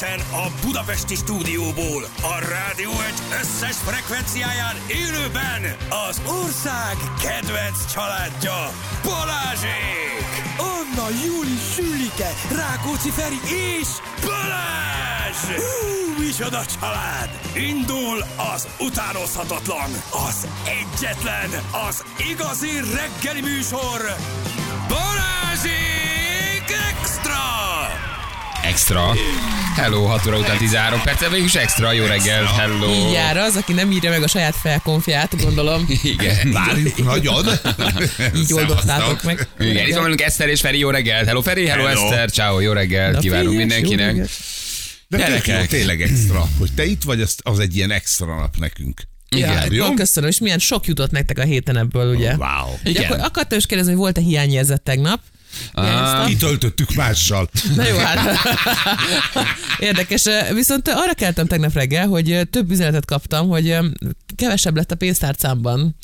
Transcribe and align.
Egyenesen 0.00 0.32
a 0.32 0.50
Budapesti 0.64 1.14
stúdióból, 1.14 2.02
a 2.22 2.38
rádió 2.48 2.90
egy 2.90 3.38
összes 3.40 3.76
frekvenciáján 3.76 4.76
élőben 4.86 5.76
az 6.08 6.20
ország 6.42 6.96
kedvenc 7.22 7.92
családja 7.92 8.70
Balázsék! 9.04 10.24
Anna, 10.58 11.08
Júli, 11.24 11.58
Sülike, 11.74 12.30
Rákóczi 12.54 13.10
Feri 13.10 13.40
és 13.78 13.88
Balázs! 14.24 15.62
Hú, 15.62 16.22
micsoda 16.24 16.62
család! 16.80 17.40
Indul 17.54 18.24
az 18.54 18.68
utánozhatatlan, 18.80 19.90
az 20.28 20.48
egyetlen, 20.64 21.50
az 21.88 22.04
igazi 22.30 22.70
reggeli 22.94 23.40
műsor, 23.40 24.16
Extra. 28.68 29.14
Hello, 29.74 30.04
6 30.04 30.26
óra 30.26 30.38
után 30.38 30.58
13 30.58 31.00
perc, 31.02 31.20
végül 31.30 31.44
is 31.44 31.54
extra. 31.54 31.92
Jó 31.92 32.04
reggel, 32.04 32.44
hello. 32.44 32.90
Így 32.90 33.12
jár 33.12 33.36
az, 33.36 33.56
aki 33.56 33.72
nem 33.72 33.90
írja 33.90 34.10
meg 34.10 34.22
a 34.22 34.28
saját 34.28 34.56
felkonfját, 34.56 35.42
gondolom. 35.42 35.86
Igen. 36.02 36.52
Várjuk 36.52 37.04
nagyon. 37.04 37.46
Így 38.40 38.52
oldottátok 38.52 39.22
meg. 39.22 39.48
Igen, 39.58 39.86
itt 39.86 39.92
van 39.92 40.02
velünk 40.02 40.20
Eszter 40.20 40.48
és 40.48 40.60
Feri, 40.60 40.78
jó 40.78 40.90
reggel. 40.90 41.24
Hello 41.24 41.40
Feri, 41.40 41.66
hello, 41.66 41.84
Hello. 41.84 42.04
Eszter, 42.04 42.30
ciao, 42.30 42.60
jó 42.60 42.72
reggel, 42.72 43.18
kívánunk 43.18 43.56
mindenkinek. 43.56 44.28
De 45.08 45.26
tök 45.26 45.46
jó, 45.46 45.64
tényleg 45.68 46.02
extra. 46.02 46.48
Hogy 46.58 46.72
te 46.74 46.84
itt 46.84 47.02
vagy, 47.02 47.20
az, 47.20 47.36
az 47.42 47.58
egy 47.58 47.76
ilyen 47.76 47.90
extra 47.90 48.36
nap 48.36 48.56
nekünk. 48.56 49.02
Ja, 49.28 49.64
jó? 49.70 49.94
köszönöm, 49.94 50.28
és 50.28 50.38
milyen 50.38 50.58
sok 50.58 50.86
jutott 50.86 51.10
nektek 51.10 51.38
a 51.38 51.42
héten 51.42 51.76
ebből, 51.76 52.14
ugye? 52.14 52.34
Wow. 52.34 52.74
Igen. 52.84 53.04
akkor 53.04 53.18
akartam 53.20 53.58
is 53.58 53.66
kérdezni, 53.66 53.92
hogy 53.92 54.00
volt-e 54.00 54.20
hiányérzet 54.20 54.82
tegnap? 54.82 55.20
Hiányoztam? 55.74 56.26
Kitöltöttük 56.26 56.94
mással. 56.94 57.48
Na 57.76 57.86
jó, 57.86 57.96
hát. 57.96 58.38
Érdekes. 59.78 60.22
Viszont 60.52 60.88
arra 60.88 61.14
keltem 61.14 61.46
tegnap 61.46 61.72
reggel, 61.72 62.06
hogy 62.06 62.48
több 62.50 62.70
üzenetet 62.70 63.04
kaptam, 63.04 63.48
hogy 63.48 63.78
kevesebb 64.36 64.76
lett 64.76 64.90
a 64.90 64.96
pénztárcámban. 64.96 65.96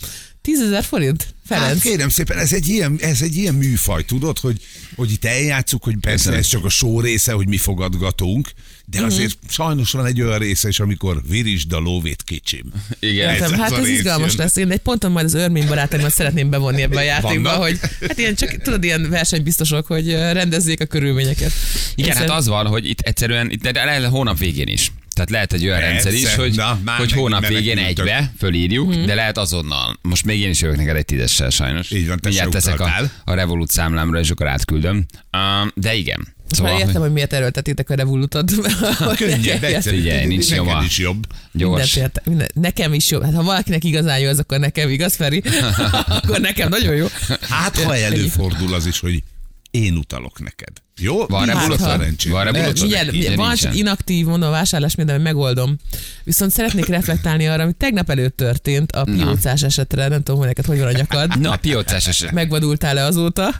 10 0.42 0.60
ezer 0.60 0.84
forint, 0.84 1.34
Hát 1.48 1.58
Ferenc. 1.60 1.82
kérem 1.82 2.08
szépen, 2.08 2.38
ez 2.38 2.52
egy 2.52 2.68
ilyen, 2.68 2.98
ez 3.00 3.22
egy 3.22 3.36
ilyen 3.36 3.54
műfaj, 3.54 4.04
tudod, 4.04 4.38
hogy, 4.38 4.60
hogy 4.96 5.10
itt 5.12 5.24
eljátszuk, 5.24 5.82
hogy 5.84 5.96
persze 6.00 6.32
ez 6.32 6.46
csak 6.46 6.64
a 6.64 6.68
show 6.68 7.00
része, 7.00 7.32
hogy 7.32 7.48
mi 7.48 7.56
fogadgatunk, 7.56 8.50
de 8.86 8.98
Mhm. 8.98 9.06
azért 9.06 9.36
sajnos 9.48 9.90
van 9.90 10.06
egy 10.06 10.20
olyan 10.22 10.38
része 10.38 10.68
is, 10.68 10.80
amikor 10.80 11.22
virisd 11.28 11.72
a 11.72 11.78
lóvét 11.78 12.22
kicsim. 12.22 12.62
Igen. 13.00 13.28
Ez- 13.28 13.40
Értem, 13.40 13.58
hát 13.58 13.72
ez 13.72 13.88
izgalmas 13.88 14.28
jön. 14.32 14.36
lesz. 14.36 14.56
Én 14.56 14.70
egy 14.70 14.78
ponton 14.80 15.10
majd 15.12 15.24
az 15.24 15.34
örmény 15.34 15.66
barátaimat 15.66 16.12
szeretném 16.12 16.50
bevonni 16.50 16.82
ebbe 16.82 16.98
a 16.98 17.02
játékba, 17.02 17.42
Vannak? 17.50 17.62
hogy 17.62 17.78
hát 18.00 18.18
ilyen 18.18 18.34
csak, 18.34 18.56
tudod, 18.62 18.84
ilyen 18.84 19.10
versenybiztosok, 19.10 19.86
hogy 19.86 20.10
rendezzék 20.12 20.80
a 20.80 20.84
körülményeket. 20.86 21.52
Igen, 21.94 22.10
És 22.10 22.16
hát 22.16 22.24
ez- 22.24 22.30
az 22.36 22.46
van, 22.46 22.66
hogy 22.66 22.88
itt 22.88 23.00
egyszerűen, 23.00 23.50
itt 23.50 23.62
de 23.68 23.84
lehet 23.84 24.04
hónap 24.04 24.38
végén 24.38 24.66
is. 24.68 24.92
Tehát 25.12 25.30
lehet 25.30 25.52
egy 25.52 25.64
olyan 25.64 25.78
Persze. 25.78 25.92
rendszer 25.92 26.12
is, 26.12 26.34
hogy, 26.34 26.54
Na, 26.54 26.78
már 26.84 26.98
hogy 26.98 27.12
hónap 27.12 27.46
végén 27.46 27.78
egybe 27.78 28.32
fölírjuk, 28.38 28.88
Mhm. 28.94 29.04
de 29.06 29.14
lehet 29.14 29.38
azonnal. 29.38 29.98
Most 30.02 30.24
még 30.24 30.40
én 30.40 30.50
is 30.50 30.60
jövök 30.60 30.76
neked 30.76 30.96
egy 30.96 31.04
tízessel 31.04 31.50
sajnos. 31.50 31.90
Így 31.90 32.06
van, 32.08 32.18
te 32.18 32.28
Mindjárt 32.28 32.52
se 32.52 32.58
teszek 32.58 32.80
a, 32.80 32.84
utaltál. 32.84 33.10
a 33.24 33.34
Revolut 33.34 33.70
számlámra, 33.70 34.18
és 34.18 34.30
akkor 34.30 34.46
átküldöm. 34.46 35.06
Uh, 35.32 35.68
de 35.74 35.94
igen. 35.94 36.34
Szóval 36.50 36.66
már 36.70 36.74
hogy- 36.80 36.86
értem, 36.88 37.02
hogy 37.02 37.12
miért 37.12 37.32
erőltetítek 37.32 37.90
a 37.90 37.94
revolutot. 37.94 38.52
Könnyebb, 39.16 39.62
egyszerű. 39.74 39.96
Figyelj, 39.96 40.26
nincs 40.26 40.48
Neked 40.50 40.64
nyoma. 40.64 40.82
is 40.84 40.98
jobb. 40.98 41.26
gyors. 41.52 41.94
Mindent 41.94 41.96
érte, 41.96 42.22
minden, 42.30 42.48
nekem 42.54 42.94
is 42.94 43.10
jó. 43.10 43.20
Hát 43.20 43.34
ha 43.34 43.42
valakinek 43.42 43.84
igazán 43.84 44.18
jó, 44.18 44.28
az 44.28 44.38
akkor 44.38 44.58
nekem 44.58 44.88
igaz, 44.90 45.14
Feri. 45.14 45.42
akkor 46.22 46.40
nekem 46.40 46.68
nagyon 46.68 46.94
jó. 46.94 47.06
Hát, 47.48 47.78
ha 47.82 47.96
előfordul 47.96 48.74
az 48.74 48.86
is, 48.86 49.00
hogy 49.00 49.22
én 49.70 49.96
utalok 49.96 50.40
neked. 50.40 50.72
Jó? 51.00 51.26
Van 51.26 51.44
Nincs 51.44 51.56
Revolut? 51.58 51.78
szerencsém. 51.80 52.32
Van. 52.32 52.48
Mindjárt, 52.52 53.34
van 53.34 53.54
csak 53.54 53.76
inaktív, 53.76 54.26
mondom, 54.26 54.48
a 54.48 54.52
vásárlás 54.52 54.94
minden, 54.94 55.20
megoldom. 55.20 55.76
Viszont 56.24 56.50
szeretnék 56.52 56.86
reflektálni 56.86 57.46
arra, 57.48 57.62
ami 57.62 57.72
tegnap 57.72 58.10
előtt 58.10 58.36
történt 58.36 58.92
a 58.92 59.04
piócás 59.04 59.62
esetre. 59.62 60.08
Nem 60.08 60.22
tudom, 60.22 60.38
hogy 60.38 60.46
neked 60.46 60.64
hogy 60.64 60.78
van 60.78 60.86
a 60.86 60.92
nyakad. 60.92 61.40
Na, 61.40 61.56
piócás 61.56 62.06
eset. 62.06 62.30
Megvadultál-e 62.32 63.04
azóta? 63.04 63.54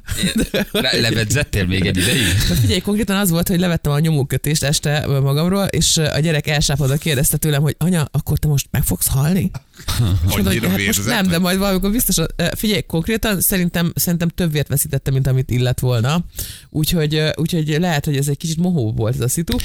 Le- 0.73 1.01
levedzettél 1.01 1.67
még 1.67 1.87
egy 1.87 1.97
ideig? 1.97 2.27
Figyelj, 2.61 2.81
konkrétan 2.81 3.17
az 3.17 3.31
volt, 3.31 3.49
hogy 3.49 3.59
levettem 3.61 3.93
a 3.93 3.99
nyomókötést 3.99 4.63
este 4.63 5.07
magamról, 5.07 5.65
és 5.65 5.97
a 5.97 6.19
gyerek 6.19 6.47
elsápadva 6.47 6.97
kérdezte 6.97 7.37
tőlem, 7.37 7.63
hogy 7.63 7.75
anya, 7.79 8.09
akkor 8.11 8.39
te 8.39 8.49
most 8.49 8.67
meg 8.71 8.83
fogsz 8.83 9.09
halni? 9.09 9.51
Annyira 10.29 10.69
hát 10.69 10.87
most 10.87 11.07
nem, 11.07 11.27
de 11.27 11.39
majd 11.39 11.59
valamikor 11.59 11.91
biztos. 11.91 12.17
Figyelj, 12.57 12.81
konkrétan 12.81 13.41
szerintem, 13.41 13.93
szerintem 13.95 14.29
több 14.29 14.53
vért 14.53 14.69
veszítettem, 14.69 15.13
mint 15.15 15.27
amit 15.27 15.51
illett 15.51 15.81
volna. 15.81 16.25
Úgyhogy, 16.71 17.22
úgyhogy 17.37 17.77
lehet, 17.81 18.05
hogy 18.05 18.17
ez 18.17 18.29
egy 18.29 18.37
kicsit 18.37 18.57
mohó 18.57 18.93
volt 18.93 19.15
ez 19.15 19.21
a 19.21 19.29
szitu. 19.29 19.57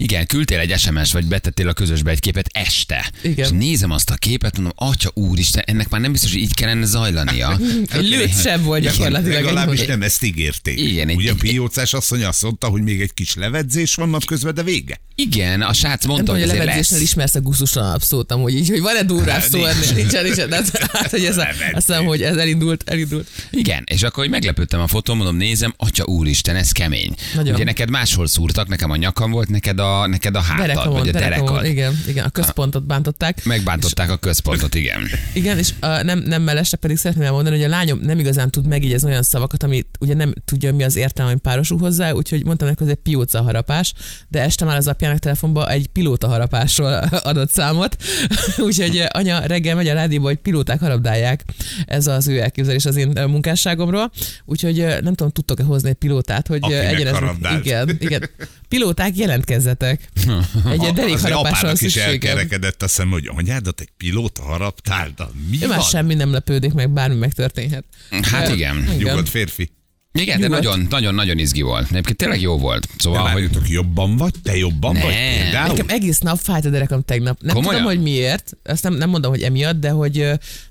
Igen, 0.00 0.26
küldtél 0.26 0.58
egy 0.58 0.78
SMS, 0.78 1.12
vagy 1.12 1.26
betettél 1.26 1.68
a 1.68 1.72
közösbe 1.72 2.10
egy 2.10 2.20
képet 2.20 2.48
este. 2.52 3.10
Igen. 3.22 3.44
És 3.44 3.50
nézem 3.50 3.90
azt 3.90 4.10
a 4.10 4.14
képet, 4.14 4.54
mondom, 4.54 4.72
atya 4.76 5.10
úristen, 5.14 5.62
ennek 5.66 5.88
már 5.88 6.00
nem 6.00 6.12
biztos, 6.12 6.32
hogy 6.32 6.40
így 6.40 6.54
kellene 6.54 6.84
zajlania. 6.86 7.58
Egy 7.92 8.08
lőtt 8.08 8.40
sem 8.42 8.62
volt 8.62 8.82
gyakorlatilag. 8.82 9.32
Legalábbis 9.42 9.86
nem 9.86 10.02
ezt 10.02 10.22
ígérték. 10.24 10.80
Igen, 10.80 11.08
egy- 11.08 11.16
Ugye 11.16 11.30
a 11.30 11.32
egy- 11.32 11.38
piócás 11.38 11.92
asszony 11.92 12.24
azt 12.24 12.42
mondta, 12.42 12.66
hogy 12.66 12.82
még 12.82 13.00
egy 13.00 13.14
kis 13.14 13.34
levedzés 13.34 13.94
van 13.94 14.08
napközben, 14.08 14.54
de 14.54 14.62
vége. 14.62 15.00
Igen, 15.14 15.62
a 15.62 15.72
srác 15.72 16.04
Nem 16.04 16.10
mondta, 16.12 16.32
tudom, 16.32 16.40
hogy 16.40 16.50
hogy 16.50 16.58
a 16.60 16.64
levedzésnél 16.64 17.00
ismersz 17.00 17.34
a 17.34 17.40
gusztustalanabb 17.40 18.02
szót, 18.02 18.32
amúgy 18.32 18.54
így, 18.54 18.68
hogy 18.68 18.80
van-e 18.80 19.02
durvább 19.02 19.42
szó 19.42 19.58
Nincs. 19.58 19.68
ennél? 19.70 19.92
Nincsen, 19.94 20.24
nincsen. 20.24 20.48
De 20.48 20.56
az, 20.56 20.70
hát, 20.92 21.10
hogy 21.10 21.24
ez 21.24 21.38
a, 21.38 21.46
azt 21.72 21.86
hiszem, 21.86 22.04
hogy 22.04 22.22
ez 22.22 22.36
elindult, 22.36 22.82
elindult. 22.90 23.28
Igen, 23.50 23.84
és 23.90 24.02
akkor 24.02 24.22
hogy 24.22 24.32
meglepődtem 24.32 24.80
a 24.80 24.86
fotón, 24.86 25.16
mondom, 25.16 25.36
nézem, 25.36 25.74
atya 25.76 26.04
úristen, 26.04 26.56
ez 26.56 26.72
kemény. 26.72 27.14
Nagyon. 27.34 27.54
Ugye 27.54 27.64
neked 27.64 27.90
máshol 27.90 28.26
szúrtak, 28.26 28.68
nekem 28.68 28.90
a 28.90 28.96
nyakam 28.96 29.30
volt, 29.30 29.48
neked 29.48 29.78
a, 29.78 29.87
neked 30.06 30.34
a 30.34 30.40
hátad, 30.40 30.66
Derekamon, 30.66 30.98
vagy 30.98 31.08
a 31.08 31.12
derekamon, 31.12 31.46
derekad. 31.46 31.70
igen, 31.70 31.98
igen, 32.06 32.24
a 32.24 32.28
központot 32.28 32.86
bántották. 32.86 33.44
Megbántották 33.44 34.10
a 34.10 34.16
központot, 34.16 34.74
igen. 34.74 35.00
Igen, 35.34 35.58
és 35.58 35.72
a, 35.80 36.02
nem, 36.02 36.18
nem 36.18 36.42
mellesre 36.42 36.76
pedig 36.76 36.96
szeretném 36.96 37.26
elmondani, 37.26 37.56
hogy 37.56 37.64
a 37.64 37.68
lányom 37.68 37.98
nem 38.02 38.18
igazán 38.18 38.50
tud 38.50 38.66
megjegyezni 38.66 39.10
olyan 39.10 39.22
szavakat, 39.22 39.62
amit 39.62 39.86
ugye 40.00 40.14
nem 40.14 40.32
tudja, 40.44 40.74
mi 40.74 40.82
az 40.82 40.96
értelme, 40.96 41.30
ami 41.30 41.40
párosul 41.40 41.78
hozzá, 41.78 42.10
úgyhogy 42.10 42.44
mondtam 42.44 42.68
neki, 42.68 42.82
hogy 42.82 42.92
ez 42.92 42.96
egy 42.96 43.12
pióca 43.12 43.42
harapás, 43.42 43.92
de 44.28 44.42
este 44.42 44.64
már 44.64 44.76
az 44.76 44.86
apjának 44.88 45.18
telefonba 45.18 45.70
egy 45.70 45.86
pilóta 45.86 46.28
harapásról 46.28 46.92
adott 47.30 47.50
számot, 47.50 47.96
úgyhogy 48.66 49.04
anya 49.08 49.46
reggel 49.46 49.74
megy 49.74 49.88
a 49.88 49.94
rádióba, 49.94 50.26
hogy 50.26 50.36
pilóták 50.38 50.80
harapdálják. 50.80 51.44
Ez 51.86 52.06
az 52.06 52.28
ő 52.28 52.40
elképzelés 52.40 52.84
az 52.84 52.96
én 52.96 53.12
munkásságomról, 53.26 54.10
úgyhogy 54.44 54.76
nem 54.76 55.14
tudom, 55.14 55.30
tudtok-e 55.30 55.62
hozni 55.62 55.88
egy 55.88 55.94
pilótát, 55.94 56.46
hogy 56.46 56.62
egyenes... 56.72 57.18
Igen, 57.60 57.96
igen. 58.00 58.30
Pilóták 58.68 59.12
jelentkezzetek. 59.78 60.08
Egy 60.72 61.20
van 61.22 61.32
apának 61.32 61.80
is 61.80 61.96
elkerekedett 61.96 62.82
a 62.82 62.88
szem, 62.88 63.10
hogy 63.10 63.30
anyádat 63.36 63.80
egy 63.80 63.90
pilóta 63.96 64.42
haraptál, 64.42 65.12
de 65.16 65.24
mi 65.50 65.58
Ő 65.62 65.66
már 65.66 65.78
van? 65.78 65.86
semmi 65.86 66.14
nem 66.14 66.32
lepődik 66.32 66.72
meg, 66.72 66.90
bármi 66.90 67.14
megtörténhet. 67.14 67.84
Hát 68.22 68.48
Ö, 68.48 68.52
igen. 68.52 68.76
Nyugodt 68.98 69.28
férfi. 69.28 69.70
Igen, 70.12 70.40
de 70.40 70.46
Nyugodt. 70.46 70.62
nagyon, 70.64 70.86
nagyon, 70.90 71.14
nagyon 71.14 71.38
izgi 71.38 71.62
volt. 71.62 71.90
Egyébként 71.90 72.16
tényleg 72.16 72.40
jó 72.40 72.58
volt. 72.58 72.86
De 72.86 72.92
Szóval, 72.98 73.20
hogy 73.20 73.32
várjatok, 73.32 73.68
jobban 73.68 74.16
vagy? 74.16 74.32
Te 74.42 74.56
jobban 74.56 74.92
Ne. 74.92 75.02
vagy? 75.02 75.12
Például? 75.12 75.68
Nekem 75.68 75.86
egész 75.88 76.18
nap 76.18 76.38
fájt 76.38 76.64
a 76.64 76.68
derekam 76.70 77.02
tegnap. 77.02 77.40
Nem 77.40 77.54
Komolyan? 77.54 77.80
tudom, 77.80 77.94
hogy 77.96 78.02
miért, 78.04 78.52
azt 78.64 78.82
nem, 78.82 78.94
nem 78.94 79.08
mondom, 79.08 79.30
hogy 79.30 79.42
emiatt, 79.42 79.80
de 79.80 79.90
hogy, 79.90 80.12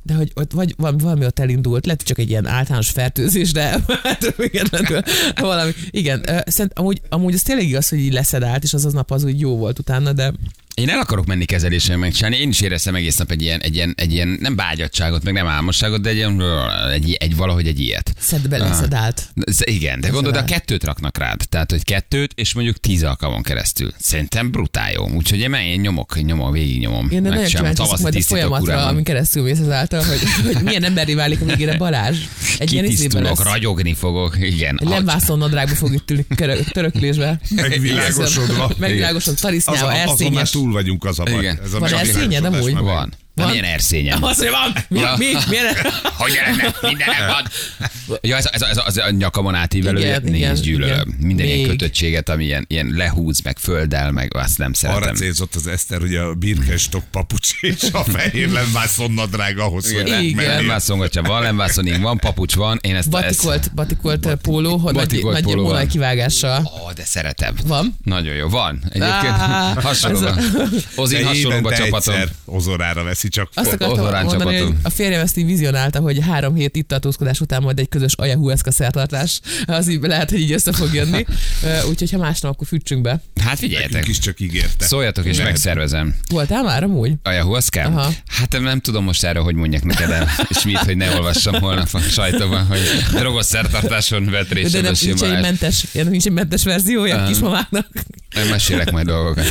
de 0.01 0.13
hogy 0.13 0.31
ott 0.35 0.51
vagy 0.51 0.73
valami, 0.77 1.01
valami 1.01 1.25
ott 1.25 1.39
elindult, 1.39 1.85
lehet, 1.85 1.99
hogy 2.01 2.09
csak 2.09 2.19
egy 2.19 2.29
ilyen 2.29 2.45
általános 2.47 2.89
fertőzés, 2.89 3.51
de 3.51 3.79
hát 4.03 4.33
függetlenül 4.35 5.01
valami. 5.35 5.71
Igen, 5.89 6.23
szerint, 6.45 6.79
amúgy, 6.79 7.01
amúgy 7.09 7.33
az 7.33 7.41
tényleg 7.41 7.67
igaz, 7.67 7.89
hogy 7.89 7.99
így 7.99 8.13
leszedált, 8.13 8.63
és 8.63 8.73
az 8.73 8.85
az 8.85 8.93
nap 8.93 9.11
az 9.11 9.23
úgy 9.23 9.39
jó 9.39 9.57
volt 9.57 9.79
utána, 9.79 10.13
de 10.13 10.33
Én 10.81 10.89
el 10.89 10.99
akarok 10.99 11.25
menni 11.25 11.45
kezelésre 11.45 11.95
megcsinálni, 11.95 12.38
én 12.38 12.49
is 12.49 12.61
éreztem 12.61 12.95
egész 12.95 13.17
nap 13.17 13.31
egy 13.31 13.41
ilyen, 13.41 13.59
egy 13.61 13.75
ilyen, 13.75 13.93
egy 13.97 14.13
ilyen 14.13 14.38
nem 14.41 14.55
bágyadságot, 14.55 15.23
meg 15.23 15.33
nem 15.33 15.47
álmosságot, 15.47 16.01
de 16.01 16.09
egy, 16.09 16.15
ilyen, 16.15 16.41
egy, 16.93 17.13
egy 17.19 17.35
valahogy 17.35 17.67
egy 17.67 17.79
ilyet. 17.79 18.13
szedd 18.19 18.49
be 18.49 18.57
leszedált. 18.57 19.29
Ez- 19.45 19.59
Igen, 19.63 19.99
de 19.99 20.07
gondolod, 20.09 20.37
a 20.37 20.43
kettőt 20.43 20.84
raknak 20.84 21.17
rád. 21.17 21.41
Tehát, 21.49 21.72
hogy 21.72 21.84
kettőt, 21.84 22.31
és 22.35 22.53
mondjuk 22.53 22.78
tíz 22.79 23.03
alkalmon 23.03 23.41
keresztül. 23.41 23.91
Szerintem 23.99 24.52
brutál 24.52 24.91
jó. 24.91 25.09
Úgyhogy 25.09 25.40
én, 25.40 25.53
én 25.53 25.79
nyomok, 25.79 26.22
nyomok, 26.22 26.53
végig 26.53 26.79
nyomom. 26.79 27.09
Én 27.11 27.22
nagyon 27.22 27.46
kíváncsi 27.46 27.84
majd 28.02 28.16
a 28.16 28.22
folyamatra, 28.22 28.85
amin 28.85 29.03
keresztül 29.03 29.43
mész 29.43 29.59
ezáltal, 29.59 30.03
hogy, 30.03 30.19
hogy 30.53 30.63
milyen 30.63 30.84
emberi 30.84 31.13
válik 31.13 31.41
a 31.41 31.46
végére 31.46 31.78
Balázs. 31.78 32.17
Egy 32.57 32.72
ilyen 32.73 32.85
izében 32.85 33.34
ragyogni 33.43 33.93
fogok, 33.93 34.37
igen. 34.40 34.78
Egy 34.81 34.87
lemvászon 34.87 35.37
nadrágba 35.37 35.75
fog 35.75 35.93
itt 35.93 36.28
töröklésbe. 36.73 37.40
Megvilágosodva. 37.55 38.72
Megvilágosodva, 38.78 39.31
Az 39.35 39.41
tarisznyával, 39.41 39.91
elszényes. 39.91 40.55
Túl 40.67 40.75
vagyunk 40.75 41.05
az 41.05 41.19
a 41.19 41.23
baj. 41.23 41.34
Igen. 41.34 41.59
Ez 41.64 41.73
a 41.73 41.79
Van 41.79 41.90
megvilágosodás 41.90 42.08
elszényed 42.08 42.43
amúgy? 42.46 43.27
Már 43.37 43.45
Van. 43.45 43.55
Nem 43.55 43.63
ilyen 43.63 43.75
erszényen. 43.75 44.23
Az, 44.23 44.37
hogy 44.37 44.49
van. 44.49 44.84
Mi? 44.89 44.99
Ja. 44.99 45.13
Mi? 45.17 45.25
Milyen? 45.49 45.66
Hogy 46.17 46.39
lenne? 46.45 46.75
Mindenem 46.81 47.28
van. 47.28 47.47
Ja, 48.22 48.35
ez, 48.37 48.45
ez, 48.51 48.61
ez, 48.61 48.78
az 48.85 48.97
a 48.97 49.09
nyakamon 49.09 49.55
átívelő, 49.55 49.99
Igen, 49.99 50.22
nézd, 50.22 50.35
igen, 50.35 50.53
gyűlölöm. 50.55 51.07
igen. 51.07 51.16
Minden 51.19 51.45
ilyen 51.45 51.69
kötöttséget, 51.69 52.29
ami 52.29 52.43
ilyen, 52.45 52.66
ilyen 52.67 52.93
lehúz, 52.95 53.39
meg 53.41 53.57
földdel, 53.57 54.11
meg 54.11 54.35
azt 54.35 54.57
nem 54.57 54.72
Arra 54.81 54.91
szeretem. 54.93 55.16
célzott 55.16 55.55
az 55.55 55.67
Eszter, 55.67 55.99
hogy 55.99 56.16
a 56.16 56.34
birkestok 56.34 57.03
papucs 57.11 57.49
és 57.61 57.84
a 57.91 58.03
fehér 58.03 58.49
lemvászon 58.49 59.11
nadrág 59.11 59.57
ahhoz, 59.59 59.91
hogy 59.93 60.07
Igen. 60.07 60.23
megmenjél. 60.23 60.55
Lemvászon, 60.55 60.97
hogyha 60.97 61.22
van 61.22 61.41
lemvászonig, 61.41 62.01
van 62.01 62.17
papucs, 62.17 62.55
van. 62.55 62.79
Én 62.81 62.95
ezt, 62.95 63.07
ezt 63.07 63.09
Batikolt, 63.11 63.73
batikolt 63.73 64.25
uh, 64.25 64.33
póló, 64.33 64.78
hogy 64.78 64.93
nagy, 64.93 65.07
Batikolt 65.07 65.33
nagy 65.33 65.43
póló 65.43 65.63
volaj 65.63 65.87
kivágással. 65.87 66.72
Ó, 66.85 66.91
de 66.91 67.03
szeretem. 67.05 67.55
Van? 67.66 67.97
Nagyon 68.03 68.35
jó, 68.35 68.49
van. 68.49 68.79
Egyébként 68.90 69.33
Á, 69.33 69.73
hasonlóban. 69.81 70.40
Ozin 70.95 71.19
De 71.19 71.25
hasonlóban 71.25 71.73
évente 71.73 71.83
csapatom. 71.83 72.22
ozorára 72.45 73.03
veszi 73.03 73.27
csak. 73.28 73.50
Azt 73.53 73.74
akartam 73.74 74.26
mondani, 74.26 74.58
hogy 74.58 74.74
a 74.84 74.90
férjem 74.90 75.22
ezt 75.22 75.38
így 75.38 75.46
vizionálta, 75.46 76.00
hogy 76.00 76.20
három 76.20 76.56
hét 76.56 76.76
itt 76.76 76.88
tartózkodás 76.88 77.41
után 77.41 77.62
majd 77.62 77.79
egy 77.79 77.90
közös 77.90 78.14
ajahuaszka 78.14 78.72
szertartás. 78.72 79.41
Az 79.66 79.90
így 79.90 80.02
lehet, 80.02 80.29
hogy 80.29 80.40
így 80.40 80.52
össze 80.52 80.72
fog 80.72 80.94
jönni. 80.94 81.26
Úgyhogy 81.90 82.12
ha 82.12 82.18
másnap, 82.18 82.52
akkor 82.52 82.68
fűtsünk 82.68 83.02
be. 83.02 83.22
Hát 83.47 83.61
Nekünk 83.61 83.72
figyeljetek, 83.79 84.08
is 84.09 84.20
csak 84.20 84.40
ígérte. 84.40 84.85
szóljatok 84.85 85.26
és 85.26 85.38
Lehet. 85.38 85.52
megszervezem. 85.52 86.16
Voltál 86.29 86.64
már 86.64 86.84
amúgy? 86.84 87.14
Ayahuasca? 87.23 87.82
Aha. 87.82 88.11
Hát 88.28 88.59
nem 88.59 88.79
tudom 88.79 89.03
most 89.03 89.23
erre, 89.23 89.40
hogy 89.40 89.55
mondjak 89.55 89.84
neked 89.84 90.09
el, 90.09 90.29
és 90.55 90.64
mit, 90.64 90.78
hogy 90.78 90.97
ne 90.97 91.16
olvassam 91.16 91.53
holnap 91.61 91.88
a 91.91 91.99
sajtóban, 91.99 92.66
hogy 92.66 92.79
drogos 93.11 93.46
szertartáson 93.46 94.26
vett 94.26 94.52
részt 94.53 94.72
De 94.72 94.82
nem, 94.82 94.94
nincs 95.02 95.22
egy 95.22 95.41
mentes, 95.41 95.85
nincs 95.91 96.26
egy 96.26 96.32
mentes 96.32 96.64
verziója 96.64 97.16
a 97.16 97.22
Ah. 97.22 97.28
kismamáknak. 97.28 97.88
Nem 98.35 98.47
mesélek 98.47 98.91
majd 98.91 99.05
dolgokat. 99.05 99.46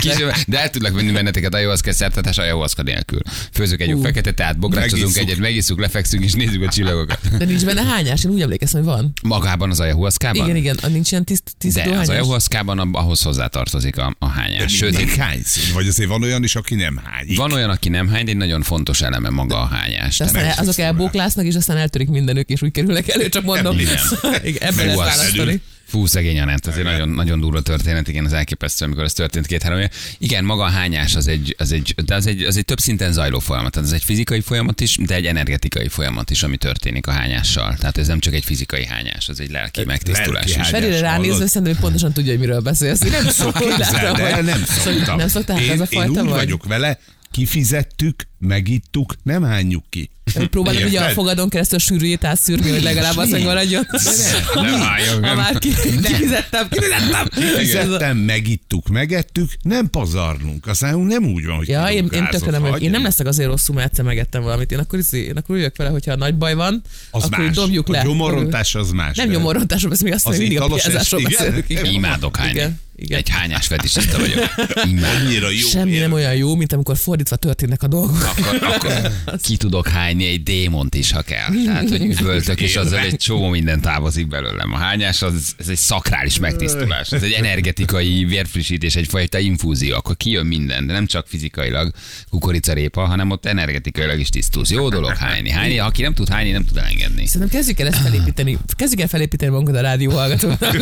Kis, 0.00 0.12
de 0.46 0.60
el 0.60 0.70
tudlak 0.70 0.94
venni 0.94 1.12
benneteket 1.12 1.54
ayahuasca 1.54 1.92
szertartás 1.92 2.38
ayahuasca 2.38 2.82
nélkül. 2.82 3.20
Főzök 3.52 3.80
egy 3.80 3.88
jó 3.88 3.98
Ú. 3.98 4.02
fekete 4.02 4.32
teát, 4.32 4.58
bográcsozunk 4.58 5.16
egyet, 5.16 5.38
megisszuk, 5.38 5.80
lefekszünk 5.80 6.24
és 6.24 6.32
nézzük 6.32 6.62
a 6.62 6.68
csillagokat. 6.68 7.18
De 7.38 7.44
nincs 7.44 7.64
benne 7.64 7.82
hányás, 7.82 8.24
én 8.24 8.30
úgy 8.30 8.40
emlékeztem, 8.40 8.80
hogy 8.84 8.90
van. 8.90 9.12
Magában 9.22 9.70
az 9.70 9.80
ayahuasca-ban? 9.80 10.44
Igen, 10.44 10.56
igen, 10.56 10.78
nincs 10.92 11.10
ilyen 11.10 11.24
tiszt, 11.24 11.42
tiszt 11.58 11.74
De 11.74 11.80
az 11.82 11.88
hányás. 11.88 12.08
Ab- 12.78 12.96
ahhoz 12.96 13.22
hozzátartozik 13.22 13.98
a, 13.98 14.14
a 14.18 14.28
hányás. 14.28 14.72
Sőt, 14.72 14.98
én- 14.98 15.08
hánysz? 15.08 15.70
Vagy 15.72 15.88
azért 15.88 16.08
van 16.08 16.22
olyan 16.22 16.42
is, 16.44 16.54
aki 16.54 16.74
nem 16.74 17.00
hány. 17.04 17.26
van 17.36 17.52
olyan, 17.52 17.70
aki 17.70 17.88
nem 17.88 18.08
hány, 18.08 18.24
de 18.24 18.30
egy 18.30 18.36
nagyon 18.36 18.62
fontos 18.62 19.00
eleme 19.00 19.28
maga 19.30 19.60
a 19.60 19.66
hányás. 19.66 20.16
De 20.16 20.24
aztán 20.24 20.44
meg 20.44 20.54
azok 20.58 20.78
elbóklásznak, 20.78 21.46
és 21.46 21.54
aztán 21.54 21.76
eltörik 21.76 22.08
mindenük, 22.08 22.48
és 22.48 22.62
úgy 22.62 22.70
kerülnek 22.70 23.08
elő, 23.08 23.28
csak 23.28 23.44
mondom. 23.44 23.78
Igen. 23.78 23.98
Ebben 24.60 24.86
lehet 24.86 24.90
az 24.90 24.96
választani. 24.96 25.60
Fú, 25.92 26.06
szegény 26.06 26.40
Anett, 26.40 26.66
azért 26.66 26.84
nagyon, 26.84 27.08
nagyon 27.08 27.40
durva 27.40 27.60
történet, 27.60 28.08
igen, 28.08 28.24
az 28.24 28.32
elképesztő, 28.32 28.84
amikor 28.84 29.04
ez 29.04 29.12
történt 29.12 29.46
két-három 29.46 29.78
éve. 29.78 29.90
Igen, 30.18 30.44
maga 30.44 30.62
a 30.62 30.68
hányás 30.68 31.14
az 31.14 31.26
egy, 31.26 31.54
az 31.58 31.72
egy, 31.72 31.94
de 32.04 32.14
az 32.14 32.26
egy, 32.26 32.42
az 32.42 32.56
egy 32.56 32.64
több 32.64 32.78
szinten 32.78 33.12
zajló 33.12 33.38
folyamat. 33.38 33.72
Tehát 33.72 33.88
ez 33.88 33.94
egy 33.94 34.04
fizikai 34.04 34.40
folyamat 34.40 34.80
is, 34.80 34.96
de 34.96 35.14
egy 35.14 35.26
energetikai 35.26 35.88
folyamat 35.88 36.30
is, 36.30 36.42
ami 36.42 36.56
történik 36.56 37.06
a 37.06 37.10
hányással. 37.10 37.76
Tehát 37.76 37.98
ez 37.98 38.06
nem 38.06 38.18
csak 38.18 38.34
egy 38.34 38.44
fizikai 38.44 38.86
hányás, 38.86 39.28
az 39.28 39.40
egy 39.40 39.50
lelki 39.50 39.84
megtisztulás 39.84 40.32
lelki 40.32 40.48
is. 40.48 40.54
hányás. 40.54 40.70
Ferire 40.70 41.00
ránézve 41.00 41.46
szerintem, 41.46 41.72
hogy 41.72 41.82
pontosan 41.82 42.12
tudja, 42.12 42.30
hogy 42.30 42.40
miről 42.40 42.60
beszélsz. 42.60 43.00
Én 43.02 43.10
nem 43.10 43.28
szoktam, 43.28 43.68
nem 44.44 44.64
szoktam. 44.64 45.16
Nem 45.16 45.28
szoktál, 45.28 45.62
én, 45.62 45.70
ez 45.70 45.80
a 45.80 45.86
én 45.88 45.98
fajta 45.98 46.20
úgy 46.20 46.28
vagy? 46.28 46.34
vagyok 46.34 46.66
vele, 46.66 46.98
kifizettük, 47.30 48.22
megittuk, 48.38 49.14
nem 49.22 49.42
hányjuk 49.42 49.84
ki. 49.88 50.10
Próbálod 50.50 50.82
ugye 50.82 51.00
a 51.00 51.08
fogadon 51.08 51.48
keresztül 51.48 51.78
a 51.78 51.80
sűrűjét 51.80 52.24
átszűrni, 52.24 52.70
hogy 52.70 52.82
legalább 52.82 53.16
az 53.16 53.28
megmaradjon. 53.30 53.86
nem 54.54 54.78
váljon, 54.88 55.24
Ha 55.24 55.34
már 55.34 55.58
ki, 55.58 55.68
kifizettem, 56.04 56.68
kifizettem. 56.68 57.28
Fizettem, 57.56 58.16
megittuk, 58.16 58.88
megettük, 58.88 59.50
nem 59.62 59.90
pazarlunk. 59.90 60.66
Aztán 60.66 60.98
nem 60.98 61.24
úgy 61.24 61.46
van, 61.46 61.56
hogy 61.56 61.68
Ja, 61.68 61.86
én, 61.90 62.08
én 62.12 62.28
hagy. 62.60 62.82
Én 62.82 62.90
nem 62.90 63.02
leszek 63.02 63.26
azért 63.26 63.48
rosszul, 63.48 63.74
mert 63.74 63.86
egyszer 63.88 64.04
megettem 64.04 64.42
valamit. 64.42 64.72
Én 64.72 64.78
akkor, 64.78 64.98
izé- 64.98 65.26
én 65.26 65.36
akkor 65.36 65.56
üljök 65.56 65.76
vele, 65.76 65.90
hogyha 65.90 66.16
nagy 66.16 66.34
baj 66.34 66.54
van, 66.54 66.82
Az 67.10 67.24
akkor 67.24 67.38
más. 67.44 67.54
dobjuk 67.54 67.88
le. 67.88 67.98
A 68.00 68.02
gyomorontás 68.02 68.74
az 68.74 68.90
más. 68.90 69.16
Nem 69.16 69.28
nyomorrontásról 69.28 69.90
beszélünk, 69.90 70.14
azt 70.16 70.26
Az 70.26 70.36
mondja, 70.38 70.58
mindig 70.60 70.78
a 70.78 70.82
piázásról 70.82 71.20
beszélünk. 71.22 71.92
Imádok 71.94 72.36
hányni. 72.36 72.62
Igen. 73.02 73.18
Egy 73.18 73.28
hányás 73.28 73.66
fetisista 73.66 74.18
vagyok. 74.18 74.54
Annyira 75.20 75.50
jó. 75.50 75.68
Semmi 75.68 75.98
nem 75.98 76.12
olyan 76.12 76.34
jó, 76.34 76.54
mint 76.56 76.72
amikor 76.72 76.96
fordítva 76.96 77.36
történnek 77.36 77.82
a 77.82 77.86
dolgok. 77.86 78.32
Akkor, 78.36 78.62
akkor 78.62 79.10
ki 79.46 79.56
tudok 79.56 79.88
hányni 79.88 80.26
egy 80.26 80.42
démont 80.42 80.94
is, 80.94 81.10
ha 81.12 81.22
kell. 81.22 81.48
Tehát, 81.64 81.88
hogy 81.88 82.04
üvöltök, 82.04 82.60
és 82.60 82.76
azzal 82.76 82.98
egy 82.98 83.16
csomó 83.16 83.48
minden 83.48 83.80
távozik 83.80 84.28
belőlem. 84.28 84.72
A 84.72 84.76
hányás 84.76 85.22
az, 85.22 85.54
ez 85.58 85.68
egy 85.68 85.76
szakrális 85.76 86.38
megtisztulás. 86.38 87.12
Ez 87.12 87.22
egy 87.22 87.32
energetikai 87.32 88.24
vérfrissítés, 88.24 88.96
egyfajta 88.96 89.38
infúzió. 89.38 89.94
Akkor 89.94 90.16
kijön 90.16 90.46
minden, 90.46 90.86
de 90.86 90.92
nem 90.92 91.06
csak 91.06 91.26
fizikailag 91.28 91.92
kukoricarépa, 92.30 93.04
hanem 93.04 93.30
ott 93.30 93.46
energetikailag 93.46 94.20
is 94.20 94.28
tisztulsz. 94.28 94.70
Jó 94.70 94.88
dolog 94.88 95.16
hányni. 95.16 95.50
hányni. 95.50 95.78
Aki 95.78 96.02
nem 96.02 96.14
tud 96.14 96.28
hányni, 96.28 96.50
nem 96.50 96.64
tud 96.64 96.76
elengedni. 96.76 97.26
Szerintem 97.26 97.48
kezdjük 97.58 97.80
el 97.80 97.86
ezt 97.86 98.02
felépíteni. 98.02 98.58
Kezdjük 98.76 99.00
el 99.00 99.08
felépíteni 99.08 99.50
magunkat 99.50 99.76
a 99.76 99.80
rádió 99.80 100.10
hallgatóknak. 100.10 100.76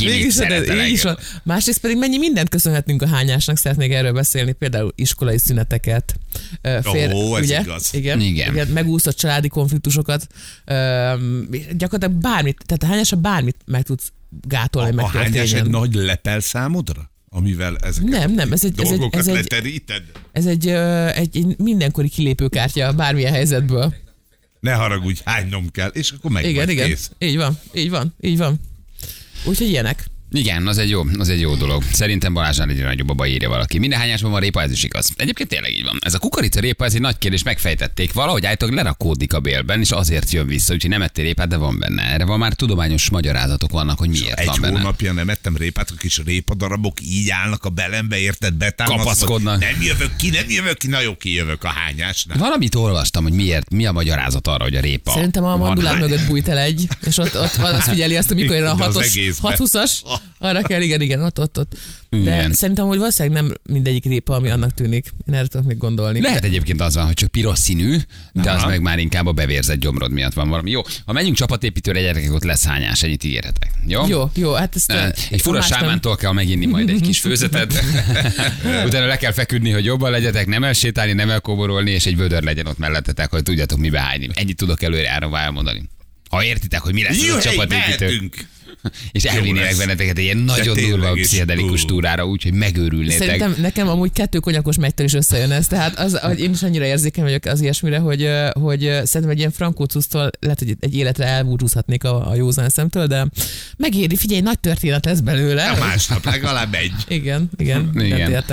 Mégis 0.00 0.34
szeret 0.34 0.68
ez- 0.68 0.88
így 0.88 0.95
is 0.96 1.02
van. 1.02 1.18
Másrészt 1.42 1.78
pedig 1.80 1.98
mennyi 1.98 2.18
mindent 2.18 2.48
köszönhetünk 2.48 3.02
a 3.02 3.06
hányásnak, 3.06 3.56
szeretnék 3.58 3.92
erről 3.92 4.12
beszélni, 4.12 4.52
például 4.52 4.92
iskolai 4.94 5.38
szüneteket. 5.38 6.14
ö, 6.62 6.78
Ó, 7.12 7.36
ez 7.36 7.42
ugye? 7.44 7.60
igaz. 7.60 7.88
Igen, 7.94 8.20
Igen. 8.20 8.52
igen. 8.52 8.66
megúszott 8.68 9.16
családi 9.16 9.48
konfliktusokat. 9.48 10.26
Gyakorlatilag 11.76 12.12
bármit, 12.20 12.62
tehát 12.66 12.82
a 12.82 12.86
hányásra 12.86 13.16
bármit 13.16 13.56
meg 13.64 13.82
tudsz 13.82 14.12
gátolni, 14.48 14.96
A, 14.96 15.02
a 15.02 15.06
hányás 15.06 15.52
egy 15.52 15.68
nagy 15.70 15.94
lepel 15.94 16.40
számodra? 16.40 17.10
Amivel 17.28 17.76
ezeket 17.76 18.10
Nem, 18.10 18.32
nem, 18.34 18.52
ez 18.52 18.64
egy- 18.64 18.80
ez 18.80 18.90
egy- 18.90 19.00
ez 19.10 19.26
egy-? 19.28 19.82
Ez 20.32 20.46
egy, 20.46 20.66
egy, 20.68 21.36
egy 21.36 21.58
mindenkori 21.58 22.08
kilépőkártya 22.08 22.92
bármilyen 22.92 23.32
helyzetből. 23.32 23.94
Ne 24.60 24.72
haragudj, 24.72 25.20
hánynom 25.24 25.70
kell, 25.70 25.88
és 25.88 26.10
akkor 26.10 26.30
meg 26.30 26.44
Igen, 26.44 26.68
igen. 26.70 26.86
kész. 26.86 27.10
Így 27.18 27.36
van, 27.36 27.58
így 27.74 27.90
van, 27.90 28.14
így 28.20 28.36
van. 28.38 28.60
Úgyhogy 29.44 29.68
ilyenek. 29.68 30.06
Igen, 30.36 30.66
az 30.66 30.78
egy 30.78 30.88
jó, 30.90 31.02
az 31.18 31.28
egy 31.28 31.40
jó 31.40 31.54
dolog. 31.54 31.82
Szerintem 31.92 32.32
Balázsnál 32.32 32.68
egyre 32.68 32.84
nagyobb 32.84 33.10
a 33.10 33.14
baj 33.14 33.30
írja 33.30 33.48
valaki. 33.48 33.78
Minden 33.78 33.98
hányásban 33.98 34.30
van 34.30 34.40
répa, 34.40 34.62
ez 34.62 34.70
is 34.70 34.82
igaz. 34.82 35.08
Egyébként 35.16 35.48
tényleg 35.48 35.72
így 35.72 35.84
van. 35.84 35.98
Ez 36.00 36.14
a 36.14 36.18
kukorica 36.18 36.60
répa, 36.60 36.84
ez 36.84 36.94
egy 36.94 37.00
nagy 37.00 37.18
kérdés, 37.18 37.42
megfejtették. 37.42 38.12
Valahogy 38.12 38.46
állítólag 38.46 38.74
lerakódik 38.74 39.34
a 39.34 39.40
bélben, 39.40 39.80
és 39.80 39.90
azért 39.90 40.30
jön 40.30 40.46
vissza, 40.46 40.72
úgyhogy 40.74 40.90
nem 40.90 41.02
ettél 41.02 41.24
répát, 41.24 41.48
de 41.48 41.56
van 41.56 41.78
benne. 41.78 42.02
Erre 42.02 42.24
van 42.24 42.38
már 42.38 42.52
tudományos 42.52 43.10
magyarázatok 43.10 43.70
vannak, 43.70 43.98
hogy 43.98 44.08
miért 44.08 44.38
Egy 44.38 44.46
van 44.46 44.60
benne. 44.60 44.78
hónapja 44.78 45.12
nem 45.12 45.28
ettem 45.28 45.56
répát, 45.56 45.90
a 45.90 45.94
kis 45.98 46.20
répadarabok 46.24 47.00
így 47.02 47.30
állnak 47.30 47.64
a 47.64 47.68
belembe, 47.68 48.18
érted, 48.18 48.54
betámasztva. 48.54 49.02
Kapaszkodnak. 49.02 49.60
Nem 49.60 49.82
jövök 49.82 50.16
ki, 50.16 50.30
nem 50.30 50.44
jövök 50.48 50.78
ki, 50.78 50.86
na 50.86 51.00
jó, 51.00 51.16
kijövök 51.16 51.64
a 51.64 51.68
hányásnál. 51.68 52.38
Valamit 52.38 52.74
olvastam, 52.74 53.22
hogy 53.22 53.32
miért, 53.32 53.70
mi 53.70 53.86
a 53.86 53.92
magyarázat 53.92 54.46
arra, 54.46 54.64
hogy 54.64 54.76
a 54.76 54.80
répa. 54.80 55.10
Szerintem 55.10 55.44
a 55.44 55.56
mandulák 55.56 55.98
mögött 55.98 56.26
bújt 56.26 56.48
el 56.48 56.58
egy, 56.58 56.88
és 57.06 57.18
ott, 57.18 57.36
ott 57.36 57.52
van, 57.54 57.74
azt 57.74 57.88
figyeli 57.88 58.16
azt, 58.16 58.28
hogy 58.28 58.36
mikor 58.36 58.56
jön 58.56 58.66
a 58.66 58.74
De 58.74 58.84
az 58.84 58.96
6-os, 58.96 59.02
egészben. 59.04 59.54
620-as, 59.58 59.90
arra 60.38 60.62
kell, 60.62 60.80
igen, 60.80 61.00
igen, 61.00 61.22
ott, 61.22 61.40
ott, 61.40 61.58
ott. 61.58 61.76
De 62.10 62.18
Igen. 62.18 62.52
szerintem, 62.52 62.86
hogy 62.86 62.98
valószínűleg 62.98 63.42
nem 63.42 63.54
mindegyik 63.62 64.04
répa, 64.04 64.34
ami 64.34 64.48
annak 64.50 64.74
tűnik. 64.74 65.12
Én 65.28 65.34
erre 65.34 65.46
tudok 65.46 65.66
még 65.66 65.76
gondolni. 65.78 66.20
Lehet 66.20 66.44
egyébként 66.44 66.80
az 66.80 66.94
van, 66.94 67.04
hogy 67.06 67.14
csak 67.14 67.28
piros 67.30 67.58
színű, 67.58 67.96
de 68.32 68.50
az 68.50 68.56
Aha. 68.58 68.68
meg 68.68 68.80
már 68.80 68.98
inkább 68.98 69.26
a 69.26 69.32
bevérzett 69.32 69.78
gyomrod 69.80 70.12
miatt 70.12 70.32
van 70.32 70.48
valami. 70.48 70.70
Jó, 70.70 70.80
ha 71.06 71.12
menjünk 71.12 71.36
csapatépítőre, 71.36 72.00
gyerekek, 72.00 72.32
ott 72.32 72.44
lesz 72.44 72.64
hányás, 72.64 73.02
ennyit 73.02 73.24
ígérhetek. 73.24 73.70
Jó? 73.86 74.06
Jó, 74.08 74.30
jó, 74.34 74.52
hát 74.52 74.76
ezt... 74.76 74.92
Ö, 74.92 75.06
Egy 75.30 75.40
fura 75.40 75.58
nem. 75.58 75.68
sámántól 75.68 76.16
kell 76.16 76.32
meginni 76.32 76.66
majd 76.66 76.88
egy 76.88 77.00
kis 77.00 77.20
főzetet. 77.26 77.84
Utána 78.86 79.06
le 79.06 79.16
kell 79.16 79.32
feküdni, 79.32 79.70
hogy 79.70 79.84
jobban 79.84 80.10
legyetek, 80.10 80.46
nem 80.46 80.64
elsétálni, 80.64 81.12
nem 81.12 81.30
elkoborolni, 81.30 81.90
és 81.90 82.06
egy 82.06 82.16
vödör 82.16 82.42
legyen 82.42 82.66
ott 82.66 82.78
mellettetek, 82.78 83.30
hogy 83.30 83.42
tudjatok 83.42 83.78
mi 83.78 83.90
behányni. 83.90 84.28
Ennyit 84.34 84.56
tudok 84.56 84.82
előre 84.82 85.08
elmondani. 85.32 85.82
Ha 86.30 86.44
értitek, 86.44 86.80
hogy 86.80 86.92
mi 86.94 87.02
lesz 87.02 87.26
Jó, 87.26 87.34
a 87.34 87.40
csapatépítő. 87.40 87.76
mehetünk. 87.76 88.36
És 89.12 89.24
elvinnélek 89.24 89.68
lesz. 89.68 89.78
benneteket 89.78 90.18
egy 90.18 90.24
ilyen 90.24 90.36
nagyon 90.36 90.76
durva 90.76 91.12
pszichedelikus 91.12 91.84
túrára, 91.84 92.26
úgyhogy 92.26 92.52
megőrülnétek. 92.52 93.18
Szerintem 93.18 93.54
nekem 93.60 93.88
amúgy 93.88 94.12
kettő 94.12 94.38
konyakos 94.38 94.76
megytől 94.76 95.06
is 95.06 95.12
összejön 95.14 95.50
ez, 95.50 95.66
tehát 95.66 95.98
az, 95.98 96.18
hogy 96.18 96.40
én 96.40 96.50
is 96.50 96.62
annyira 96.62 96.84
érzékeny 96.84 97.24
vagyok 97.24 97.44
az 97.44 97.60
ilyesmire, 97.60 97.98
hogy, 97.98 98.28
hogy 98.52 98.80
szerintem 98.80 99.30
egy 99.30 99.38
ilyen 99.38 99.50
frankócusztól 99.50 100.30
lehet, 100.40 100.58
hogy 100.58 100.76
egy 100.80 100.96
életre 100.96 101.24
elbúcsúzhatnék 101.24 102.04
a, 102.04 102.30
a 102.30 102.34
józan 102.34 102.68
szemtől, 102.68 103.06
de 103.06 103.26
megéri, 103.76 104.16
figyelj, 104.16 104.40
nagy 104.40 104.58
történet 104.60 105.04
lesz 105.04 105.20
belőle. 105.20 105.70
A 105.70 105.78
másnap 105.78 106.24
legalább 106.24 106.74
egy. 106.74 106.92
Igen, 107.08 107.50
igen, 107.56 107.90
Igen. 107.94 108.44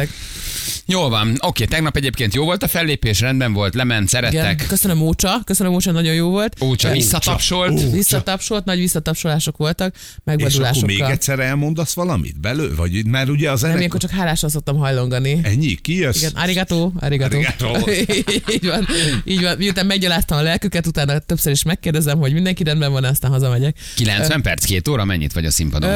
Igen. 0.85 0.99
Jól 0.99 1.09
van. 1.09 1.35
Oké, 1.39 1.65
tegnap 1.65 1.95
egyébként 1.95 2.33
jó 2.33 2.43
volt 2.43 2.63
a 2.63 2.67
fellépés, 2.67 3.19
rendben 3.19 3.53
volt, 3.53 3.75
lement, 3.75 4.11
Igen. 4.11 4.31
szerettek. 4.31 4.65
Köszönöm 4.67 5.01
Ócsa, 5.01 5.41
köszönöm 5.45 5.73
Ócsa, 5.73 5.91
nagyon 5.91 6.13
jó 6.13 6.29
volt. 6.29 6.55
Ó, 6.61 6.75
csak 6.75 6.91
visszatapsolt. 6.91 7.91
Visszatapsolt, 7.91 8.65
nagy 8.65 8.77
visszatapsolások 8.79 9.57
voltak, 9.57 9.95
És 9.95 10.01
akkor 10.03 10.21
megvadulásokkal. 10.23 10.87
még 10.87 11.01
egyszer 11.01 11.39
elmondasz 11.39 11.93
valamit 11.93 12.39
belő? 12.39 12.75
Vagy, 12.75 13.05
mert 13.05 13.29
ugye 13.29 13.51
az 13.51 13.59
Nem, 13.59 13.69
ennek... 13.69 13.79
ilyenkor 13.79 13.99
csak 13.99 14.09
hálásan 14.09 14.49
szoktam 14.49 14.77
hajlongani. 14.77 15.39
Ennyi? 15.43 15.75
Ki 15.75 15.97
jössz? 15.97 16.17
Igen, 16.17 16.31
arigato, 16.35 16.91
arigato. 16.99 17.35
Arigato. 17.35 17.91
így 18.55 18.65
van, 18.65 18.87
így 19.25 19.41
van. 19.41 19.55
Miután 19.57 19.85
meggyaláztam 19.85 20.37
a 20.37 20.41
lelküket, 20.41 20.87
utána 20.87 21.19
többször 21.19 21.51
is 21.51 21.63
megkérdezem, 21.63 22.19
hogy 22.19 22.33
mindenki 22.33 22.63
rendben 22.63 22.91
van, 22.91 23.03
aztán 23.03 23.31
hazamegyek. 23.31 23.77
90 23.95 24.41
perc, 24.41 24.65
két 24.65 24.87
óra, 24.87 25.05
mennyit 25.05 25.33
vagy 25.33 25.45
a 25.45 25.51
színpadon? 25.51 25.89
Ö, 25.89 25.93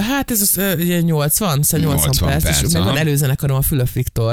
hát 0.00 0.30
ez 0.30 0.40
az, 0.40 0.60
ugye 0.78 1.00
80, 1.00 1.62
szóval 1.62 1.86
80, 1.86 2.08
80 2.08 2.28
perc, 2.28 2.42
perc, 2.44 2.62
és 2.62 2.72
meg 2.72 2.82
van 2.82 2.96
előzenekarom 2.96 3.56
a 3.56 3.62
Fülöp 3.62 3.92
Viktor, 3.92 4.25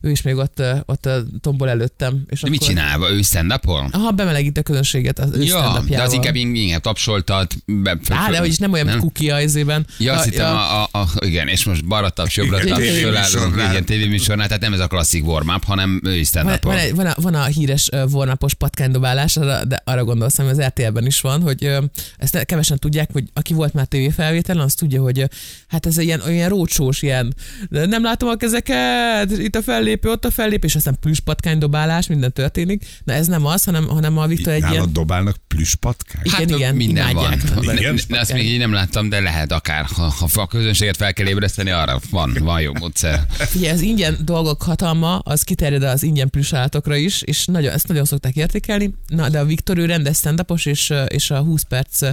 ő 0.00 0.10
is 0.10 0.22
még 0.22 0.36
ott, 0.36 0.62
ott 0.86 1.08
tombol 1.40 1.68
előttem. 1.68 2.22
És 2.28 2.40
De 2.40 2.48
mit 2.48 2.62
akkor- 2.62 2.74
csinál? 2.74 3.10
Ő 3.10 3.22
stand 3.22 3.52
upol 3.52 3.88
Aha, 3.90 4.10
bemelegít 4.10 4.58
a 4.58 4.62
közönséget 4.62 5.18
az 5.18 5.30
ő 5.34 5.42
Ja, 5.42 5.84
de 5.88 6.02
az 6.02 6.12
inkább 6.12 6.34
inkább 6.34 6.80
tapsoltat. 6.82 7.54
Be, 7.66 7.98
Á, 8.08 8.30
de 8.30 8.38
hogy 8.38 8.48
is 8.48 8.58
nem 8.58 8.72
olyan, 8.72 8.86
mint 8.86 8.98
kuki 8.98 9.30
a 9.30 9.40
izében. 9.40 9.86
Ja, 9.98 10.12
azt 10.14 10.24
hittem, 10.24 10.54
a, 10.54 10.82
a, 10.82 10.88
a, 10.92 11.06
igen, 11.20 11.48
és 11.48 11.64
most 11.64 11.86
balra 11.86 12.08
taps, 12.10 12.36
jobbra 12.36 12.58
taps, 12.64 12.88
fölállunk, 12.88 13.54
igen, 13.70 13.84
tévéműsornál, 13.84 14.46
tehát 14.46 14.62
nem 14.62 14.72
ez 14.72 14.80
a 14.80 14.86
klasszik 14.86 15.26
warm-up, 15.26 15.64
hanem 15.64 16.00
ő 16.04 16.14
is 16.14 16.26
stand 16.28 16.46
Van, 16.48 16.58
van, 16.62 16.76
egy- 16.76 16.94
van, 16.94 17.06
a, 17.06 17.14
van 17.20 17.34
a 17.34 17.44
híres 17.44 17.88
uh, 17.92 18.10
vornapos 18.10 18.54
patkánydobálás, 18.54 19.36
arra, 19.36 19.64
de 19.64 19.82
arra 19.84 20.04
gondolszom, 20.04 20.46
hogy 20.46 20.58
az 20.58 20.64
RTL-ben 20.66 21.06
is 21.06 21.20
van, 21.20 21.42
hogy 21.42 21.72
ezt 22.18 22.44
kevesen 22.44 22.78
tudják, 22.78 23.08
hogy 23.12 23.24
aki 23.34 23.54
volt 23.54 23.72
már 23.72 23.86
tévéfelvételen, 23.86 24.62
az 24.64 24.74
tudja, 24.74 25.02
hogy 25.02 25.24
hát 25.68 25.86
ez 25.86 25.98
ilyen 25.98 26.20
olyan 26.26 26.48
rócsós 26.48 27.02
ilyen, 27.02 27.34
de 27.70 27.86
nem 27.86 28.02
látom 28.02 28.28
a 28.28 28.34
kezeket, 28.34 29.30
itt 29.30 29.56
a 29.56 29.62
fellépő, 29.88 30.10
ott 30.10 30.24
a 30.24 30.30
fellépő, 30.30 30.66
és 30.66 30.74
aztán 30.74 30.96
plüss 31.00 31.18
patkánydobálás, 31.18 32.06
minden 32.06 32.32
történik. 32.32 32.86
Na 33.04 33.12
ez 33.12 33.26
nem 33.26 33.46
az, 33.46 33.64
hanem, 33.64 33.86
hanem 33.86 34.18
a 34.18 34.26
Viktor 34.26 34.52
egy 34.52 34.70
ilyen... 34.70 34.92
dobálnak 34.92 35.36
plüss 35.48 35.74
patkány? 35.74 36.22
Igen, 36.24 36.38
Hát 36.38 36.50
igen, 36.50 36.74
minden 36.74 37.14
van. 37.14 37.32
Igen? 37.60 37.98
Ne, 38.08 38.18
ezt 38.18 38.32
még 38.32 38.46
így 38.46 38.58
nem 38.58 38.72
láttam, 38.72 39.08
de 39.08 39.20
lehet 39.20 39.52
akár. 39.52 39.84
Ha, 39.84 40.14
ha 40.18 40.28
a 40.32 40.46
közönséget 40.46 40.96
fel 40.96 41.12
kell 41.12 41.26
ébreszteni, 41.26 41.70
arra 41.70 42.00
van, 42.10 42.36
van 42.40 42.60
jó 42.60 42.72
módszer. 42.78 43.26
Figyelj, 43.28 43.72
az 43.72 43.80
ingyen 43.80 44.18
dolgok 44.24 44.62
hatalma, 44.62 45.18
az 45.18 45.42
kiterjed 45.42 45.82
az 45.82 46.02
ingyen 46.02 46.30
plusz 46.30 46.52
állatokra 46.52 46.96
is, 46.96 47.22
és 47.22 47.46
nagyon, 47.46 47.72
ezt 47.72 47.88
nagyon 47.88 48.04
szokták 48.04 48.36
értékelni. 48.36 48.94
Na, 49.06 49.28
de 49.28 49.38
a 49.38 49.44
Viktor 49.44 49.78
ő 49.78 49.84
rendes 49.84 50.16
stand 50.16 50.44
és, 50.64 50.92
és 51.06 51.30
a 51.30 51.38
20 51.38 51.62
perc 51.62 52.02
ö, 52.02 52.10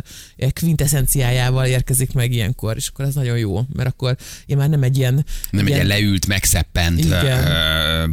quintessenciájával 0.60 1.65
érkezik 1.65 2.13
meg 2.13 2.32
ilyenkor, 2.32 2.75
és 2.75 2.88
akkor 2.88 3.05
ez 3.05 3.15
nagyon 3.15 3.38
jó, 3.38 3.62
mert 3.74 3.89
akkor 3.89 4.15
én 4.46 4.58
már 4.58 4.70
nem 4.70 4.84
egy 4.84 4.98
ilyen... 4.98 5.25
Nem 5.50 5.65
egy 5.65 5.74
ilyen 5.74 5.86
leült, 5.86 6.27
megszeppent, 6.27 7.00
Igen. 7.00 7.63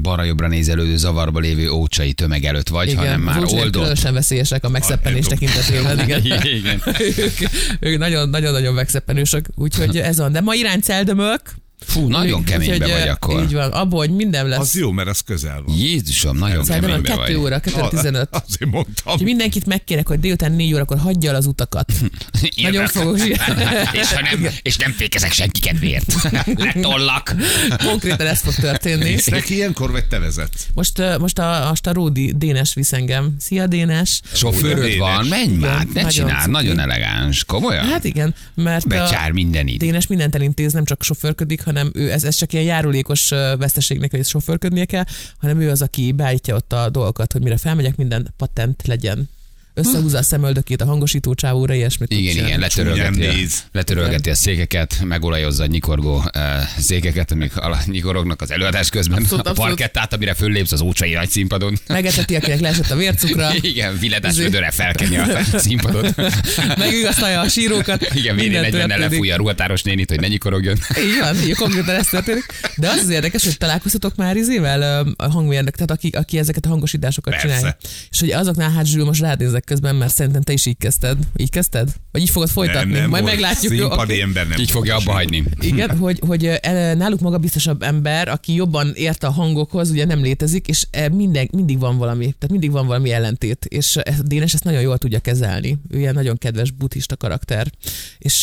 Balra-jobbra 0.03 0.49
nézelődő, 0.49 0.97
zavarba 0.97 1.39
lévő 1.39 1.71
ócsai 1.71 2.13
tömeg 2.13 2.45
előtt 2.45 2.69
vagy, 2.69 2.89
igen, 2.89 2.99
hanem 2.99 3.21
már 3.21 3.45
oldott. 3.45 3.73
Különösen 3.73 4.15
veszélyesek 4.15 4.65
a 4.65 4.69
megszeppenés 4.69 5.27
tekintetében, 5.27 6.01
igen. 6.01 6.25
Igen. 6.59 6.83
ők, 7.17 7.39
ők 7.81 7.99
nagyon, 7.99 8.29
nagyon-nagyon 8.29 8.75
megszeppenősök, 8.75 9.47
úgyhogy 9.55 9.97
ez 9.97 10.19
van. 10.19 10.33
De 10.33 10.41
ma 10.41 10.55
irány 10.55 10.81
celdömök. 10.81 11.41
Fú, 11.85 12.09
nagyon 12.09 12.45
keménybe 12.45 12.87
vagy 12.87 13.09
akkor. 13.09 13.43
Így 13.43 13.53
van, 13.53 13.71
abból, 13.71 13.99
hogy 13.99 14.11
minden 14.11 14.49
lesz. 14.49 14.59
Az 14.59 14.75
jó, 14.75 14.91
mert 14.91 15.09
az 15.09 15.21
közel 15.21 15.63
van. 15.67 15.77
Jézusom, 15.77 16.37
nagyon 16.37 16.65
Celdömök 16.65 17.03
keménybe 17.03 17.25
2 17.25 17.33
vagy. 17.33 17.45
óra, 17.45 17.61
2.15. 17.61 18.29
Azért 18.49 18.71
mondtam. 18.71 19.13
Úgyhogy 19.13 19.23
mindenkit 19.23 19.67
megkérek, 19.67 20.09
hogy 20.09 20.21
délután 20.21 20.53
négy 20.53 20.75
órakor 20.75 20.99
hagyja 20.99 21.31
el 21.31 21.37
az 21.37 21.47
utakat. 21.47 21.93
Nagyon 22.63 22.87
fogok 22.87 23.19
és, 24.01 24.13
ha 24.13 24.21
nem, 24.21 24.49
és 24.63 24.77
nem 24.77 24.93
fékezek 24.93 25.33
senki 25.33 25.61
kedvéért. 25.61 26.15
Letollak. 26.57 27.35
Konkrétan 27.85 28.27
ez 28.27 28.41
fog 28.41 28.55
történni. 28.55 29.17
Neki 29.27 29.55
ilyenkor, 29.55 29.91
vagy 29.91 30.05
te 30.07 30.19
vezetsz? 30.19 30.67
Most, 30.75 31.19
most 31.19 31.39
a, 31.39 31.67
most 31.69 31.87
a 31.87 31.93
Ródi 31.93 32.33
Dénes 32.37 32.75
visz 32.75 32.93
engem. 32.93 33.37
Szia 33.39 33.67
Dénes! 33.67 34.21
Sofőröd 34.33 34.83
Dénes. 34.85 34.99
van, 34.99 35.27
menj 35.27 35.57
már, 35.57 35.87
ne 35.87 36.03
nagyon 36.03 36.09
csinál, 36.09 36.47
nagyon 36.47 36.79
elegáns, 36.79 37.45
komolyan? 37.45 37.87
Hát 37.87 38.05
igen, 38.05 38.35
mert 38.55 38.85
a 38.85 38.89
Becsár 38.89 39.31
mindenit. 39.31 39.79
Dénes 39.79 40.07
mindent 40.07 40.35
elintéz, 40.35 40.73
nem 40.73 40.85
csak 40.85 41.03
sofőrködik, 41.03 41.63
hanem 41.73 41.91
ő, 41.95 42.13
ez, 42.13 42.25
ez 42.25 42.35
csak 42.35 42.53
ilyen 42.53 42.65
járulékos 42.65 43.29
veszteségnek, 43.59 44.11
hogy 44.11 44.25
sofőrködnie 44.25 44.85
kell, 44.85 45.05
hanem 45.39 45.61
ő 45.61 45.71
az, 45.71 45.83
aki 45.83 46.13
beállítja 46.13 46.57
ott 46.57 46.73
a 46.73 46.91
dolgokat, 46.91 47.33
hogy 47.33 47.43
mire 47.43 47.57
felmegyek, 47.57 47.97
minden 47.97 48.35
patent 48.37 48.87
legyen. 48.87 49.29
Összehúzza 49.75 50.19
a 50.19 50.23
szemöldökét 50.23 50.81
a 50.81 50.85
hangosító 50.85 51.35
csávóra, 51.35 51.75
ilyesmit. 51.75 52.11
Igen, 52.13 52.47
igen, 52.47 52.61
letörölgeti, 52.61 53.27
a, 53.27 53.33
letörölgeti 53.73 54.31
a 54.31 54.35
székeket, 54.35 55.01
megolajozza 55.05 55.63
a 55.63 55.67
nyikorgó 55.67 56.17
uh, 56.17 56.23
székeket, 56.79 57.31
amik 57.31 57.57
ala, 57.57 57.79
nyikorognak 57.87 58.41
az 58.41 58.51
előadás 58.51 58.89
közben. 58.89 59.19
Abszolút, 59.23 59.47
a 59.47 59.51
abszolút. 59.51 59.71
parkettát, 59.71 60.13
amire 60.13 60.35
föllépsz 60.35 60.73
az 60.73 60.81
ócsai 60.81 61.13
nagy 61.13 61.29
színpadon. 61.29 61.79
Megeteti, 61.87 62.37
akinek 62.37 62.61
leesett 62.61 62.91
a 62.91 62.97
vércukra, 62.97 63.51
Igen, 63.61 63.99
viledás 63.99 64.37
vödörre 64.37 64.71
felkeni 64.71 65.17
a 65.17 65.27
színpadot. 65.59 66.15
megigaztalja 66.77 67.41
a 67.41 67.49
sírókat. 67.49 68.15
Igen, 68.15 68.35
védi 68.37 68.49
minden 68.49 68.63
40 68.71 68.89
történik. 68.89 69.11
lefújja 69.11 69.35
a 69.35 69.37
ruhatáros 69.37 69.83
nénit, 69.83 70.09
hogy 70.09 70.21
ne 70.21 70.27
nyikorogjon. 70.27 70.77
Így 70.99 71.19
van, 71.21 71.37
így 71.43 71.55
konkrétan 71.55 71.95
ez 71.95 72.07
történik. 72.07 72.45
De 72.77 72.89
az 72.89 72.99
az 73.03 73.09
érdekes, 73.09 73.45
hogy 73.45 73.57
találkoztatok 73.57 74.15
már 74.17 74.37
izével 74.37 75.13
a 75.17 75.31
hangmérnök, 75.31 75.75
tehát 75.75 75.91
aki, 75.91 76.09
aki 76.09 76.39
ezeket 76.39 76.67
a 76.67 76.69
hangosításokat 76.69 77.33
Persze. 77.33 77.49
csinálja. 77.49 77.77
És 78.11 78.21
hogy 78.21 78.31
azoknál 78.31 78.71
hát 78.71 78.87
Zsül, 78.87 79.05
most 79.05 79.21
rád 79.21 79.41
nézek 79.63 79.65
közben, 79.65 79.97
mert 79.97 80.15
szerintem 80.15 80.43
te 80.43 80.53
is 80.53 80.67
így 80.67 80.77
kezdted. 80.79 81.19
Így 81.37 81.51
kezdted? 81.51 81.89
Vagy 82.13 82.23
így 82.23 82.31
fogod 82.31 82.49
folytatni? 82.49 82.93
Majd 82.99 83.11
volt. 83.11 83.25
meglátjuk. 83.25 83.73
Jó, 83.73 83.79
Színpadi 83.79 84.13
oké. 84.13 84.21
ember 84.21 84.49
nem 84.49 84.59
Így 84.59 84.71
fogja 84.71 84.97
abba 84.97 85.13
hagyni. 85.13 85.45
Igen, 85.61 85.97
hogy, 86.05 86.21
hogy 86.27 86.51
náluk 86.97 87.21
magabiztosabb 87.21 87.83
ember, 87.83 88.29
aki 88.29 88.55
jobban 88.55 88.93
ért 88.95 89.25
a 89.25 89.31
hangokhoz, 89.31 89.91
ugye 89.91 90.05
nem 90.05 90.23
létezik, 90.23 90.67
és 90.69 90.87
e, 90.91 91.09
minden, 91.09 91.49
mindig 91.53 91.79
van 91.79 91.97
valami, 91.99 92.25
tehát 92.25 92.51
mindig 92.51 92.71
van 92.71 92.87
valami 92.87 93.11
ellentét, 93.13 93.65
és 93.65 93.97
ez- 93.97 94.21
Dénes 94.23 94.55
ezt 94.55 94.65
nagyon 94.65 94.81
jól 94.81 94.99
tudja 94.99 95.19
kezelni. 95.19 95.79
Ő 95.91 95.99
ilyen 95.99 96.15
nagyon 96.15 96.39
kedves 96.39 96.71
buddhista 96.71 97.17
karakter, 97.17 97.67
és 98.19 98.43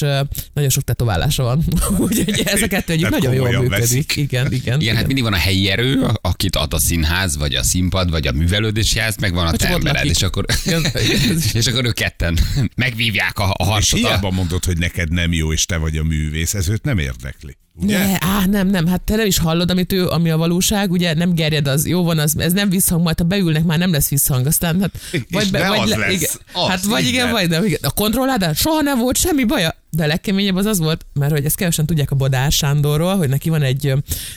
nagyon 0.53 0.69
sok 0.69 0.83
tetoválása 0.83 1.43
van, 1.43 1.63
úgyhogy 2.07 2.41
ez 2.45 2.61
a 2.61 2.67
kettő 2.67 2.93
együtt 2.93 3.09
Tehát 3.09 3.23
nagyon 3.23 3.35
jól 3.35 3.49
működik. 3.49 3.69
veszik. 3.79 4.15
Igen, 4.15 4.51
igen. 4.53 4.81
Igen, 4.81 4.95
hát 4.95 5.05
mindig 5.05 5.23
van 5.23 5.33
a 5.33 5.37
helyi 5.37 5.69
erő, 5.69 6.07
akit 6.21 6.55
ad 6.55 6.73
a 6.73 6.79
színház, 6.79 7.37
vagy 7.37 7.53
a 7.55 7.63
színpad, 7.63 8.09
vagy 8.09 8.27
a 8.27 8.31
művelődési 8.31 8.99
ház, 8.99 9.15
meg 9.19 9.33
van 9.33 9.47
a 9.47 9.51
te 9.51 9.67
embered, 9.69 10.05
és 10.05 10.21
akkor, 10.21 10.45
Igen. 10.65 10.85
és 11.53 11.67
akkor 11.67 11.85
ők 11.85 11.93
ketten 11.93 12.39
megvívják 12.75 13.39
a, 13.39 13.49
a 13.49 13.55
És 13.63 13.67
harcot. 13.67 13.99
hiába 13.99 14.31
mondod, 14.31 14.65
hogy 14.65 14.77
neked 14.77 15.11
nem 15.11 15.33
jó, 15.33 15.53
és 15.53 15.65
te 15.65 15.77
vagy 15.77 15.97
a 15.97 16.03
művész, 16.03 16.53
ez 16.53 16.69
őt 16.69 16.83
nem 16.83 16.97
érdekli. 16.97 17.57
Ugye? 17.81 17.97
Ne, 17.97 18.17
á, 18.19 18.45
nem, 18.45 18.67
nem, 18.67 18.87
hát 18.87 19.01
te 19.01 19.15
nem 19.15 19.25
is 19.25 19.37
hallod, 19.37 19.71
amit 19.71 19.91
ő, 19.93 20.07
ami 20.07 20.29
a 20.29 20.37
valóság, 20.37 20.91
ugye 20.91 21.13
nem 21.13 21.33
gerjed 21.35 21.67
az, 21.67 21.87
jó 21.87 22.03
van, 22.03 22.19
az, 22.19 22.37
ez 22.37 22.53
nem 22.53 22.69
visszhang, 22.69 23.03
majd 23.03 23.17
ha 23.19 23.23
beülnek, 23.25 23.63
már 23.63 23.77
nem 23.77 23.91
lesz 23.91 24.09
visszhang, 24.09 24.45
aztán 24.45 24.81
hát, 24.81 24.91
És 25.29 25.49
de 25.49 25.67
az 25.69 25.89
lesz. 25.89 26.13
igen, 26.13 26.29
Az, 26.53 26.67
hát 26.69 26.83
vagy 26.83 27.01
igen, 27.01 27.13
igen. 27.13 27.31
vagy 27.31 27.49
nem, 27.49 27.65
igen. 27.65 27.79
A 27.81 27.91
kontrolládán 27.91 28.53
soha 28.53 28.81
nem 28.81 28.97
volt 28.99 29.17
semmi 29.17 29.43
baja, 29.43 29.75
de 29.89 30.03
a 30.03 30.07
legkeményebb 30.07 30.55
az 30.55 30.65
az 30.65 30.79
volt, 30.79 31.05
mert 31.13 31.31
hogy 31.31 31.45
ezt 31.45 31.55
kevesen 31.55 31.85
tudják 31.85 32.11
a 32.11 32.15
Bodár 32.15 32.51
Sándorról, 32.51 33.17
hogy 33.17 33.29
neki 33.29 33.49
van 33.49 33.61
egy, 33.61 33.93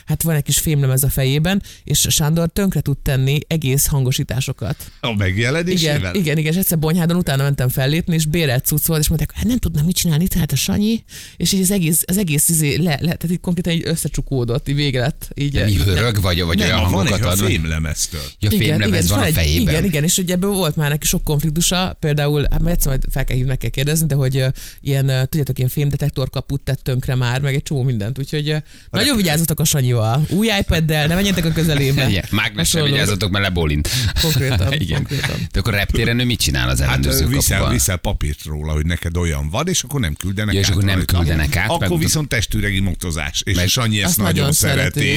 hát 0.07 0.23
van 0.23 0.35
egy 0.35 0.43
kis 0.43 0.59
fémlemez 0.59 1.03
a 1.03 1.09
fejében, 1.09 1.63
és 1.85 2.07
Sándor 2.11 2.49
tönkre 2.49 2.81
tud 2.81 2.99
tenni 2.99 3.39
egész 3.47 3.87
hangosításosokat. 3.87 4.77
A 5.01 5.15
megjelenésével? 5.15 5.97
Igen, 5.99 6.15
igen, 6.15 6.39
igen, 6.39 6.53
és 6.53 6.59
egyszer 6.59 6.79
Bonyhádon 6.79 7.17
utána 7.17 7.43
mentem 7.43 7.69
fellépni, 7.69 8.15
és 8.15 8.27
bérelt 8.27 8.65
cucc 8.65 8.87
volt, 8.87 9.01
és 9.01 9.09
mondták, 9.09 9.33
hát 9.35 9.45
nem 9.45 9.59
tudnak 9.59 9.85
mit 9.85 9.97
csinálni, 9.97 10.29
tehát 10.29 10.53
a 10.53 10.57
Sanyi, 10.57 11.05
és 11.37 11.53
így 11.53 11.61
az 11.61 11.71
egész, 11.71 12.03
az 12.07 12.19
egész 12.19 12.49
izé 12.49 12.77
le, 12.77 12.91
le, 12.91 12.99
tehát 12.99 13.31
így 13.31 13.41
konkrétan 13.41 13.73
így 13.73 13.83
összecsukódott, 13.85 14.69
így 14.69 14.75
vége 14.75 15.01
lett. 15.01 15.31
Így, 15.35 15.65
mi 15.65 15.77
hörög, 15.77 16.21
vagy, 16.21 16.43
vagy 16.43 16.59
Nem, 16.59 16.67
olyan 16.67 16.81
van 16.81 16.91
hangokat 16.93 17.21
egy 17.21 17.41
a 17.41 17.47
fémlemeztől. 17.47 18.21
Ja, 18.39 18.51
fémlemez 18.51 19.05
és 19.05 19.11
van 19.11 19.19
a 19.19 19.25
egy, 19.25 19.35
fejében. 19.35 19.75
Igen, 19.75 19.85
igen, 19.85 20.05
és 20.05 20.19
ugye 20.19 20.35
ebből 20.35 20.51
volt 20.51 20.77
már 20.77 20.91
neki 20.91 21.07
sok 21.07 21.25
konfliktusa, 21.25 21.97
például, 22.01 22.47
hát 22.51 22.67
egyszer 22.67 22.89
majd 22.89 23.05
fel 23.11 23.25
kell 23.25 23.37
hívni, 23.37 23.51
meg 23.51 23.59
kell 23.59 23.71
kérdezni, 23.71 24.07
de 24.07 24.15
hogy 24.15 24.37
uh, 24.37 24.47
ilyen, 24.81 25.05
uh, 25.09 25.23
tudjátok, 25.45 25.59
ilyen 25.59 25.71
fémdetektor 25.71 26.31
kaput 26.31 26.61
tett 26.61 26.83
tönkre 26.83 27.15
már, 27.15 27.41
meg 27.41 27.55
egy 27.55 27.63
csomó 27.63 27.83
mindent, 27.83 28.19
úgyhogy 28.19 28.51
uh, 28.51 28.57
nagyon 28.91 29.17
vigyázzatok 29.17 29.61
a 29.61 29.65
Sanyival, 29.65 30.27
új 30.29 30.49
iPad-del, 30.61 31.07
ne 31.07 31.15
menjetek 31.15 31.45
a 31.45 31.53
közelébe. 31.53 32.09
Igen, 32.09 32.25
Hasonló. 32.57 32.87
vigyázzatok, 32.87 33.31
mert 33.31 33.45
lebolint. 33.45 33.89
Konkrétan, 34.23 34.73
Igen. 34.83 34.97
konkrétan. 34.97 35.37
De 35.53 35.59
akkor 35.59 35.73
reptéren 35.75 36.19
ő 36.21 36.25
mit 36.25 36.39
csinál 36.41 36.69
az 36.69 36.81
Hát 36.81 36.89
ellenőrző 36.89 37.27
viszel, 37.27 37.69
viszel 37.71 37.97
papírt 37.97 38.45
róla, 38.45 38.73
hogy 38.73 38.87
neked 38.87 39.17
olyan 39.17 39.49
van, 39.51 39.69
és 39.69 39.83
akkor 39.83 40.01
nem 40.01 40.15
küldenek 40.15 40.55
Ja, 40.55 40.61
és 40.61 40.67
át 40.67 40.73
akkor 40.73 40.85
nem 40.85 40.95
rajta. 40.97 41.17
küldenek 41.17 41.57
át, 41.57 41.71
Akkor 41.71 41.89
meg- 41.89 41.99
viszont 41.99 42.29
testüregi 42.29 42.81
motozás, 42.81 43.43
és 43.45 43.57
Meg- 43.57 43.69
Sanyi 43.69 43.99
ezt 43.99 44.07
Azt 44.09 44.19
nagyon, 44.19 44.53
szereti. 44.53 45.11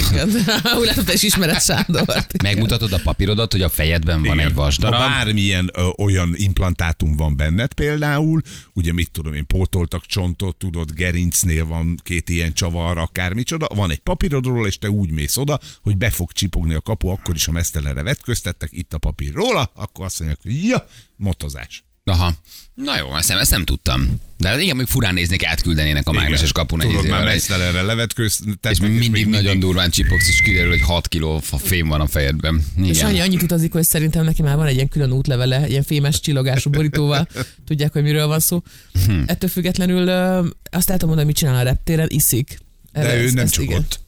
Úgy 0.80 0.86
látom, 0.86 1.04
te 1.06 1.14
is 1.14 1.24
ismered 1.24 1.62
Sándort. 1.62 2.42
Megmutatod 2.44 2.94
a 2.94 3.00
papírodat, 3.04 3.52
hogy 3.52 3.62
a 3.62 3.70
fejedben 3.70 4.24
van 4.24 4.40
egy 4.40 4.54
vasdarab. 4.54 5.00
Ha 5.02 5.08
bármilyen 5.08 5.70
ö, 5.74 5.88
olyan 5.98 6.34
implantátum 6.38 7.16
van 7.16 7.36
benned 7.38 7.74
például, 7.74 8.42
ugye 8.74 8.94
mit 8.94 9.12
tudom 9.12 9.34
én, 9.34 9.46
pótoltak 9.48 10.06
csontot, 10.16 10.58
tudod, 10.58 10.92
gerincnél 10.92 11.66
van 11.66 12.00
két 12.04 12.30
ilyen 12.30 12.54
csavar, 12.54 12.98
akármicsoda, 12.98 13.68
van 13.76 13.92
egy 13.92 14.00
papírod 14.00 14.46
róla, 14.46 14.68
és 14.68 14.78
te 14.78 14.90
úgy 14.90 15.12
mész 15.12 15.38
oda, 15.38 15.60
hogy 15.82 15.98
be 15.98 16.10
fog 16.10 16.32
csipogni 16.32 16.74
a 16.74 16.82
kapu, 16.82 17.08
akkor 17.08 17.36
is 17.36 17.48
a 17.48 17.52
mesztelenre 17.52 18.04
vetköztettek, 18.04 18.70
itt 18.72 18.94
a 18.94 18.98
papír 18.98 19.34
róla, 19.34 19.72
akkor 19.74 20.06
azt 20.06 20.20
mondják, 20.20 20.42
hogy 20.44 20.64
ja, 20.64 20.88
motozás. 21.16 21.84
Aha. 22.12 22.34
Na 22.74 22.98
jó, 22.98 23.16
ezt 23.18 23.28
nem, 23.30 23.38
ezt 23.38 23.52
nem 23.52 23.64
tudtam. 23.66 24.16
De 24.38 24.62
igen, 24.62 24.76
még 24.76 24.86
furán 24.86 25.14
néznék, 25.14 25.46
átküldenének 25.46 26.08
a 26.08 26.12
mágneses 26.12 26.52
kapun 26.52 26.82
egy 26.82 26.88
Tudod, 26.88 27.02
már 27.02 27.10
izével, 27.12 27.28
egy- 27.28 27.34
mesztelenre 27.36 27.82
levetköztettek. 27.82 28.72
és 28.72 28.80
még 28.80 28.98
mindig 28.98 29.26
nagyon 29.28 29.60
durván 29.60 29.90
csipogsz, 29.90 30.28
és 30.28 30.42
kiderül, 30.42 30.70
hogy 30.70 30.82
6 30.82 31.08
kiló 31.08 31.40
fém 31.64 31.88
van 31.88 32.02
a 32.02 32.08
fejedben. 32.08 32.64
És 32.84 33.04
annyi 33.04 33.14
Igen. 33.14 33.26
annyit 33.26 33.42
utazik, 33.44 33.72
hogy 33.72 33.84
szerintem 33.84 34.24
neki 34.24 34.42
már 34.42 34.56
van 34.56 34.66
egy 34.68 34.76
ilyen 34.76 34.88
külön 34.88 35.12
útlevele, 35.12 35.68
ilyen 35.68 35.84
fémes 35.84 36.20
csillogású 36.20 36.70
borítóval. 36.70 37.28
Tudják, 37.68 37.94
hogy 37.94 38.04
miről 38.04 38.28
van 38.28 38.40
szó. 38.40 38.62
Hm. 39.06 39.22
Ettől 39.26 39.50
függetlenül 39.50 40.10
azt 40.10 40.90
el 40.90 40.98
tudom 40.98 41.08
mondani, 41.08 41.26
mit 41.28 41.36
csinál 41.36 41.56
a 41.56 41.62
reptéren, 41.64 42.08
iszik. 42.10 42.58
De 42.92 43.00
Erre 43.00 43.16
ő 43.16 43.24
ezt- 43.26 43.34
nem 43.34 43.44
ezt 43.44 43.54
csak 43.54 43.64
igen. 43.64 43.78
ott. 43.78 44.00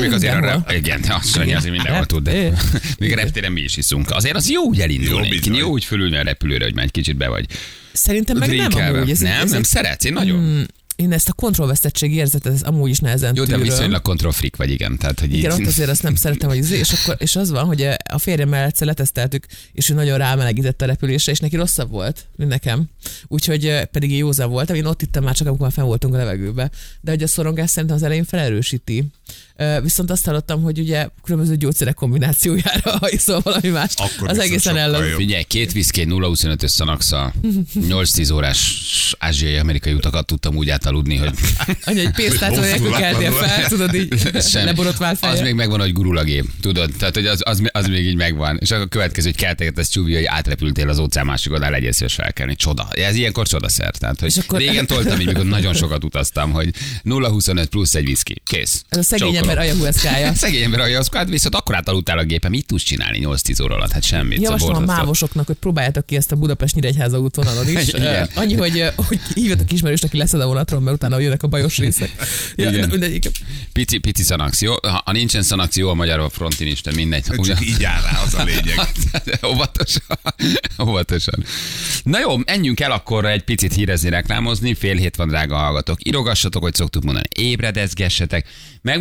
Még 0.00 0.12
azért 0.12 0.32
a 0.32 0.36
Mindenhol. 0.38 0.64
rep, 0.66 0.76
igen, 0.78 1.02
azt 1.08 1.36
mondja, 1.36 1.56
azért 1.56 1.74
mindenhol 1.74 2.06
tud, 2.06 2.22
de 2.22 2.52
még 2.98 3.12
a 3.12 3.16
reptéren 3.16 3.52
mi 3.52 3.60
is 3.60 3.76
iszunk. 3.76 4.10
Azért 4.10 4.36
az 4.36 4.50
jó 4.50 4.62
úgy 4.62 4.80
elindulni, 4.80 5.38
Jó, 5.44 5.54
jó, 5.54 5.68
úgy 5.70 5.84
fölülni 5.84 6.16
a 6.16 6.22
repülőre, 6.22 6.64
hogy 6.64 6.74
már 6.74 6.84
egy 6.84 6.90
kicsit 6.90 7.16
be 7.16 7.28
vagy. 7.28 7.46
Szerintem 7.92 8.36
meg 8.38 8.56
nem 8.56 8.72
amúgy. 8.94 9.10
Ez, 9.10 9.18
nem, 9.18 9.42
ez 9.42 9.50
nem 9.50 9.58
egy- 9.58 9.64
szeretsz, 9.64 10.04
én 10.04 10.12
nagyon. 10.12 10.38
Mm, 10.40 10.62
én 10.96 11.12
ezt 11.12 11.28
a 11.28 11.32
kontrollvesztettség 11.32 12.14
érzetet 12.14 12.52
ez 12.52 12.62
amúgy 12.62 12.90
is 12.90 12.98
nehezen 12.98 13.32
Jó, 13.36 13.44
de 13.44 13.48
tűröm. 13.52 13.62
viszonylag 13.68 14.02
kontrollfrik 14.02 14.56
vagy, 14.56 14.70
igen. 14.70 14.96
Tehát, 14.98 15.20
hogy 15.20 15.34
Igen, 15.36 15.52
ott 15.52 15.58
így, 15.60 15.66
azért 15.66 15.88
azt 15.88 16.02
nem 16.02 16.14
szeretem, 16.14 16.48
hogy 16.48 16.58
izé, 16.58 16.78
és, 16.78 16.92
akkor, 16.92 17.16
és 17.18 17.36
az 17.36 17.50
van, 17.50 17.64
hogy 17.64 17.88
a 18.12 18.18
férjemmel 18.18 18.64
egyszer 18.64 18.86
leteszteltük, 18.86 19.46
és 19.72 19.88
ő 19.88 19.94
nagyon 19.94 20.18
rámelegített 20.18 20.82
a 20.82 20.86
repülésre, 20.86 21.32
és 21.32 21.38
neki 21.38 21.56
rosszabb 21.56 21.90
volt, 21.90 22.26
mint 22.36 22.50
nekem. 22.50 22.84
Úgyhogy 23.26 23.80
pedig 23.92 24.10
én 24.10 24.18
józan 24.18 24.50
voltam, 24.50 24.76
én 24.76 24.84
ott 24.84 25.02
ittam 25.02 25.24
már 25.24 25.34
csak, 25.34 25.46
amikor 25.46 25.66
már 25.66 25.74
fenn 25.74 25.84
voltunk 25.84 26.14
a 26.14 26.16
levegőbe. 26.16 26.70
De 27.00 27.10
hogy 27.10 27.22
a 27.22 27.26
szorongás 27.26 27.70
szerintem 27.70 27.96
az 27.96 28.02
elején 28.02 28.24
felerősíti. 28.24 29.04
Viszont 29.82 30.10
azt 30.10 30.24
hallottam, 30.24 30.62
hogy 30.62 30.78
ugye 30.78 31.08
különböző 31.24 31.56
gyógyszerek 31.56 31.94
kombinációjára, 31.94 32.90
ha 33.00 33.10
iszol 33.10 33.40
valami 33.40 33.68
más, 33.68 33.92
Akkor 33.96 34.28
az 34.28 34.38
egészen 34.38 34.76
ellen. 34.76 35.16
Figyelj, 35.16 35.42
két 35.42 35.72
viszki, 35.72 36.06
0-25-ös 36.08 36.66
szanaxa, 36.68 37.32
8-10 37.74 38.34
órás 38.34 38.80
ázsiai-amerikai 39.18 39.92
utakat 39.92 40.26
tudtam 40.26 40.56
úgy 40.56 40.70
átaludni, 40.70 41.16
hogy 41.16 41.30
Anya, 41.84 42.00
egy 42.00 42.38
Hosszú 42.38 42.60
nélkül 42.60 42.90
keltél 42.90 43.32
fel, 43.32 43.68
tudod 43.68 43.94
így, 43.94 44.14
sem. 44.50 44.64
leborotvál 44.64 45.16
Az 45.20 45.40
még 45.40 45.54
megvan, 45.54 45.80
hogy 45.80 45.92
gurulagé, 45.92 46.44
tudod? 46.60 46.90
Tehát, 46.98 47.14
hogy 47.14 47.26
az, 47.26 47.40
az, 47.44 47.62
az, 47.72 47.86
még 47.86 48.06
így 48.06 48.16
megvan. 48.16 48.58
És 48.60 48.70
akkor 48.70 48.84
a 48.84 48.88
következő, 48.88 49.26
hogy 49.28 49.36
kelteket, 49.38 49.78
ez 49.78 49.88
csúvi, 49.88 50.14
hogy 50.14 50.24
átrepültél 50.24 50.88
az 50.88 50.98
óceán 50.98 51.26
másik 51.26 51.52
oldalán, 51.52 51.72
legyél 51.72 51.92
szíves 51.92 52.14
felkelni. 52.14 52.56
Csoda. 52.56 52.88
Ez 52.90 53.14
ilyenkor 53.14 53.46
csodaszer. 53.46 53.96
Tehát, 53.96 54.20
hogy 54.20 54.28
És 54.28 54.36
akkor- 54.36 54.58
régen 54.58 54.86
toltam 54.86 55.20
így, 55.20 55.26
mikor 55.26 55.44
nagyon 55.44 55.74
sokat 55.74 56.04
utaztam, 56.04 56.50
hogy 56.50 56.70
0-25 57.04 57.66
plusz 57.70 57.94
egy 57.94 58.04
viszki. 58.04 58.42
Kész. 58.44 58.84
Ez 58.88 58.98
a 58.98 59.02
szegény 59.24 59.36
ember 59.36 59.58
ajahueszkája. 59.58 60.34
Szegény 60.42 60.62
ember 60.62 60.80
ajahueszkája, 60.80 61.24
viszont 61.26 61.54
akkor 61.54 61.74
átaludtál 61.74 62.18
a 62.18 62.24
gépen, 62.24 62.50
mit 62.50 62.66
tudsz 62.66 62.82
csinálni 62.82 63.18
8-10 63.22 63.62
óra 63.62 63.74
alatt? 63.74 63.90
Hát 63.90 64.02
semmit. 64.02 64.40
Javaslom 64.42 64.70
a 64.70 64.74
Szóval 64.78 64.96
mávosoknak, 64.96 65.46
hogy 65.46 65.56
próbáljátok 65.56 66.06
ki 66.06 66.16
ezt 66.16 66.32
a 66.32 66.36
Budapest 66.36 66.74
Nyíregyháza 66.74 67.18
útvonalon 67.18 67.68
is. 67.78 67.88
Igen. 67.88 68.28
Annyi, 68.34 68.54
hogy, 68.54 68.84
hogy 68.96 69.20
hívjatok 69.34 69.72
ismerőst, 69.72 70.04
aki 70.04 70.16
leszed 70.16 70.40
a 70.40 70.46
vonatról, 70.46 70.80
mert 70.80 70.96
utána 70.96 71.18
jönnek 71.18 71.42
a 71.42 71.46
bajos 71.46 71.78
részek. 71.78 72.10
Ja, 72.56 72.70
Igen. 72.70 73.20
Pici, 73.72 73.98
pici 73.98 74.22
szanakció. 74.22 74.78
Ha, 74.82 75.02
ha 75.04 75.12
nincsen 75.12 75.42
szanakció, 75.42 75.88
a 75.88 75.94
magyar 75.94 76.30
frontin 76.32 76.66
is, 76.66 76.82
de 76.82 76.92
mindegy. 76.94 77.24
Ugyan- 77.36 77.44
Csak 77.58 77.66
így 77.68 77.84
áll 77.84 78.02
rá, 78.02 78.22
az 78.24 78.34
a 78.34 78.42
lényeg. 78.44 78.78
óvatosan. 79.52 80.02
óvatosan. 80.82 81.44
Na 82.02 82.18
jó, 82.18 82.36
menjünk 82.36 82.80
el 82.80 82.90
akkor 82.92 83.24
egy 83.26 83.42
picit 83.42 83.74
hírezni, 83.74 84.08
reklámozni. 84.08 84.74
Fél 84.74 84.96
hét 84.96 85.16
van, 85.16 85.28
drága 85.28 85.56
hallgatók. 85.56 85.98
Irogassatok, 86.06 86.62
hogy 86.62 86.74
szoktuk 86.74 87.02
mondani. 87.02 87.26
Ébredezgessetek. 87.36 88.46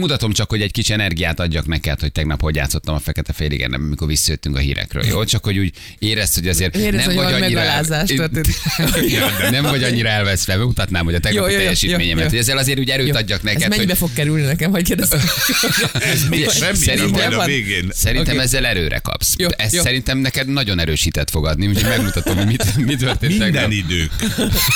Megmutatom 0.01 0.34
csak, 0.34 0.50
hogy 0.50 0.62
egy 0.62 0.72
kis 0.72 0.89
energiát 0.89 1.39
adjak 1.39 1.65
neked, 1.65 2.00
hogy 2.00 2.12
tegnap 2.12 2.41
hogy 2.41 2.55
játszottam 2.55 2.96
a 2.96 3.00
fekete 3.00 3.34
féligen, 3.34 3.74
amikor 3.74 4.08
visszajöttünk 4.08 4.55
a 4.55 4.60
hírekről. 4.60 5.05
Jó, 5.05 5.24
csak 5.24 5.43
hogy 5.43 5.58
úgy 5.58 5.74
érezd, 6.00 6.34
hogy 6.34 6.48
azért 6.48 6.75
Érezd, 6.75 6.96
nem 6.96 7.05
hogy 7.05 7.15
vagy 7.15 7.41
annyira... 7.41 7.81
de 8.27 8.41
nem 9.51 9.63
vagy 9.63 9.84
annyira 9.84 10.10
elveszve. 10.10 10.58
Bemutatnám, 10.58 11.05
hogy 11.05 11.13
a 11.15 11.20
tegnapi 11.20 11.46
Jó, 11.46 11.53
jó, 11.53 11.62
teljesítményemet. 11.62 12.15
jó, 12.15 12.20
jó. 12.24 12.29
Hogy 12.29 12.38
ezzel 12.38 12.58
azért 12.58 12.79
úgy 12.79 12.89
erőt 12.89 13.08
Jó. 13.08 13.15
adjak 13.15 13.38
Ez 13.38 13.43
neked, 13.43 13.70
mennyibe 13.70 13.88
hogy 13.88 13.98
fog 13.98 14.13
kerülni 14.13 14.46
nekem, 14.46 14.72
hogy 14.72 14.84
kérdezem? 14.84 15.20
Ez 16.12 16.25
Szerintem 16.74 17.39
a 17.39 17.46
végén. 17.46 17.89
Szerintem 17.93 18.36
Oké. 18.36 18.43
ezzel 18.43 18.65
erőre 18.65 19.00
kapsz. 19.00 19.34
Jó, 19.38 19.48
Ez 19.58 19.74
jó. 19.74 19.81
szerintem 19.81 20.17
neked 20.17 20.48
nagyon 20.48 20.79
erősített 20.79 21.29
fog 21.29 21.46
adni, 21.46 21.67
úgyhogy 21.67 21.89
megmutatom, 21.89 22.36
hogy 22.38 22.46
mit, 22.46 22.86
mit 22.86 22.98
történt 22.98 23.31
Minden 23.38 23.51
tegnap. 23.51 23.72
idők. 23.72 24.12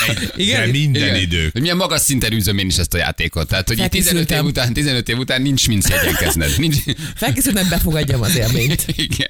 Egy, 0.08 0.32
Igen? 0.36 0.66
De 0.66 0.72
minden 0.72 1.02
Igen. 1.04 1.16
idők. 1.16 1.52
Hogy 1.52 1.62
milyen 1.62 1.78
magas 1.78 2.02
szinten 2.02 2.34
űzöm 2.34 2.58
én 2.58 2.68
is 2.68 2.78
ezt 2.78 2.94
a 2.94 2.98
játékot. 2.98 3.48
Tehát, 3.48 3.68
hogy 3.68 3.80
így 3.80 3.90
15 3.90 4.32
év 4.32 4.44
után, 4.44 4.74
15 4.74 5.10
év 5.10 5.15
után 5.20 5.42
nincs 5.42 5.68
mind 5.68 5.84
szégyenkezned. 5.84 6.52
Nincs... 6.58 6.76
Felkészültem, 7.16 7.70
befogadjam 7.70 8.22
az 8.22 8.38
élményt. 8.38 8.86
Igen. 9.08 9.30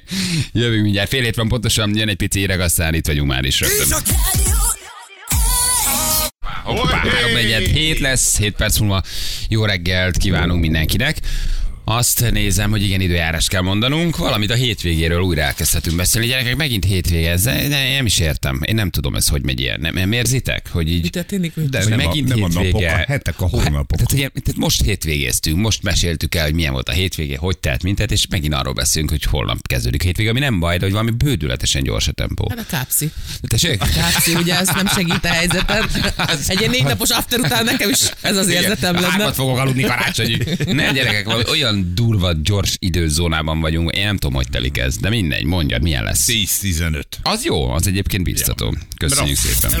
Jövünk 0.52 0.82
mindjárt. 0.82 1.08
Fél 1.08 1.22
hét 1.22 1.34
van 1.34 1.48
pontosan, 1.48 1.96
jön 1.96 2.08
egy 2.08 2.16
pici 2.16 2.40
éreg, 2.40 2.60
aztán 2.60 2.94
itt 2.94 3.06
vagyunk 3.06 3.28
már 3.28 3.44
is 3.44 3.60
rögtön. 3.60 4.02
Hoppá, 6.64 6.96
három 6.96 7.32
negyed 7.32 7.66
hét 7.66 7.98
lesz, 7.98 8.38
7 8.38 8.54
perc 8.56 8.78
múlva. 8.78 9.02
Jó 9.48 9.64
reggelt 9.64 10.16
kívánunk 10.16 10.60
mindenkinek. 10.60 11.20
Azt 11.88 12.30
nézem, 12.30 12.70
hogy 12.70 12.82
igen, 12.82 13.00
időjárás 13.00 13.48
kell 13.48 13.60
mondanunk. 13.60 14.16
Valamit 14.16 14.50
a 14.50 14.54
hétvégéről 14.54 15.20
újra 15.20 15.42
elkezdhetünk 15.42 15.96
beszélni. 15.96 16.26
Gyerekek, 16.26 16.56
megint 16.56 16.84
hétvége, 16.84 17.30
ez 17.30 17.42
de 17.42 17.68
nem 17.68 18.06
is 18.06 18.18
értem. 18.18 18.60
Én 18.64 18.74
nem 18.74 18.90
tudom, 18.90 19.14
ez 19.14 19.28
hogy 19.28 19.42
megy 19.44 19.60
ilyen. 19.60 19.80
Nem, 19.80 19.94
nem 19.94 20.12
érzitek, 20.12 20.68
hogy 20.70 20.90
így... 20.90 21.10
történik? 21.10 21.52
De 21.54 21.78
hogy 21.78 21.88
nem, 21.88 21.98
megint 21.98 22.30
a, 22.30 22.34
nem 22.34 22.42
a 22.44 22.48
napok, 22.48 22.62
hétvége. 22.62 22.92
a 22.92 22.96
hetek, 22.96 23.40
a 23.40 23.48
hónapok. 23.48 23.98
Tehát, 23.98 24.12
ugye, 24.12 24.28
tehát 24.28 24.56
most 24.56 24.82
hétvégéztünk, 24.82 25.56
most 25.56 25.82
meséltük 25.82 26.34
el, 26.34 26.44
hogy 26.44 26.54
milyen 26.54 26.72
volt 26.72 26.88
a 26.88 26.92
hétvégé, 26.92 27.34
hogy 27.34 27.58
telt 27.58 27.82
mintet, 27.82 28.12
és 28.12 28.26
megint 28.26 28.54
arról 28.54 28.72
beszélünk, 28.72 29.10
hogy 29.10 29.22
holnap 29.22 29.66
kezdődik 29.66 30.02
a 30.02 30.04
hétvége, 30.04 30.30
ami 30.30 30.40
nem 30.40 30.60
baj, 30.60 30.76
de 30.76 30.84
hogy 30.84 30.92
valami 30.92 31.10
bődületesen 31.10 31.82
gyors 31.82 32.08
a 32.08 32.12
tempó. 32.12 32.46
Hát 32.48 32.58
a 32.58 32.66
kápszi. 32.68 33.10
Tessék? 33.48 33.78
Kápszi, 33.78 34.34
ugye 34.34 34.58
ez 34.58 34.68
nem 34.68 34.86
segít 34.86 35.24
a 35.24 35.28
helyzeten. 35.28 35.88
Egy 36.46 36.58
ilyen 36.58 36.70
négy 36.70 36.84
napos 36.84 37.10
after 37.10 37.38
után 37.38 37.64
nekem 37.64 37.88
is 37.88 37.98
ez 38.20 38.36
az 38.36 38.48
érzetem 38.48 38.94
lenne. 38.94 39.06
Hármat 39.06 39.34
fogok 39.34 39.58
aludni 39.58 39.82
karácsonyig. 39.82 40.64
Ne, 40.72 40.92
gyerekek, 40.92 41.24
valami 41.24 41.44
olyan 41.76 41.92
durva, 41.94 42.32
gyors 42.32 42.76
időzónában 42.78 43.60
vagyunk. 43.60 43.96
Én 43.96 44.04
nem 44.04 44.16
tudom, 44.16 44.34
hogy 44.36 44.48
telik 44.50 44.78
ez, 44.78 44.96
de 44.96 45.08
mindegy, 45.08 45.44
mondjad, 45.44 45.82
milyen 45.82 46.04
lesz. 46.04 46.24
10-15. 46.62 47.02
Az 47.22 47.44
jó, 47.44 47.70
az 47.70 47.86
egyébként 47.86 48.22
biztató. 48.24 48.76
Köszönjük 48.96 49.36
szépen. 49.36 49.80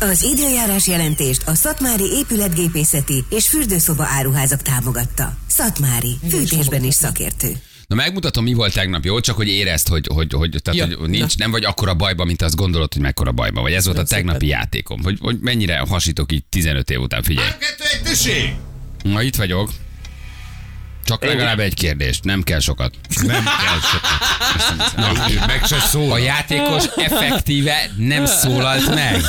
Az 0.00 0.22
időjárás 0.22 0.86
jelentést 0.86 1.42
a 1.48 1.54
Szatmári 1.54 2.04
épületgépészeti 2.04 3.24
és 3.30 3.48
fürdőszoba 3.48 4.04
áruházak 4.04 4.62
támogatta. 4.62 5.36
Szatmári, 5.46 6.16
fűtésben 6.30 6.84
is 6.84 6.94
szakértő. 6.94 7.52
Na 7.86 7.94
megmutatom, 7.94 8.44
mi 8.44 8.52
volt 8.52 8.72
tegnap, 8.74 9.04
jó? 9.04 9.20
Csak 9.20 9.36
hogy 9.36 9.48
érezd, 9.48 9.88
hogy, 9.88 10.06
hogy, 10.14 10.32
hogy, 10.32 10.56
tehát, 10.62 10.90
Ja, 10.90 10.96
hogy 10.98 11.08
nincs, 11.08 11.36
na. 11.36 11.44
nem 11.44 11.50
vagy 11.50 11.64
akkora 11.64 11.94
bajban, 11.94 12.26
mint 12.26 12.42
azt 12.42 12.56
gondolod, 12.56 12.92
hogy 12.92 13.02
mekkora 13.02 13.32
bajban 13.32 13.62
vagy. 13.62 13.72
Ez 13.72 13.84
volt 13.84 13.96
a 13.98 14.00
Köszönöm 14.00 14.24
tegnapi 14.24 14.46
szépen. 14.46 14.60
játékom. 14.60 15.02
Hogy, 15.02 15.18
hogy 15.20 15.38
mennyire 15.40 15.78
hasítok 15.78 16.32
így 16.32 16.44
15 16.44 16.90
év 16.90 17.00
után, 17.00 17.22
figyelj. 17.22 17.48
Kettő, 17.48 17.84
egy, 17.92 18.02
tessék! 18.02 18.54
Na 19.02 19.22
itt 19.22 19.36
vagyok. 19.36 19.70
Csak 21.06 21.24
legalább 21.24 21.58
egy 21.58 21.74
kérdést, 21.74 22.24
nem 22.24 22.42
kell 22.42 22.60
sokat. 22.60 22.94
Nem 23.22 23.44
kell 23.44 23.80
sokat. 23.92 24.96
Na, 24.96 25.46
meg 25.46 25.64
se 25.66 25.78
szól. 25.78 26.12
A 26.12 26.18
játékos 26.18 26.84
effektíve 26.96 27.90
nem 27.96 28.26
szólalt 28.26 28.94
meg. 28.94 29.20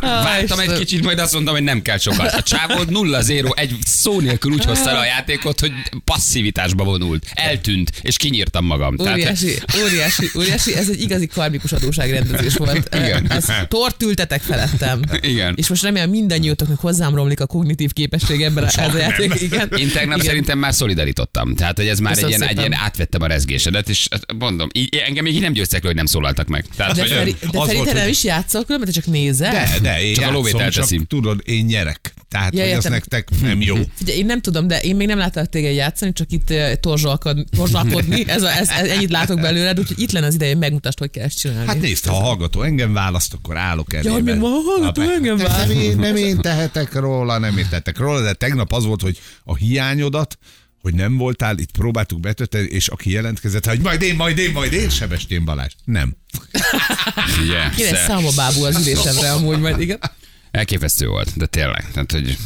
Vártam 0.00 0.58
egy 0.58 0.78
kicsit, 0.78 1.02
majd 1.04 1.18
azt 1.18 1.32
mondtam, 1.32 1.54
hogy 1.54 1.62
nem 1.64 1.82
kell 1.82 1.98
sokat. 1.98 2.32
A 2.32 2.42
csávó 2.42 2.82
0-0, 2.86 3.58
egy 3.58 3.76
szó 3.84 4.20
nélkül 4.20 4.52
úgy 4.52 4.64
hozta 4.64 4.92
le 4.92 4.98
a 4.98 5.04
játékot, 5.04 5.60
hogy 5.60 5.72
passzivitásba 6.04 6.84
vonult. 6.84 7.26
Eltűnt, 7.34 7.90
és 8.02 8.16
kinyírtam 8.16 8.64
magam. 8.64 8.94
Óriási, 9.00 9.58
óriási, 9.82 10.30
óriási, 10.36 10.74
ez 10.74 10.88
egy 10.88 11.00
igazi 11.00 11.26
karmikus 11.26 11.72
adóságrendezés 11.72 12.54
volt. 12.54 12.94
Igen. 12.94 13.30
Ez 13.30 13.46
tort 13.68 14.02
ültetek 14.02 14.42
felettem. 14.42 15.02
Igen. 15.20 15.54
És 15.56 15.68
most 15.68 15.82
remélem 15.82 16.10
mindannyiótoknak 16.10 16.80
hozzám 16.80 17.14
romlik 17.14 17.40
a 17.40 17.46
kognitív 17.46 17.92
képesség 17.92 18.42
ebben 18.42 18.64
a, 18.64 18.80
ez 18.80 18.94
a 18.94 18.98
játék. 18.98 19.40
Igen. 19.40 19.68
Én 19.76 19.90
tegnap 19.92 20.14
Igen. 20.14 20.26
szerintem 20.26 20.58
már 20.58 20.74
szolidarítottam. 20.80 21.54
Tehát, 21.54 21.76
hogy 21.76 21.86
ez 21.86 21.98
már 21.98 22.18
egy 22.18 22.28
ilyen, 22.28 22.42
egy 22.42 22.58
ilyen, 22.58 22.72
átvettem 22.72 23.22
a 23.22 23.26
rezgésedet, 23.26 23.88
és 23.88 24.08
hát 24.10 24.32
mondom, 24.38 24.68
így, 24.72 24.94
engem 25.06 25.24
még 25.24 25.34
így 25.34 25.40
nem 25.40 25.52
győztek 25.52 25.80
le, 25.82 25.86
hogy 25.86 25.96
nem 25.96 26.06
szólaltak 26.06 26.46
meg. 26.46 26.64
Tehát, 26.76 26.94
De 26.94 27.00
hogy, 27.00 27.10
Feri, 27.10 27.36
de 27.50 27.64
Feri 27.64 27.82
te 27.84 27.92
nem 27.92 28.08
is 28.08 28.24
játszol, 28.24 28.64
különben 28.64 28.92
te 28.92 29.00
csak 29.00 29.06
nézel? 29.12 29.52
De, 29.52 29.78
de 29.82 30.02
én 30.02 30.14
Csak 30.14 30.22
a 30.22 30.26
játszom, 30.26 30.34
lóvét 30.34 30.54
elteszem. 30.54 30.98
csak 30.98 31.06
tudod, 31.06 31.40
én 31.44 31.64
nyerek. 31.64 32.14
Tehát, 32.28 32.54
Ja, 32.54 32.62
hogy 32.64 32.72
az 32.72 32.84
nektek 32.84 33.28
nem 33.42 33.60
jó. 33.60 33.76
Figyelj, 33.98 34.18
én 34.18 34.26
nem 34.26 34.40
tudom, 34.40 34.66
de 34.66 34.80
én 34.80 34.96
még 34.96 35.06
nem 35.06 35.18
láttalak 35.18 35.48
téged 35.48 35.74
játszani, 35.74 36.12
csak 36.12 36.32
itt 36.32 36.52
torzsalkod, 36.80 37.44
torzsalkodni. 37.56 38.24
Ez, 38.36 38.42
a, 38.42 38.50
ez, 38.56 38.68
ez, 38.68 38.88
ennyit 38.88 39.10
látok 39.10 39.40
belőled, 39.40 39.78
úgyhogy 39.78 39.98
itt 40.00 40.12
lenne 40.12 40.26
az 40.26 40.34
ideje, 40.34 40.50
hogy 40.50 40.60
megmutasd, 40.60 40.98
hogy 40.98 41.10
kell 41.10 41.24
ezt 41.24 41.38
csinálni. 41.38 41.66
Hát 41.66 41.80
nézd, 41.80 42.06
ha 42.06 42.16
a 42.16 42.20
hallgató 42.20 42.62
engem 42.62 42.92
választ, 42.92 43.34
akkor 43.34 43.56
állok 43.56 43.94
elébe. 43.94 44.10
hogy 44.10 44.22
még 44.22 44.36
ma 44.36 44.46
a 44.48 44.60
hallgató 44.66 45.02
Na, 45.02 45.12
engem 45.12 45.36
nem, 45.36 45.46
választ. 45.46 45.68
nem, 45.68 45.78
én, 45.80 45.96
nem 45.96 46.16
én 46.16 46.40
tehetek 46.40 46.94
róla, 46.94 47.38
nem 47.38 47.58
én 47.58 47.66
tehetek 47.68 47.98
róla, 47.98 48.20
de 48.22 48.32
tegnap 48.32 48.72
az 48.72 48.84
volt, 48.84 49.02
hogy 49.02 49.18
a 49.44 49.56
hiányodat, 49.56 50.38
hogy 50.80 50.94
nem 50.94 51.16
voltál, 51.16 51.58
itt 51.58 51.70
próbáltuk 51.70 52.20
betölteni, 52.20 52.66
és 52.66 52.88
aki 52.88 53.10
jelentkezett, 53.10 53.66
hogy 53.66 53.80
majd 53.80 54.02
én, 54.02 54.14
majd 54.14 54.38
én, 54.38 54.52
majd 54.52 54.72
én, 54.72 54.88
Sebestén 54.88 55.44
Balázs. 55.44 55.72
Nem. 55.84 56.16
ugye, 57.42 57.68
Kéne 57.76 57.96
számobábú 57.96 58.64
az 58.64 58.86
ülésemre 58.86 59.32
amúgy, 59.32 59.60
majd 59.60 59.80
igen. 59.80 59.98
Elképesztő 60.50 61.06
volt, 61.06 61.36
de 61.36 61.46
tényleg. 61.46 61.90
Tehát, 61.92 62.12
hogy 62.12 62.36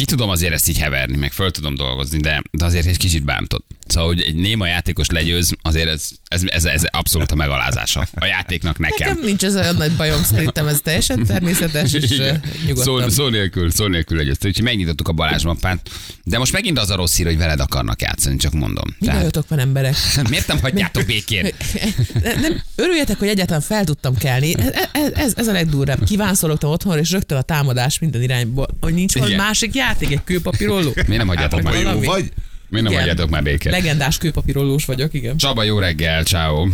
ki 0.00 0.06
tudom 0.06 0.30
azért 0.30 0.52
ezt 0.52 0.68
így 0.68 0.78
heverni, 0.78 1.16
meg 1.16 1.32
föl 1.32 1.50
tudom 1.50 1.74
dolgozni, 1.74 2.18
de, 2.18 2.42
de 2.50 2.64
azért 2.64 2.86
egy 2.86 2.96
kicsit 2.96 3.24
bántott. 3.24 3.66
Szóval, 3.86 4.08
hogy 4.08 4.22
egy 4.22 4.34
néma 4.34 4.66
játékos 4.66 5.06
legyőz, 5.06 5.56
azért 5.62 5.88
ez, 5.88 6.08
ez, 6.28 6.42
ez, 6.46 6.64
ez 6.64 6.82
abszolút 6.90 7.30
a 7.30 7.34
megalázása 7.34 8.08
a 8.14 8.24
játéknak 8.24 8.78
nekem. 8.78 9.08
Nekem 9.08 9.24
nincs 9.24 9.44
ez 9.44 9.54
olyan 9.54 9.74
nagy 9.76 9.92
bajom, 9.92 10.22
szerintem 10.22 10.66
ez 10.66 10.80
teljesen 10.82 11.24
természetes, 11.24 11.92
és 11.92 12.10
Igen. 12.10 12.42
nyugodtan. 12.66 13.00
Szó, 13.00 13.08
szó 13.08 13.28
nélkül, 13.28 13.70
szó 13.70 13.86
nélkül 13.86 14.16
legyőzte. 14.16 14.48
Úgyhogy 14.48 14.64
megnyitottuk 14.64 15.08
a 15.08 15.12
Balázs 15.12 15.42
mappát. 15.42 15.90
De 16.24 16.38
most 16.38 16.52
megint 16.52 16.78
az 16.78 16.90
a 16.90 16.96
rossz 16.96 17.16
hír, 17.16 17.26
hogy 17.26 17.38
veled 17.38 17.60
akarnak 17.60 18.02
játszani, 18.02 18.36
csak 18.36 18.52
mondom. 18.52 18.96
Mi 18.98 19.06
bajotok 19.06 19.48
van 19.48 19.58
emberek? 19.58 19.94
miért 20.30 20.46
nem 20.46 20.58
hagyjátok 20.60 21.06
békén? 21.06 21.48
Nem, 22.40 22.62
örüljetek, 22.74 23.18
hogy 23.18 23.28
egyáltalán 23.28 23.62
fel 23.62 23.84
tudtam 23.84 24.16
kelni. 24.16 24.54
Ez, 24.58 24.72
ez, 24.92 25.12
ez, 25.12 25.32
ez 25.36 25.46
a 25.46 25.52
legdurvább. 25.52 26.04
Kívánszologtam 26.04 26.70
otthonra, 26.70 27.00
és 27.00 27.10
rögtön 27.10 27.38
a 27.38 27.42
támadás 27.42 27.98
minden 27.98 28.22
irányból. 28.22 28.68
Hogy 28.80 28.94
nincs 28.94 29.14
Igen. 29.14 29.30
másik 29.30 29.74
játék, 29.74 29.89
egy 29.98 30.20
kőpapírolló. 30.24 30.90
Miért 30.94 31.08
nem 31.16 31.26
hagyjátok 31.28 31.60
Ha 31.62 31.70
már? 31.70 31.94
jó 31.94 32.00
vagy, 32.00 32.32
Miért 32.68 32.86
nem 32.88 32.94
hagyjátok 32.98 33.30
már 33.30 33.42
békén? 33.42 33.72
Legendás 33.72 34.18
kőpapírollós 34.18 34.84
vagyok, 34.84 35.14
igen. 35.14 35.36
Csaba, 35.36 35.62
jó 35.62 35.78
reggel, 35.78 36.22
ciao. 36.22 36.66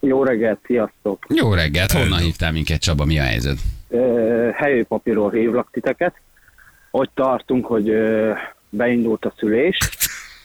Jó 0.00 0.24
reggelt, 0.24 0.58
sziasztok! 0.66 1.26
Jó 1.34 1.54
reggelt, 1.54 1.92
honnan 1.92 2.18
hívtál 2.20 2.52
minket, 2.52 2.80
Csaba, 2.80 3.04
mi 3.04 3.18
a 3.18 3.22
helyzet? 3.22 3.56
ö, 3.88 4.48
helyőpapírról 4.54 5.30
hívlak 5.30 5.68
titeket. 5.72 6.14
Ott 6.90 7.10
tartunk, 7.14 7.66
hogy 7.66 7.90
beindult 8.70 9.24
a 9.24 9.34
szülés. 9.38 9.76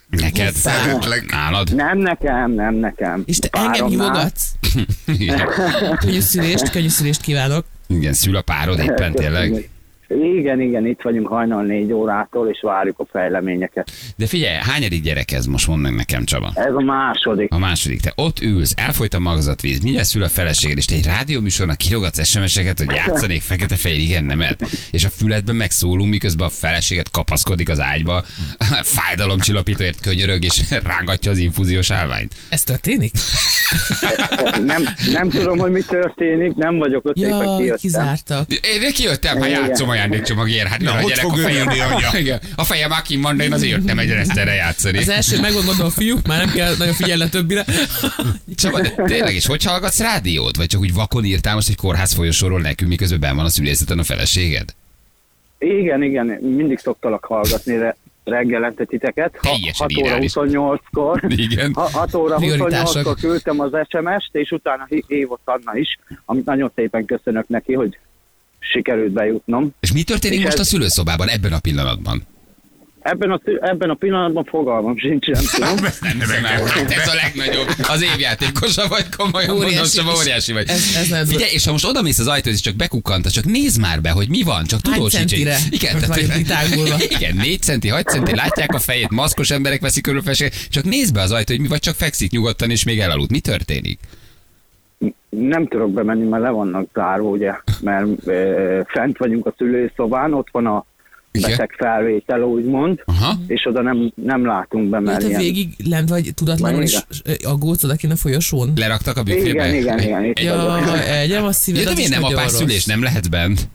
Neked? 0.10 0.54
Szeretlek. 0.54 1.26
Nálad? 1.32 1.76
Nem 1.76 1.98
nekem, 1.98 2.52
nem 2.52 2.76
nekem. 2.76 3.24
És 3.26 3.38
te 3.40 3.48
engem 3.52 3.72
Páromnál. 3.72 3.90
hívogatsz? 4.12 4.52
Igen. 5.20 5.48
Könnyű 6.00 6.20
szülést, 6.20 6.70
könnyű 6.70 6.88
szülést 6.88 7.22
kívánok. 7.22 7.66
Igen, 7.88 8.14
szül 8.14 8.36
a 8.36 8.42
párod 8.42 8.80
éppen 8.80 9.12
tényleg. 9.14 9.70
Igen, 10.20 10.62
igen, 10.62 10.86
itt 10.86 11.02
vagyunk 11.02 11.28
hajnal 11.28 11.64
négy 11.64 11.92
órától, 11.94 12.50
és 12.50 12.60
várjuk 12.62 13.00
a 13.00 13.06
fejleményeket. 13.12 13.92
De 14.16 14.28
figyelj, 14.28 14.56
hányadik 14.62 15.02
gyerek 15.02 15.32
ez 15.32 15.46
most 15.46 15.68
mondd 15.68 15.82
meg 15.82 15.94
nekem, 15.94 16.24
Csaba? 16.26 16.52
Ez 16.56 16.74
a 16.74 16.82
második. 16.82 17.52
A 17.54 17.58
második, 17.58 18.00
te 18.02 18.12
ott 18.16 18.40
ülsz, 18.42 18.74
elfolyt 18.78 19.14
a 19.14 19.20
magzatvíz, 19.20 19.80
mindjárt 19.80 20.08
szül 20.08 20.24
a 20.24 20.28
feleséged, 20.28 20.78
és 20.78 20.86
te 20.86 20.96
egy 20.96 21.06
rádióműsornak 21.06 21.78
kirogatsz 21.78 22.26
SMS-eket, 22.26 22.78
hogy 22.78 22.96
játszanék 22.96 23.42
fekete 23.42 23.76
fehér 23.76 24.00
igen 24.00 24.24
nemet, 24.24 24.62
és 24.92 25.06
a 25.06 25.10
füledben 25.10 25.56
megszólunk, 25.56 26.10
miközben 26.10 26.48
a 26.48 26.50
feleséget 26.50 27.12
kapaszkodik 27.12 27.70
az 27.70 27.80
ágyba, 27.80 28.24
fájdalomcsillapítóért 28.98 30.02
könyörög, 30.02 30.44
és 30.44 30.62
rángatja 30.96 31.32
az 31.32 31.38
infúziós 31.38 31.92
állványt. 31.92 32.34
Ez 32.50 32.64
történik? 32.64 33.12
Nem, 34.66 34.84
nem 35.12 35.30
tudom, 35.30 35.58
hogy 35.58 35.72
mi 35.72 35.82
történik, 35.82 36.56
nem 36.56 36.78
vagyok 36.78 37.06
ott, 37.06 37.18
Ja, 37.18 37.56
kijöttem. 37.58 37.78
kizártak. 37.78 38.50
Én 38.52 38.82
neki 38.82 39.04
jöttem, 39.04 39.38
ha 39.38 39.46
játszom 39.48 39.90
ajándékcsomagért. 40.02 40.68
Hát 40.68 40.82
Na, 40.82 40.92
hogy 40.92 41.06
gyerek, 41.06 41.24
fog 41.24 41.32
a 41.34 41.36
fejem, 41.36 41.68
anya? 41.96 42.20
Igen, 42.20 42.40
a 42.56 42.64
fejem 42.64 42.90
már 42.90 43.02
kim 43.02 43.22
van, 43.22 43.38
de 43.38 43.44
én 43.44 43.54
azért 43.54 43.72
jöttem 43.72 44.00
egy 44.00 44.10
erre 44.10 44.54
játszani. 44.54 44.98
Az 44.98 45.10
első 45.10 45.40
meg 45.40 45.54
van 45.54 45.66
gondolva 45.66 45.86
a 45.86 46.00
fiúk, 46.00 46.28
már 46.28 46.46
nem 46.46 46.54
kell 46.56 46.76
nagyon 46.78 46.94
figyelni 46.94 47.24
a 47.24 47.30
többire. 47.30 47.66
Csaba, 48.56 48.82
de 48.82 48.90
tényleg, 48.90 49.34
és 49.36 49.46
hogy 49.46 49.64
hallgatsz 49.64 50.00
rádiót? 50.00 50.56
Vagy 50.58 50.66
csak 50.68 50.82
úgy 50.82 50.94
vakon 50.94 51.24
írtál 51.24 51.56
most 51.56 51.70
egy 51.70 51.76
kórház 51.76 52.14
folyosóról 52.14 52.62
nekünk, 52.62 52.90
miközben 52.90 53.20
benn 53.20 53.36
van 53.36 53.46
a 53.46 53.50
szülészeten 53.50 54.00
a 54.00 54.04
feleséged? 54.04 54.70
Igen, 55.60 56.04
igen, 56.04 56.26
mindig 56.26 56.78
szoktalak 56.80 57.26
hallgatni 57.26 57.78
re- 57.78 57.96
reggelente 58.24 58.84
titeket. 58.86 59.32
Ha- 59.42 59.50
Teljesen 59.50 59.88
6 59.90 59.98
óra 59.98 60.06
ideális. 60.06 60.32
28-kor. 60.36 61.22
Igen. 61.28 61.74
Ha- 61.74 61.90
6 61.92 62.14
óra 62.16 62.36
Prioritások. 62.36 63.02
28-kor 63.02 63.16
küldtem 63.16 63.60
az 63.60 63.72
SMS-t, 63.90 64.30
és 64.36 64.52
utána 64.52 64.86
hí- 64.90 65.06
hívott 65.08 65.42
Anna 65.46 65.78
is, 65.78 66.00
amit 66.26 66.46
nagyon 66.46 66.72
szépen 66.76 67.06
köszönök 67.06 67.48
neki, 67.48 67.74
hogy 67.74 67.98
sikerült 68.62 69.12
bejutnom. 69.12 69.74
És 69.80 69.92
mi 69.92 70.04
történik 70.04 70.38
És 70.40 70.44
most 70.46 70.58
a 70.58 70.62
ez- 70.62 70.68
szülőszobában 70.68 71.30
ebben 71.30 71.54
a 71.54 71.60
pillanatban? 71.60 72.28
Ebben 73.02 73.32
a, 73.32 73.40
ebben 73.62 73.90
a 73.90 73.94
pillanatban 73.94 74.44
fogalmam 74.44 74.98
sincs, 74.98 75.28
nem 75.28 75.44
tudom. 75.54 75.76
Nem 76.02 76.20
hiszem 76.20 76.46
el. 76.46 76.64
Hát 76.66 76.92
ez 76.92 77.08
a 77.08 77.14
legnagyobb. 77.14 77.68
Az 77.88 78.02
évjátékosa 78.02 78.88
vagy, 78.88 79.06
komolyan 79.18 79.50
mondom, 79.50 79.68
Óriási. 79.68 79.98
sem 79.98 80.08
óriási 80.08 80.54
vagy. 80.54 80.70
Ez- 80.70 80.96
ez 80.96 81.08
nem- 81.08 81.26
Figyelj, 81.26 81.52
és 81.54 81.66
ha 81.66 81.72
most 81.72 81.86
oda 81.86 82.02
mész 82.02 82.20
az 82.20 82.28
ajtóhoz, 82.28 82.58
és 82.58 82.64
csak 82.64 82.76
bekukkantasz, 82.76 83.32
csak 83.32 83.46
nézd 83.46 83.80
már 83.80 84.02
be, 84.02 84.10
hogy 84.10 84.30
mi 84.30 84.42
van, 84.42 84.66
csak 84.66 84.82
tudósíts. 84.82 85.32
Igen, 85.32 86.00
tehát, 86.00 86.18
igen, 87.18 87.36
négy 87.36 87.62
centi, 87.62 87.88
hagy 87.88 88.06
centi, 88.06 88.36
látják 88.36 88.74
a 88.74 88.80
fejét, 88.80 89.10
maszkos 89.10 89.52
emberek 89.52 89.82
veszik 89.82 90.04
körül 90.04 90.22
csak 90.70 90.84
nézd 90.84 91.14
be 91.14 91.22
az 91.22 91.32
ajtó, 91.32 91.54
hogy 91.54 91.62
mi 91.62 91.68
vagy, 91.68 91.80
csak 91.80 91.96
fekszik 91.96 92.32
nyugodtan, 92.32 92.70
és 92.70 92.84
még 92.84 93.00
elaludt. 93.00 93.32
Mi 93.32 93.40
történik? 93.40 94.00
Nem 95.30 95.68
tudok 95.68 95.92
bemenni, 95.92 96.28
mert 96.28 96.44
le 96.44 96.50
vannak 96.50 96.88
zárva, 96.94 97.28
ugye, 97.30 97.52
mert 97.82 98.08
ö, 98.26 98.80
fent 98.88 99.18
vagyunk 99.18 99.46
a 99.46 99.54
szülőszobán, 99.58 100.34
ott 100.34 100.48
van 100.52 100.66
a 100.66 100.86
Igen. 101.32 101.50
beteg 101.50 101.76
felvétel, 101.78 102.42
úgymond, 102.42 103.02
Aha. 103.06 103.34
és 103.48 103.66
oda 103.66 103.82
nem, 103.82 104.12
nem 104.16 104.46
látunk 104.46 104.90
be, 104.90 105.00
mert 105.00 105.24
ilyen... 105.24 105.40
végig 105.40 105.74
lent 105.90 106.10
vagy 106.10 106.32
tudatlanul, 106.36 106.82
Igen. 106.82 107.02
ö, 107.24 107.32
aggódsz 107.44 107.84
odakint 107.84 108.14
a 108.14 108.16
folyosón? 108.16 108.74
Leraktak 108.76 109.18
a 109.18 109.24
büfébe? 109.24 109.50
Igen, 109.76 110.00
igen, 110.00 110.00
igen, 110.24 110.66
vagyok. 110.66 110.96
Ja, 110.96 111.04
egyem 111.08 111.44
a 111.44 111.52
szíved, 111.52 111.82
Ja, 111.82 111.88
de 111.88 111.92
is 111.92 111.98
miért 111.98 112.22
nem 112.22 112.24
apás 112.24 112.44
rossz. 112.44 112.56
szülés? 112.56 112.86
Nem 112.86 113.04
lehet 113.04 113.30
bent? 113.30 113.68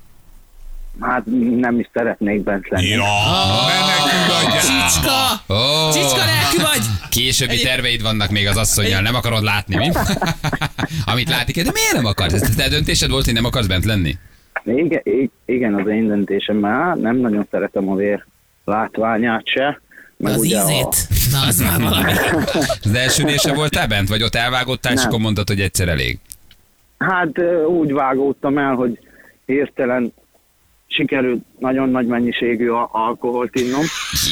Hát 1.00 1.22
nem 1.56 1.78
is 1.78 1.90
szeretnék 1.92 2.42
bent 2.42 2.68
lenni. 2.68 2.86
Ja, 2.86 3.02
menekülj, 3.66 4.60
Csicska! 4.60 5.44
Csicska 5.92 6.16
lelkű 6.24 6.56
vagy! 6.56 6.84
Későbbi 7.10 7.52
Egy- 7.52 7.62
terveid 7.62 8.02
vannak 8.02 8.30
még 8.30 8.46
az 8.46 8.56
asszonyjal, 8.56 9.00
nem 9.02 9.14
akarod 9.14 9.42
látni, 9.42 9.76
mi? 9.76 9.88
Amit 11.12 11.28
látni 11.28 11.52
kell, 11.52 11.64
de 11.64 11.70
miért 11.74 11.92
nem 11.92 12.04
akarsz? 12.04 12.32
Ez 12.32 12.54
te 12.56 12.68
döntésed 12.68 13.10
volt, 13.10 13.24
hogy 13.24 13.34
nem 13.34 13.44
akarsz 13.44 13.66
bent 13.66 13.84
lenni? 13.84 14.16
Igen, 14.64 15.02
igen, 15.44 15.74
az 15.74 15.88
én 15.88 16.06
döntésem, 16.06 16.56
mert 16.56 16.74
hát 16.82 16.96
nem 16.96 17.16
nagyon 17.16 17.46
szeretem 17.50 17.88
a 17.88 17.94
vér 17.94 18.24
látványát 18.64 19.46
se. 19.46 19.80
Meg 20.16 20.32
az 20.32 20.40
ugye 20.40 20.58
a- 20.58 20.70
ízét. 20.70 20.96
Na, 21.30 21.46
az 21.46 21.60
már 21.60 21.80
valami. 21.80 22.12
Az 22.82 22.94
első 22.94 23.22
nése 23.24 23.54
voltál 23.54 23.86
bent, 23.86 24.08
vagy 24.08 24.22
ott 24.22 24.34
elvágottál, 24.34 24.92
és 24.92 24.98
Nem. 24.98 25.08
akkor 25.08 25.20
mondtad, 25.20 25.48
hogy 25.48 25.60
egyszer 25.60 25.88
elég? 25.88 26.18
Hát 26.98 27.38
úgy 27.68 27.92
vágódtam 27.92 28.58
el, 28.58 28.74
hogy 28.74 28.98
hirtelen 29.46 30.12
sikerült 30.88 31.44
nagyon 31.58 31.88
nagy 31.90 32.06
mennyiségű 32.06 32.68
a- 32.68 32.88
alkoholt 32.92 33.54
innom. 33.60 33.82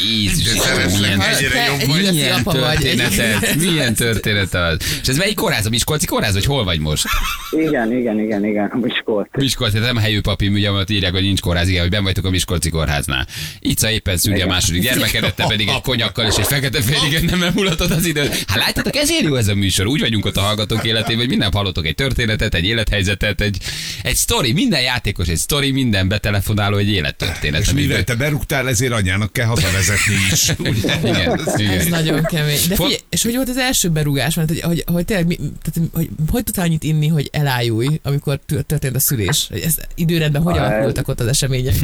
Jézus, 0.08 0.52
milyen, 0.98 1.20
egyre 1.20 1.64
jobb 1.64 1.86
vagy. 1.86 2.12
milyen 2.12 2.42
történetet, 2.44 3.54
milyen 3.54 3.94
történet 3.94 4.54
az. 4.54 4.76
És 5.02 5.08
ez 5.08 5.16
melyik 5.16 5.34
kórház? 5.36 5.66
A 5.66 5.68
Miskolci 5.68 6.06
kórház, 6.06 6.32
vagy 6.34 6.44
hol 6.44 6.64
vagy 6.64 6.78
most? 6.80 7.04
Igen, 7.50 7.92
igen, 7.92 8.20
igen, 8.20 8.44
igen, 8.46 8.70
Miskolc. 8.82 9.28
Miskolci, 9.36 9.78
nem 9.78 9.96
helyű 9.96 10.20
papi, 10.20 10.48
ugye, 10.48 10.68
amit 10.68 10.90
írják, 10.90 11.12
hogy 11.12 11.22
nincs 11.22 11.40
kórház, 11.40 11.68
igen, 11.68 11.80
hogy 11.80 11.90
ben 11.90 12.02
vagytok 12.02 12.24
a 12.24 12.30
Miskolci 12.30 12.70
kórháznál. 12.70 13.26
Ica 13.60 13.90
éppen 13.90 14.16
szüli 14.16 14.40
a 14.40 14.46
második 14.46 14.82
gyermeket, 14.82 15.34
te 15.34 15.46
pedig 15.46 15.68
egy 15.68 15.80
konyakkal 15.90 16.26
és 16.26 16.36
egy 16.36 16.46
fekete 16.46 16.80
féligen 16.80 17.24
nem 17.38 17.42
emulatod 17.42 17.90
az 17.90 18.06
időt. 18.06 18.44
Hát 18.46 18.58
látjátok, 18.58 18.96
ezért 18.96 19.22
jó 19.22 19.34
ez 19.34 19.48
a 19.48 19.54
műsor. 19.54 19.86
Úgy 19.86 20.00
vagyunk 20.00 20.24
ott 20.24 20.36
a 20.36 20.40
hallgatók 20.40 20.84
életében, 20.84 21.16
hogy 21.18 21.28
minden 21.28 21.52
hallottok 21.52 21.86
egy 21.86 21.94
történetet, 21.94 22.54
egy 22.54 22.64
élethelyzetet, 22.64 23.40
egy, 23.40 23.58
egy 24.02 24.14
sztori, 24.14 24.52
minden 24.52 24.80
játékos 24.82 25.28
egy 25.28 25.36
sztori, 25.36 25.70
minden 25.70 26.08
betelefonáló 26.44 26.76
egy 26.76 26.90
élettörténet. 26.90 27.60
És 27.60 27.72
mivel 27.72 28.04
te 28.04 28.14
berúgtál, 28.14 28.68
ezért 28.68 28.92
anyának 28.92 29.32
kell 29.32 29.46
hazavezetni 29.46 30.14
is. 30.32 30.48
Ugye? 30.58 30.98
Igen, 31.10 31.40
igen. 31.56 31.78
Ez 31.78 31.86
nagyon 31.86 32.22
kemény. 32.22 32.58
De 32.68 32.74
figyelj, 32.74 32.96
és 33.08 33.22
hogy 33.22 33.34
volt 33.34 33.48
az 33.48 33.56
első 33.56 33.88
berúgás? 33.88 34.34
Mert 34.34 34.48
hogy, 34.48 34.60
hogy, 34.60 34.84
hogy 34.92 35.04
tényleg, 35.04 35.26
mi, 35.26 35.36
tehát, 35.36 35.90
hogy, 35.92 36.08
hogy 36.30 36.44
tudtál 36.44 36.64
annyit 36.64 36.82
inni, 36.82 37.08
hogy 37.08 37.28
elájulj, 37.32 38.00
amikor 38.02 38.38
tör- 38.46 38.66
történt 38.66 38.96
a 38.96 38.98
szülés? 38.98 39.50
Ez 39.50 39.78
időrendben 39.94 40.42
hogy 40.42 40.58
alakultak 40.58 41.08
ott 41.08 41.20
az 41.20 41.26
események? 41.26 41.74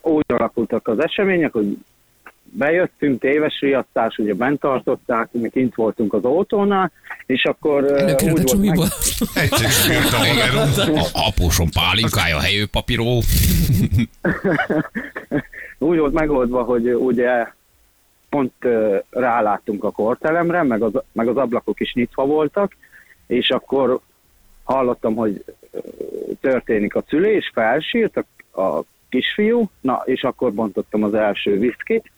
Úgy 0.00 0.24
alakultak 0.26 0.88
az 0.88 0.98
események, 1.00 1.52
hogy 1.52 1.78
bejöttünk, 2.52 3.20
téves 3.20 3.60
riasztás, 3.60 4.18
ugye 4.18 4.34
bent 4.34 4.60
tartották, 4.60 5.28
mi 5.32 5.48
kint 5.48 5.74
voltunk 5.74 6.12
az 6.12 6.24
autónál, 6.24 6.92
és 7.26 7.44
akkor 7.44 7.84
Előkerült 7.84 8.36
a 8.36 8.40
meg, 8.40 8.44
csumiból. 8.44 8.86
Jött 9.88 10.12
a 10.12 10.16
haverom. 10.16 10.98
A 10.98 11.26
apósom 11.26 11.68
pálinkája, 11.70 12.40
helyőpapíró. 12.40 13.22
úgy 15.78 15.98
volt 15.98 16.12
megoldva, 16.12 16.62
hogy 16.62 16.94
ugye 16.94 17.46
pont 18.28 18.52
ö, 18.60 18.96
ráláttunk 19.10 19.84
a 19.84 19.90
kortelemre, 19.90 20.62
meg 20.62 20.82
az, 20.82 20.92
meg 21.12 21.28
az 21.28 21.36
ablakok 21.36 21.80
is 21.80 21.92
nyitva 21.92 22.26
voltak, 22.26 22.76
és 23.26 23.50
akkor 23.50 24.00
hallottam, 24.64 25.14
hogy 25.14 25.44
történik 26.40 26.94
a 26.94 27.04
szülés, 27.08 27.50
felsírt 27.54 28.16
a, 28.16 28.60
a 28.60 28.82
kisfiú, 29.08 29.70
na, 29.80 30.02
és 30.04 30.22
akkor 30.22 30.52
bontottam 30.52 31.02
az 31.02 31.14
első 31.14 31.58
viszkit, 31.58 32.10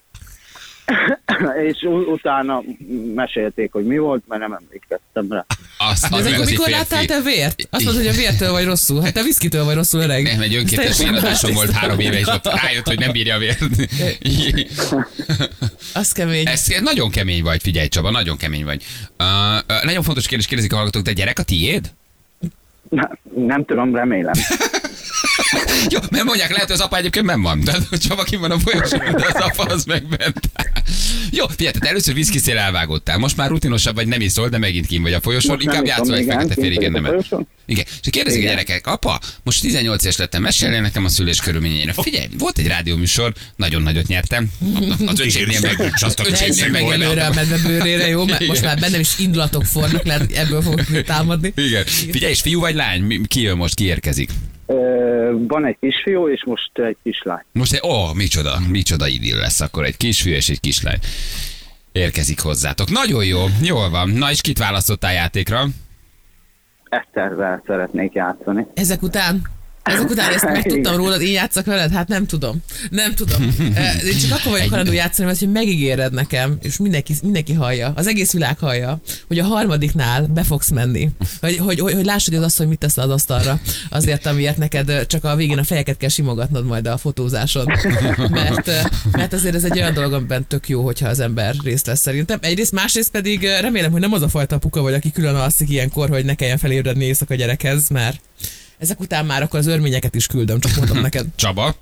és 1.68 1.76
utána 2.06 2.62
mesélték, 3.14 3.72
hogy 3.72 3.84
mi 3.84 3.98
volt, 3.98 4.22
mert 4.28 4.40
nem 4.40 4.52
emlékeztem 4.52 5.26
rá. 5.28 5.46
Azt, 5.78 6.10
De 6.10 6.16
az 6.16 6.26
ez 6.26 6.50
mikor 6.50 6.68
láttál 6.68 7.04
te 7.04 7.20
vért? 7.20 7.62
Azt 7.70 7.84
mondod, 7.84 8.02
hogy 8.02 8.14
a 8.14 8.16
vértől 8.16 8.52
vagy 8.52 8.64
rosszul. 8.64 9.02
Hát 9.02 9.12
te 9.12 9.22
viszkitől 9.22 9.64
vagy 9.64 9.74
rosszul 9.74 10.00
öreg. 10.00 10.22
Nem, 10.22 10.40
egy 10.40 10.54
önkéntes 10.54 11.04
más 11.22 11.42
volt 11.42 11.70
három 11.70 11.98
éve, 11.98 12.18
és 12.18 12.26
ott 12.26 12.44
rájött, 12.44 12.86
hogy 12.86 12.98
nem 12.98 13.12
bírja 13.12 13.34
a 13.34 13.38
vért. 13.38 13.58
Az 15.94 16.12
kemény. 16.12 16.46
Ez 16.46 16.66
nagyon 16.80 17.10
kemény 17.10 17.42
vagy, 17.42 17.62
figyelj 17.62 17.88
Csaba, 17.88 18.10
nagyon 18.10 18.36
kemény 18.36 18.64
vagy. 18.64 18.84
Uh, 19.18 19.26
uh, 19.68 19.84
nagyon 19.84 20.02
fontos 20.02 20.26
kérdés, 20.26 20.46
kérdezik 20.46 20.72
a 20.72 20.76
hallgatók, 20.76 21.02
de 21.02 21.12
gyerek 21.12 21.38
a 21.38 21.42
tiéd? 21.42 21.90
Nem, 22.88 23.18
nem 23.36 23.64
tudom, 23.64 23.94
remélem. 23.94 24.32
Jó, 25.88 25.98
mert 26.10 26.24
mondják, 26.24 26.50
lehet, 26.50 26.66
hogy 26.66 26.76
az 26.76 26.80
apa 26.80 26.96
egyébként 26.96 27.26
nem 27.26 27.42
van. 27.42 27.60
De 27.60 27.78
Csaba 28.08 28.22
kim 28.22 28.40
van 28.40 28.50
a 28.50 28.58
folyosón, 28.58 29.14
de 29.16 29.26
az 29.34 29.42
apa 29.42 29.62
az 29.62 29.84
meg 29.84 30.06
bent. 30.08 30.40
Jó, 31.30 31.46
figyelj, 31.46 31.72
tehát 31.72 31.88
először 31.88 32.14
viszkiszél 32.14 32.58
elvágottál. 32.58 33.18
Most 33.18 33.36
már 33.36 33.48
rutinosabb 33.48 33.94
vagy, 33.94 34.06
nem 34.06 34.20
iszol, 34.20 34.48
de 34.48 34.58
megint 34.58 34.86
kim 34.86 35.02
vagy 35.02 35.12
a 35.12 35.20
folyosón. 35.20 35.54
Most 35.54 35.66
Inkább 35.66 35.86
játszol 35.86 36.16
egy 36.16 36.24
fekete 36.24 36.54
féligen 36.54 36.92
nem. 36.92 37.24
Igen. 37.66 37.84
És 38.02 38.10
kérdezik 38.10 38.42
a 38.42 38.46
gyerekek, 38.46 38.86
apa, 38.86 39.20
most 39.42 39.60
18 39.60 40.02
éves 40.02 40.16
lettem, 40.16 40.42
mesélj 40.42 40.80
nekem 40.80 41.04
a 41.04 41.08
szülés 41.08 41.40
körülményére. 41.40 41.92
Figyelj, 41.92 42.26
volt 42.38 42.58
egy 42.58 42.66
rádióműsor, 42.66 43.32
nagyon 43.56 43.82
nagyot 43.82 44.06
nyertem. 44.06 44.50
Az 45.06 45.20
öcsémnél 45.20 45.60
meg, 45.60 45.92
az 46.00 46.14
Ne 46.16 46.28
öcsémnél 46.28 46.70
meg 46.70 46.82
előre 46.82 47.26
a 47.26 47.34
medve 47.34 47.58
bőrére, 47.58 48.08
jó? 48.08 48.24
Mert 48.24 48.46
most 48.46 48.62
már 48.62 48.78
bennem 48.78 49.00
is 49.00 49.18
indulatok 49.18 49.64
fornak, 49.64 50.04
lehet, 50.04 50.32
ebből 50.32 50.62
fogok 50.62 51.02
támadni. 51.02 51.52
Igen. 51.56 51.84
Figyelj, 51.84 52.32
és 52.32 52.40
fiú 52.40 52.60
vagy 52.60 52.74
lány? 52.74 53.26
Ki 53.26 53.40
jön 53.40 53.56
most, 53.56 53.74
ki 53.74 53.84
érkezik? 53.84 54.30
Van 55.48 55.64
egy 55.64 55.76
kisfiú, 55.80 56.28
és 56.28 56.44
most 56.44 56.70
egy 56.78 56.96
kislány. 57.02 57.42
Most 57.52 57.72
egy, 57.72 57.80
ó, 57.84 58.12
micsoda, 58.14 58.58
micsoda 58.68 59.06
idill 59.06 59.38
lesz 59.38 59.60
akkor, 59.60 59.84
egy 59.84 59.96
kisfiú 59.96 60.32
és 60.32 60.48
egy 60.48 60.60
kislány. 60.60 60.98
Érkezik 61.92 62.40
hozzátok. 62.40 62.90
Nagyon 62.90 63.24
jó, 63.24 63.38
jól 63.62 63.90
van. 63.90 64.08
Na 64.10 64.30
és 64.30 64.40
kit 64.40 64.58
választottál 64.58 65.12
játékra? 65.12 65.64
Eszterrel 66.88 67.62
szeretnék 67.66 68.12
játszani. 68.12 68.66
Ezek 68.74 69.02
után 69.02 69.42
Ezek 69.82 70.10
után 70.10 70.32
ezt 70.32 70.44
megtudtam 70.44 70.96
rólad, 70.96 71.20
én 71.20 71.32
játszak 71.32 71.64
veled? 71.64 71.92
Hát 71.92 72.08
nem 72.08 72.26
tudom. 72.26 72.62
Nem 72.90 73.14
tudom. 73.14 73.42
Én 74.04 74.18
csak 74.20 74.38
akkor 74.38 74.52
vagyok 74.52 74.68
hajlandó 74.68 74.92
játszani, 74.92 75.26
mert 75.26 75.38
hogy 75.38 75.50
megígéred 75.50 76.12
nekem, 76.12 76.58
és 76.62 76.76
mindenki, 76.76 77.14
mindenki 77.22 77.52
hallja, 77.52 77.92
az 77.96 78.06
egész 78.06 78.32
világ 78.32 78.58
hallja, 78.58 79.00
hogy 79.28 79.38
a 79.38 79.44
harmadiknál 79.44 80.26
be 80.26 80.42
fogsz 80.42 80.70
menni. 80.70 81.10
Hogy, 81.40 81.56
hogy, 81.56 81.80
hogy, 81.80 81.92
hogy 81.92 82.08
hogy 82.24 82.34
az 82.34 82.42
asszony 82.42 82.68
mit 82.68 82.78
tesz 82.78 82.96
az 82.96 83.10
asztalra. 83.10 83.60
Azért, 83.90 84.26
amiért 84.26 84.56
neked 84.56 85.06
csak 85.06 85.24
a 85.24 85.36
végén 85.36 85.58
a 85.58 85.64
fejeket 85.64 85.96
kell 85.96 86.08
simogatnod 86.08 86.64
majd 86.64 86.86
a 86.86 86.96
fotózásod. 86.96 87.66
Mert, 88.30 88.70
mert 89.12 89.32
azért 89.32 89.54
ez 89.54 89.64
egy 89.64 89.78
olyan 89.78 89.94
dolog, 89.94 90.12
amiben 90.12 90.46
tök 90.46 90.68
jó, 90.68 90.84
hogyha 90.84 91.08
az 91.08 91.20
ember 91.20 91.54
részt 91.64 91.86
vesz 91.86 92.00
szerintem. 92.00 92.38
Egyrészt, 92.42 92.72
másrészt 92.72 93.10
pedig 93.10 93.42
remélem, 93.60 93.90
hogy 93.90 94.00
nem 94.00 94.12
az 94.12 94.22
a 94.22 94.28
fajta 94.28 94.54
apuka 94.54 94.80
vagy, 94.80 94.94
aki 94.94 95.10
külön 95.10 95.34
alszik 95.34 95.70
ilyenkor, 95.70 96.08
hogy 96.08 96.24
ne 96.24 96.34
kelljen 96.34 96.58
felébredni 96.58 97.04
éjszaka 97.04 97.34
gyerekhez, 97.34 97.88
mert 97.88 98.20
ezek 98.80 99.00
után 99.00 99.26
már 99.26 99.42
akkor 99.42 99.58
az 99.58 99.66
örményeket 99.66 100.14
is 100.14 100.26
küldöm, 100.26 100.60
csak 100.60 100.76
mondom 100.76 101.00
neked. 101.08 101.26
Csaba, 101.36 101.74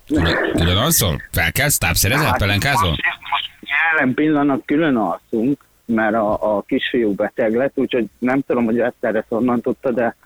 külön 0.53 0.77
alszol? 0.77 1.23
Felkelsz, 1.33 1.79
tápszerezel, 1.79 2.35
pelenkázol? 2.39 2.91
most 2.91 3.51
jelen 3.61 4.15
pillanat 4.15 4.63
külön 4.65 4.97
alszunk, 4.97 5.65
mert 5.85 6.15
a, 6.15 6.57
a 6.57 6.63
kisfiú 6.67 7.15
beteg 7.15 7.55
lett, 7.55 7.73
úgyhogy 7.75 8.05
nem 8.19 8.41
tudom, 8.47 8.65
hogy 8.65 8.79
ezt 8.79 8.95
erre 9.01 9.25
honnan 9.29 9.61
tudta, 9.61 9.91
de 9.93 10.17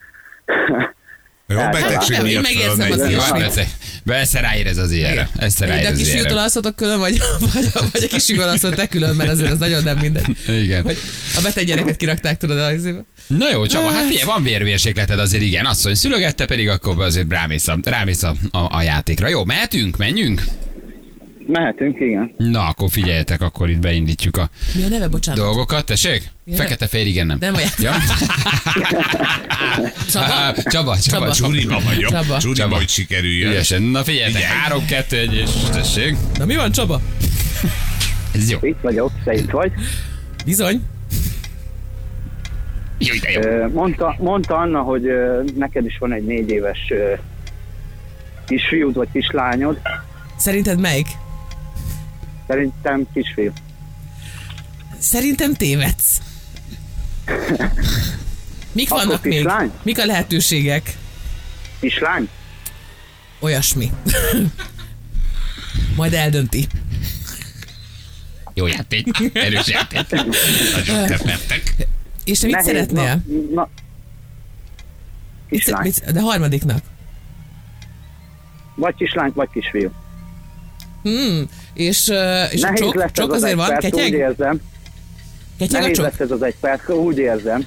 Jó, 1.46 1.58
Hát, 1.58 1.72
betegség 1.72 2.16
én 2.16 2.22
miatt 2.22 2.42
megérzem 2.42 2.90
az 2.90 3.14
hát 3.14 3.38
persze. 3.38 3.66
Ezt 4.06 4.32
ráérez 4.32 4.76
az 4.76 4.90
ilyenre. 4.90 5.28
Ezt 5.36 5.58
De 5.58 5.64
a 5.64 5.68
ráérez 5.68 5.92
az 5.92 5.98
kisfiútól 5.98 6.38
alszotok 6.38 6.76
külön, 6.76 6.98
vagy, 6.98 7.18
vagy, 7.38 7.68
vagy 7.92 8.02
a 8.02 8.06
kisfiúval 8.06 8.48
alszol 8.48 8.74
te 8.74 8.86
külön, 8.86 9.16
mert 9.16 9.30
azért 9.30 9.50
ez 9.50 9.58
nagyon 9.58 9.82
nem 9.82 9.98
mindegy. 9.98 10.36
Igen. 10.48 10.82
Hogy 10.82 10.98
a 11.36 11.40
beteg 11.42 11.64
gyereket 11.64 11.96
kirakták, 11.96 12.36
tudod, 12.36 12.58
az 12.58 12.88
Na 13.38 13.50
jó, 13.52 13.66
Csaba, 13.66 13.90
hát 13.90 14.06
figyelj, 14.06 14.24
van 14.24 14.42
vérvérségleted 14.42 15.18
azért, 15.18 15.42
igen. 15.42 15.64
Asszony 15.64 15.94
szülögette, 15.94 16.46
pedig 16.46 16.68
akkor 16.68 17.00
azért 17.02 17.30
rámész 17.30 17.68
a, 17.68 17.78
rámész 17.82 18.22
a, 18.22 18.34
a, 18.50 18.76
a 18.76 18.82
játékra. 18.82 19.28
Jó, 19.28 19.44
mehetünk, 19.44 19.96
menjünk? 19.96 20.42
mehetünk, 21.46 22.00
igen. 22.00 22.34
Na, 22.36 22.66
akkor 22.66 22.90
figyeljetek, 22.90 23.40
akkor 23.40 23.70
itt 23.70 23.78
beindítjuk 23.78 24.36
a 24.36 24.50
Mi 24.74 24.82
a 24.82 24.88
neve, 24.88 25.08
bocsánat? 25.08 25.40
dolgokat. 25.40 25.86
Tessék? 25.86 26.30
Ja. 26.44 26.56
Fekete 26.56 26.86
fél, 26.86 27.06
igen, 27.06 27.26
nem. 27.26 27.36
Nem 27.40 27.54
olyan. 27.54 27.68
Ja? 27.78 27.92
Csaba? 30.12 30.52
Csaba, 30.62 30.62
Csaba, 30.62 30.98
Csaba. 30.98 31.32
Csuriba 31.32 31.80
vagyok. 31.84 32.10
Csaba. 32.10 32.38
Csuriba, 32.38 32.54
Csaba. 32.62 32.76
hogy 32.76 32.88
sikerüljön. 32.88 33.50
Ügyesen. 33.50 33.82
Na 33.82 34.04
figyeljetek, 34.04 34.42
Figyelj. 34.42 34.58
három, 34.60 34.84
kettő, 34.84 35.18
egy, 35.18 35.34
és 35.34 35.50
tessék. 35.72 36.16
Na 36.38 36.44
mi 36.44 36.54
van, 36.56 36.72
Csaba? 36.72 37.00
Ez 38.34 38.50
jó. 38.50 38.58
Itt 38.62 38.78
vagyok, 38.82 39.10
te 39.24 39.34
itt 39.34 39.50
vagy. 39.50 39.72
Bizony. 40.44 40.80
Jó, 43.06 43.14
de 43.20 43.30
jó. 43.30 43.40
Ö, 43.40 43.68
Mondta, 43.68 44.16
mondta 44.18 44.56
Anna, 44.56 44.80
hogy 44.80 45.02
neked 45.56 45.84
is 45.86 45.98
van 45.98 46.12
egy 46.12 46.24
négy 46.24 46.50
éves 46.50 46.92
kisfiúd 48.46 48.94
vagy 48.94 49.08
kislányod. 49.12 49.78
Szerinted 50.36 50.80
melyik? 50.80 51.06
Szerintem 52.48 53.06
kisfiú. 53.12 53.52
Szerintem 54.98 55.54
tévedsz. 55.54 56.20
Mik 58.72 58.90
Akkor 58.90 59.04
vannak 59.04 59.24
még? 59.24 59.32
kislány? 59.32 59.70
Mik 59.82 59.98
a 59.98 60.04
lehetőségek? 60.06 60.96
Kislány? 61.80 62.28
Olyasmi. 63.40 63.92
Majd 65.96 66.12
eldönti. 66.14 66.66
Jó 68.54 68.66
játék. 68.66 69.06
Erős 69.32 69.68
játék. 69.68 70.00
Nagyon 70.86 71.06
tepertek. 71.06 71.74
És 72.24 72.38
te 72.38 72.46
mit 72.46 72.54
Nehéz, 72.54 72.68
szeretnél? 72.70 73.22
Na, 73.28 73.54
na. 73.54 73.68
Kislány. 75.50 75.82
mit, 75.82 76.12
de 76.12 76.20
harmadiknak. 76.20 76.78
Vagy 78.74 78.94
kislány, 78.94 79.32
vagy 79.34 79.48
kisfiú. 79.52 79.90
Hmm. 81.02 81.48
És, 81.74 82.08
és 82.50 82.62
a 82.62 82.66
Nehéz 82.66 82.78
csok, 82.80 82.94
lesz 82.94 83.10
csok 83.12 83.30
ez 83.30 83.36
az 83.36 83.42
azért 83.42 83.50
egy 83.50 83.56
van? 83.56 83.66
perc, 83.68 83.84
úgy 83.84 83.90
Ketyeg? 83.90 84.12
érzem. 84.12 84.60
Ketyeg 85.58 85.76
a 85.76 85.80
Nehéz 85.80 85.96
csok? 85.96 86.04
lesz 86.06 86.18
ez 86.20 86.30
az 86.30 86.42
egy 86.42 86.56
perc, 86.60 86.88
úgy 86.88 87.18
érzem. 87.18 87.64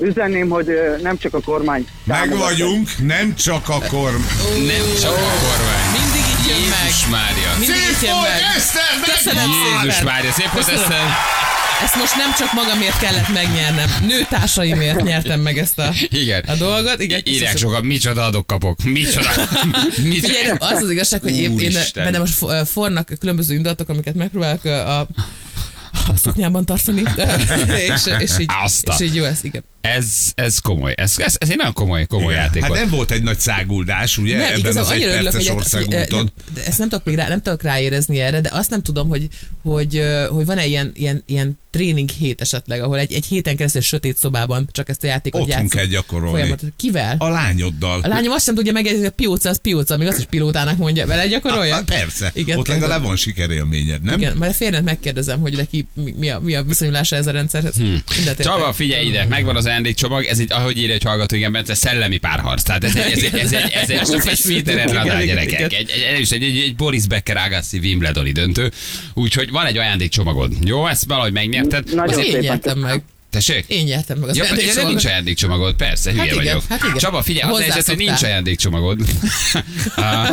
Üzenném, 0.00 0.48
hogy 0.48 0.68
nem 1.02 1.18
csak 1.18 1.34
a 1.34 1.40
kormány 1.40 1.86
Meg 2.04 2.36
vagyunk, 2.36 2.88
nem 3.06 3.34
csak 3.34 3.68
a 3.68 3.78
korm. 3.88 4.22
Nem 4.66 4.86
csak 5.00 5.12
a 5.12 5.34
kormány. 5.44 5.86
Mindig 5.92 6.20
így 6.40 6.46
jön 6.48 6.68
meg. 6.68 6.78
Jézus 6.84 7.06
Mária. 7.08 7.50
Mindig 7.58 7.76
így 7.76 8.02
jön 8.02 8.16
meg. 8.16 8.40
Eszter, 8.56 9.14
Köszönöm 9.14 9.50
Jézus. 9.82 10.02
Mária, 10.02 10.32
szép 10.32 10.52
volt. 10.52 10.68
Eszter. 10.68 11.06
Ezt 11.84 11.96
most 11.96 12.16
nem 12.16 12.30
csak 12.38 12.52
magamért 12.52 12.98
kellett 12.98 13.28
megnyernem. 13.32 13.88
Nőtársaimért 14.06 15.02
nyertem 15.02 15.40
meg 15.40 15.58
ezt 15.58 15.78
a, 15.78 15.92
Igen. 16.08 16.44
a 16.46 16.54
dolgot. 16.54 17.00
Igen, 17.02 17.20
Írják 17.24 17.56
sokan, 17.56 17.84
micsoda 17.84 18.24
adok 18.24 18.46
kapok. 18.46 18.82
Micsoda. 18.82 19.28
Figyelj, 19.90 20.08
micsoda. 20.08 20.66
az 20.66 20.82
az 20.82 20.90
igazság, 20.90 21.20
hogy 21.22 21.36
épp 21.36 21.58
én 21.58 21.72
bennem 21.94 22.20
most 22.20 22.34
fo- 22.34 22.68
fornak 22.68 23.10
különböző 23.20 23.54
indulatok, 23.54 23.88
amiket 23.88 24.14
megpróbálok 24.14 24.64
a, 24.64 25.00
a 25.00 26.16
szoknyában 26.22 26.64
tartani, 26.64 27.02
és, 27.94 28.06
és, 28.18 28.30
így, 28.38 28.50
Azt 28.64 28.88
a- 28.88 28.94
és 28.98 29.04
így 29.06 29.14
jó 29.14 29.24
ez, 29.24 29.38
igen. 29.42 29.64
Ez, 29.80 30.06
ez 30.34 30.58
komoly. 30.58 30.92
Ez, 30.96 31.14
ez, 31.18 31.36
ez 31.38 31.50
egy 31.50 31.56
nagyon 31.56 31.72
komoly, 31.72 32.06
komoly 32.06 32.32
játék 32.34 32.60
Hát 32.62 32.70
volt. 32.70 32.80
nem 32.82 32.90
volt 32.90 33.10
egy 33.10 33.22
nagy 33.22 33.38
száguldás, 33.38 34.18
ugye, 34.18 34.36
Nem, 34.36 34.52
ebben 34.54 34.76
az 34.76 34.90
egy 34.90 35.04
perces 35.22 35.48
országúton. 35.48 36.32
de 36.54 36.64
ezt 36.66 36.78
nem 36.78 36.88
tudok 36.88 37.04
még 37.04 37.14
rá, 37.14 37.28
nem 37.28 37.42
tudok 37.42 37.62
ráérezni 37.62 38.20
erre, 38.20 38.40
de 38.40 38.48
azt 38.52 38.70
nem 38.70 38.82
tudom, 38.82 39.08
hogy, 39.08 39.28
hogy, 39.62 40.02
hogy 40.30 40.46
van-e 40.46 40.66
ilyen, 40.66 40.90
ilyen, 40.94 41.22
ilyen 41.26 41.58
tréning 41.70 42.08
hét 42.08 42.40
esetleg, 42.40 42.82
ahol 42.82 42.98
egy, 42.98 43.12
egy 43.12 43.24
héten 43.24 43.56
keresztül 43.56 43.80
sötét 43.80 44.16
szobában 44.16 44.68
csak 44.72 44.88
ezt 44.88 45.04
a 45.04 45.06
játékot 45.06 45.40
Otthon 45.40 45.56
játszunk. 45.56 45.74
kell 45.74 45.84
gyakorolni. 45.84 46.38
Folyamatot. 46.38 46.70
Kivel? 46.76 47.16
A 47.18 47.28
lányoddal. 47.28 48.00
A 48.02 48.08
lányom 48.08 48.32
azt 48.32 48.44
sem 48.44 48.54
tudja 48.54 48.72
megjegyezni, 48.72 49.04
hogy 49.04 49.14
a 49.16 49.22
pióca 49.22 49.48
az 49.48 49.60
pióca, 49.60 49.96
még 49.96 50.06
azt 50.08 50.18
is 50.18 50.24
pilótának 50.24 50.76
mondja. 50.76 51.06
Vele 51.06 51.26
gyakorolja? 51.26 51.76
Ah, 51.76 51.84
persze, 51.84 52.30
Igen, 52.34 52.58
ott 52.58 52.68
legalább 52.68 53.02
van 53.02 53.16
sikerélményed, 53.16 54.02
nem? 54.02 54.18
Igen, 54.18 54.36
majd 54.36 54.50
a 54.50 54.54
férjent 54.54 54.84
megkérdezem, 54.84 55.40
hogy 55.40 55.56
neki 55.56 55.86
mi, 55.94 56.14
mi, 56.18 56.28
a, 56.28 56.40
mi 56.40 56.54
a 56.54 56.62
viszonyulása 56.62 57.16
ez 57.16 57.26
a 57.26 57.30
rendszerhez. 57.30 57.74
Hmm. 57.74 58.02
Csaba, 58.38 58.72
figyelj 58.72 59.06
ide, 59.06 59.24
megvan 59.24 59.56
az 59.56 59.64
ajándékcsomag, 59.64 60.24
ez 60.24 60.38
egy, 60.38 60.52
ahogy 60.52 60.78
írja 60.78 60.94
egy 60.94 61.02
hallgató, 61.02 61.36
igen, 61.36 61.52
Bence, 61.52 61.74
szellemi 61.74 62.16
párharc. 62.16 62.62
Tehát 62.62 62.84
ez 62.84 62.96
egy, 62.96 63.12
ez 63.12 63.22
egy, 63.22 63.34
ez 63.34 63.52
egy, 63.52 63.70
ez 63.72 63.90
egy, 63.90 63.98
ez 64.26 64.46
egy, 64.48 64.64
Nadal 64.64 65.22
Igen, 65.22 65.26
gyerekek. 65.26 65.60
Egy, 65.60 65.72
egy, 65.72 65.90
egy, 65.90 66.32
egy, 66.32 66.42
egy, 66.42 66.58
egy 66.58 66.76
Boris 66.76 67.06
Becker 67.06 67.36
Agassi 67.36 67.78
Wimbledoni 67.78 68.32
döntő. 68.32 68.70
Úgyhogy 69.14 69.50
van 69.50 69.66
egy 69.66 69.76
ajándékcsomagod. 69.76 70.52
Jó, 70.64 70.86
ezt 70.86 71.04
valahogy 71.04 71.32
megnyerted. 71.62 71.94
Nagyon 71.94 72.20
Én 72.20 72.38
nyertem 72.38 72.78
meg. 72.78 73.02
tessék? 73.30 73.64
Én 73.68 73.84
nyertem 73.84 74.18
meg 74.18 74.28
az 74.28 74.36
Ja, 74.36 74.42
de 74.42 74.48
ajándékcsomagot. 74.48 74.88
nincs 74.90 75.04
ajándékcsomagod, 75.04 75.74
persze, 75.74 76.10
hülye 76.10 76.22
Hát 76.22 76.32
igen, 76.32 76.44
vagyok. 76.44 76.62
hát 76.68 76.82
igen. 76.82 76.96
Csaba, 76.96 77.22
figyelj, 77.22 77.52
az 77.52 77.60
helyzet, 77.60 77.86
hogy 77.86 77.96
nincs 77.96 78.22
ajándékcsomagod. 78.22 78.98
Ah, 79.96 80.30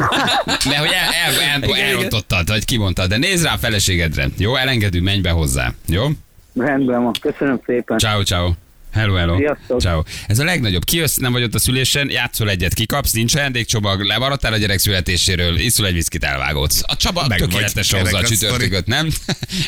Mert 0.65 0.77
hogy 0.77 0.91
el, 0.93 1.13
el, 1.25 1.41
el, 1.51 1.63
igen. 1.63 1.85
elrontottad, 1.85 2.47
vagy 2.47 2.65
kimondtad, 2.65 3.09
de 3.09 3.17
nézd 3.17 3.43
rá 3.43 3.53
a 3.53 3.57
feleségedre. 3.57 4.29
Jó, 4.37 4.55
elengedünk, 4.55 5.03
menj 5.03 5.19
be 5.19 5.29
hozzá. 5.29 5.73
Jó? 5.87 6.07
Rendben 6.55 7.03
van, 7.03 7.13
köszönöm 7.21 7.61
szépen. 7.65 7.97
Ciao, 7.97 8.23
ciao. 8.23 8.51
Hello, 8.95 9.15
hello. 9.15 9.37
Sziasztok. 9.37 9.81
Ciao. 9.81 10.03
Ez 10.27 10.39
a 10.39 10.43
legnagyobb. 10.43 10.83
Kijössz, 10.85 11.15
nem 11.15 11.31
vagy 11.31 11.43
ott 11.43 11.55
a 11.55 11.59
szülésen, 11.59 12.09
játszol 12.09 12.49
egyet, 12.49 12.73
kikapsz, 12.73 13.11
nincs 13.11 13.35
ajándékcsomag, 13.35 14.01
lemaradtál 14.01 14.53
a 14.53 14.57
gyerek 14.57 14.79
születéséről, 14.79 15.57
iszol 15.57 15.85
egy 15.85 15.93
viszkit, 15.93 16.23
elvágódsz. 16.23 16.81
A 16.85 16.97
Csaba 16.97 17.27
Meg 17.27 17.39
tökéletes 17.39 17.91
hozzá 17.91 18.19
a 18.19 18.23
csütörtököt, 18.23 18.87
nem? 18.87 19.09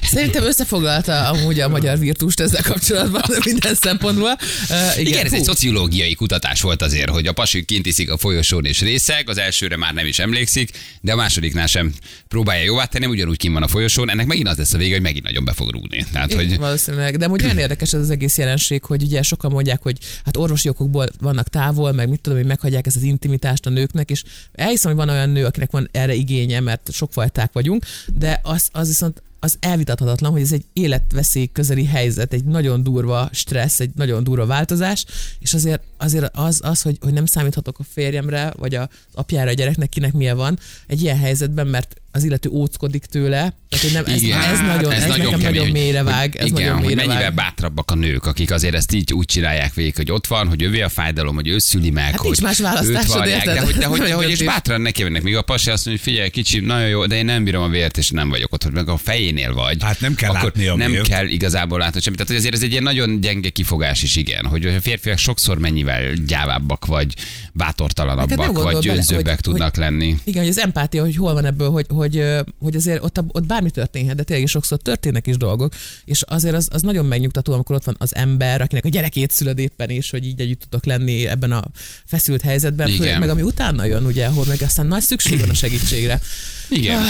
Szerintem 0.01 0.43
összefoglalta 0.43 1.29
amúgy 1.29 1.59
a 1.59 1.67
magyar 1.67 1.99
virtust 1.99 2.39
ezzel 2.39 2.61
kapcsolatban 2.63 3.21
minden 3.45 3.75
szempontból. 3.75 4.37
Uh, 4.69 4.99
Igen, 4.99 5.25
ez 5.25 5.31
fú. 5.31 5.35
egy 5.35 5.43
szociológiai 5.43 6.15
kutatás 6.15 6.61
volt 6.61 6.81
azért, 6.81 7.09
hogy 7.09 7.27
a 7.27 7.33
pasik 7.33 7.65
kint 7.65 7.85
iszik 7.85 8.11
a 8.11 8.17
folyosón 8.17 8.65
és 8.65 8.81
részeg, 8.81 9.29
az 9.29 9.37
elsőre 9.37 9.77
már 9.77 9.93
nem 9.93 10.05
is 10.05 10.19
emlékszik, 10.19 10.69
de 11.01 11.11
a 11.11 11.15
másodiknál 11.15 11.67
sem 11.67 11.93
próbálja 12.27 12.63
jóvá 12.63 12.85
tenni, 12.85 13.05
ugyanúgy 13.05 13.37
kim 13.37 13.53
van 13.53 13.63
a 13.63 13.67
folyosón, 13.67 14.09
ennek 14.09 14.25
megint 14.25 14.47
az 14.47 14.57
lesz 14.57 14.73
a 14.73 14.77
vége, 14.77 14.93
hogy 14.93 15.03
megint 15.03 15.25
nagyon 15.25 15.45
be 15.45 15.53
fog 15.53 15.71
rúgni. 15.71 16.05
Tehát, 16.11 16.31
Igen, 16.31 16.47
hogy 16.47 16.57
Valószínűleg. 16.57 17.17
De 17.17 17.25
amúgy 17.25 17.43
olyan 17.43 17.57
érdekes 17.67 17.93
ez 17.93 17.99
az 18.01 18.09
egész 18.09 18.37
jelenség, 18.37 18.83
hogy 18.83 19.03
ugye 19.03 19.16
sokan 19.23 19.51
mondják, 19.51 19.82
hogy 19.82 19.97
hát 20.25 20.38
orvosi 20.38 20.69
okokból 20.69 21.08
vannak 21.19 21.47
távol, 21.47 21.91
meg 21.91 22.10
mit 22.10 22.21
tudom, 22.21 22.38
hogy 22.38 22.47
meghagyják 22.47 22.88
ezt 22.88 22.95
az 22.95 23.01
intimitást 23.03 23.65
a 23.65 23.69
nőknek, 23.69 24.10
és 24.10 24.23
elhiszem, 24.53 24.91
hogy 24.95 25.06
van 25.06 25.15
olyan 25.15 25.30
nő, 25.30 25.45
akinek 25.45 25.71
van 25.71 25.89
erre 25.91 26.13
igénye, 26.13 26.60
mert 26.60 26.91
sokfajták 26.91 27.53
vagyunk, 27.53 27.86
de 28.17 28.39
az, 28.43 28.69
az 28.71 28.88
viszont 28.88 29.21
az 29.39 29.58
elvitathatatlan, 29.60 30.32
hogy 30.32 30.41
ez 30.41 30.51
egy 30.51 30.65
életveszély 30.73 31.49
közeli 31.51 31.86
helyzet, 31.86 32.34
egy 32.34 32.43
nagyon 32.43 32.84
durva 32.84 33.30
stressz, 33.32 33.80
egy 33.80 33.91
nagyon 33.95 34.23
durva 34.23 34.45
változás, 34.45 35.06
és 35.39 35.53
azért, 35.53 35.82
azért 35.97 36.38
az, 36.38 36.60
az 36.63 36.82
hogy, 36.82 36.97
hogy 37.01 37.13
nem 37.13 37.25
számíthatok 37.25 37.80
a 37.80 37.84
férjemre, 37.84 38.53
vagy 38.58 38.75
az 38.75 38.88
apjára 39.13 39.49
a 39.49 39.53
gyereknek, 39.53 39.89
kinek 39.89 40.13
milyen 40.13 40.38
van, 40.38 40.60
egy 40.88 41.01
ilyen 41.01 41.17
helyzetben, 41.17 41.67
mert 41.67 42.01
az 42.11 42.23
illető 42.23 42.49
óckodik 42.49 43.05
tőle. 43.05 43.53
Tehát, 43.69 43.85
hogy 43.85 43.93
nem, 43.93 44.05
ez, 44.15 44.21
Igen. 44.21 44.41
ez, 44.41 44.59
nagyon, 44.59 44.91
ez, 44.91 45.03
ez 45.03 45.09
nekem 45.09 45.29
kemény, 45.39 45.53
nagyon 45.53 45.67
mélyre 45.67 46.03
vág. 46.03 46.35
Ez 46.35 46.45
igen, 46.45 46.61
nagyon 46.61 46.75
hogy 46.77 46.85
mélyre 46.85 47.01
mennyivel 47.01 47.21
vág. 47.21 47.33
bátrabbak 47.33 47.91
a 47.91 47.95
nők, 47.95 48.25
akik 48.25 48.51
azért 48.51 48.73
ezt 48.73 48.91
így 48.93 49.13
úgy 49.13 49.25
csinálják 49.25 49.73
végig, 49.73 49.95
hogy 49.95 50.11
ott 50.11 50.27
van, 50.27 50.47
hogy 50.47 50.63
övé 50.63 50.81
a 50.81 50.89
fájdalom, 50.89 51.35
hogy 51.35 51.47
ő 51.47 51.57
szüli 51.57 51.89
meg, 51.89 52.03
Hát 52.03 52.15
hogy 52.15 52.25
nincs 52.25 52.41
más 52.41 52.59
választásod, 52.59 53.17
varják, 53.17 53.45
de 53.45 53.61
hogy, 53.61 53.75
de 53.75 53.85
hogy, 53.85 53.99
de 53.99 54.13
hogy 54.13 54.29
és 54.29 54.43
bátran 54.43 54.81
neki 54.81 55.03
mennek. 55.03 55.21
Míg 55.23 55.35
a 55.35 55.41
pasi 55.41 55.69
azt 55.69 55.85
mondja, 55.85 56.03
hogy 56.03 56.13
figyelj, 56.13 56.29
kicsi, 56.29 56.59
nagyon 56.59 56.87
jó, 56.87 57.05
de 57.05 57.15
én 57.15 57.25
nem 57.25 57.43
bírom 57.43 57.63
a 57.63 57.67
vért, 57.69 57.97
és 57.97 58.09
nem 58.09 58.29
vagyok 58.29 58.53
ott, 58.53 58.63
hogy 58.63 58.71
meg 58.73 58.89
a 58.89 58.97
fejénél 58.97 59.53
vagy. 59.53 59.83
Hát 59.83 59.99
nem 59.99 60.15
kell 60.15 60.29
akkor 60.29 60.43
látni 60.43 60.67
a 60.67 60.75
Nem 60.75 60.91
vért. 60.91 61.07
kell 61.07 61.25
igazából 61.27 61.79
látni 61.79 62.01
semmit. 62.01 62.17
Tehát 62.19 62.31
hogy 62.31 62.41
azért 62.41 62.53
ez 62.55 62.63
egy 62.63 62.71
ilyen 62.71 62.83
nagyon 62.83 63.21
gyenge 63.21 63.49
kifogás 63.49 64.03
is, 64.03 64.15
igen, 64.15 64.45
hogy 64.45 64.65
a 64.65 64.81
férfiak 64.81 65.17
sokszor 65.17 65.57
mennyivel 65.57 66.13
gyávábbak, 66.13 66.85
vagy 66.85 67.13
bátortalanabbak, 67.53 68.63
vagy 68.63 68.77
győzőbbek 68.79 69.41
tudnak 69.41 69.75
lenni. 69.75 70.15
Igen, 70.23 70.41
hogy 70.41 70.51
az 70.51 70.57
empátia, 70.59 71.01
hogy 71.03 71.15
hol 71.15 71.33
van 71.33 71.45
ebből, 71.45 71.69
hogy, 71.69 71.85
hogy, 71.97 72.23
hogy 72.60 72.75
azért 72.75 73.03
ott, 73.03 73.19
ott 73.27 73.45
bármi 73.45 73.69
történhet, 73.69 74.15
de 74.15 74.23
tényleg 74.23 74.47
sokszor 74.47 74.77
történnek 74.77 75.27
is 75.27 75.38
dolgok, 75.38 75.73
és 76.05 76.21
azért 76.21 76.55
az, 76.55 76.67
az 76.71 76.81
nagyon 76.81 77.05
megnyugtató, 77.05 77.53
amikor 77.53 77.75
ott 77.75 77.83
van 77.83 77.95
az 77.97 78.15
ember, 78.15 78.62
akinek 78.62 78.86
a 78.86 78.89
gyerekét 78.89 79.31
szülöd 79.31 79.60
éppen 79.60 79.89
is, 79.89 80.10
hogy 80.10 80.25
így 80.25 80.41
együtt 80.41 80.62
tudok 80.62 80.86
lenni 80.86 81.27
ebben 81.27 81.51
a 81.51 81.63
feszült 82.05 82.41
helyzetben, 82.41 82.88
Igen. 82.88 82.99
főleg 82.99 83.19
meg 83.19 83.29
ami 83.29 83.41
utána 83.41 83.86
jön, 83.86 84.05
ugye, 84.05 84.25
ahol 84.25 84.45
meg 84.47 84.62
aztán 84.62 84.88
nagy 84.88 85.01
szükség 85.01 85.39
van 85.39 85.49
a 85.49 85.53
segítségre. 85.53 86.21
Igen. 86.69 87.01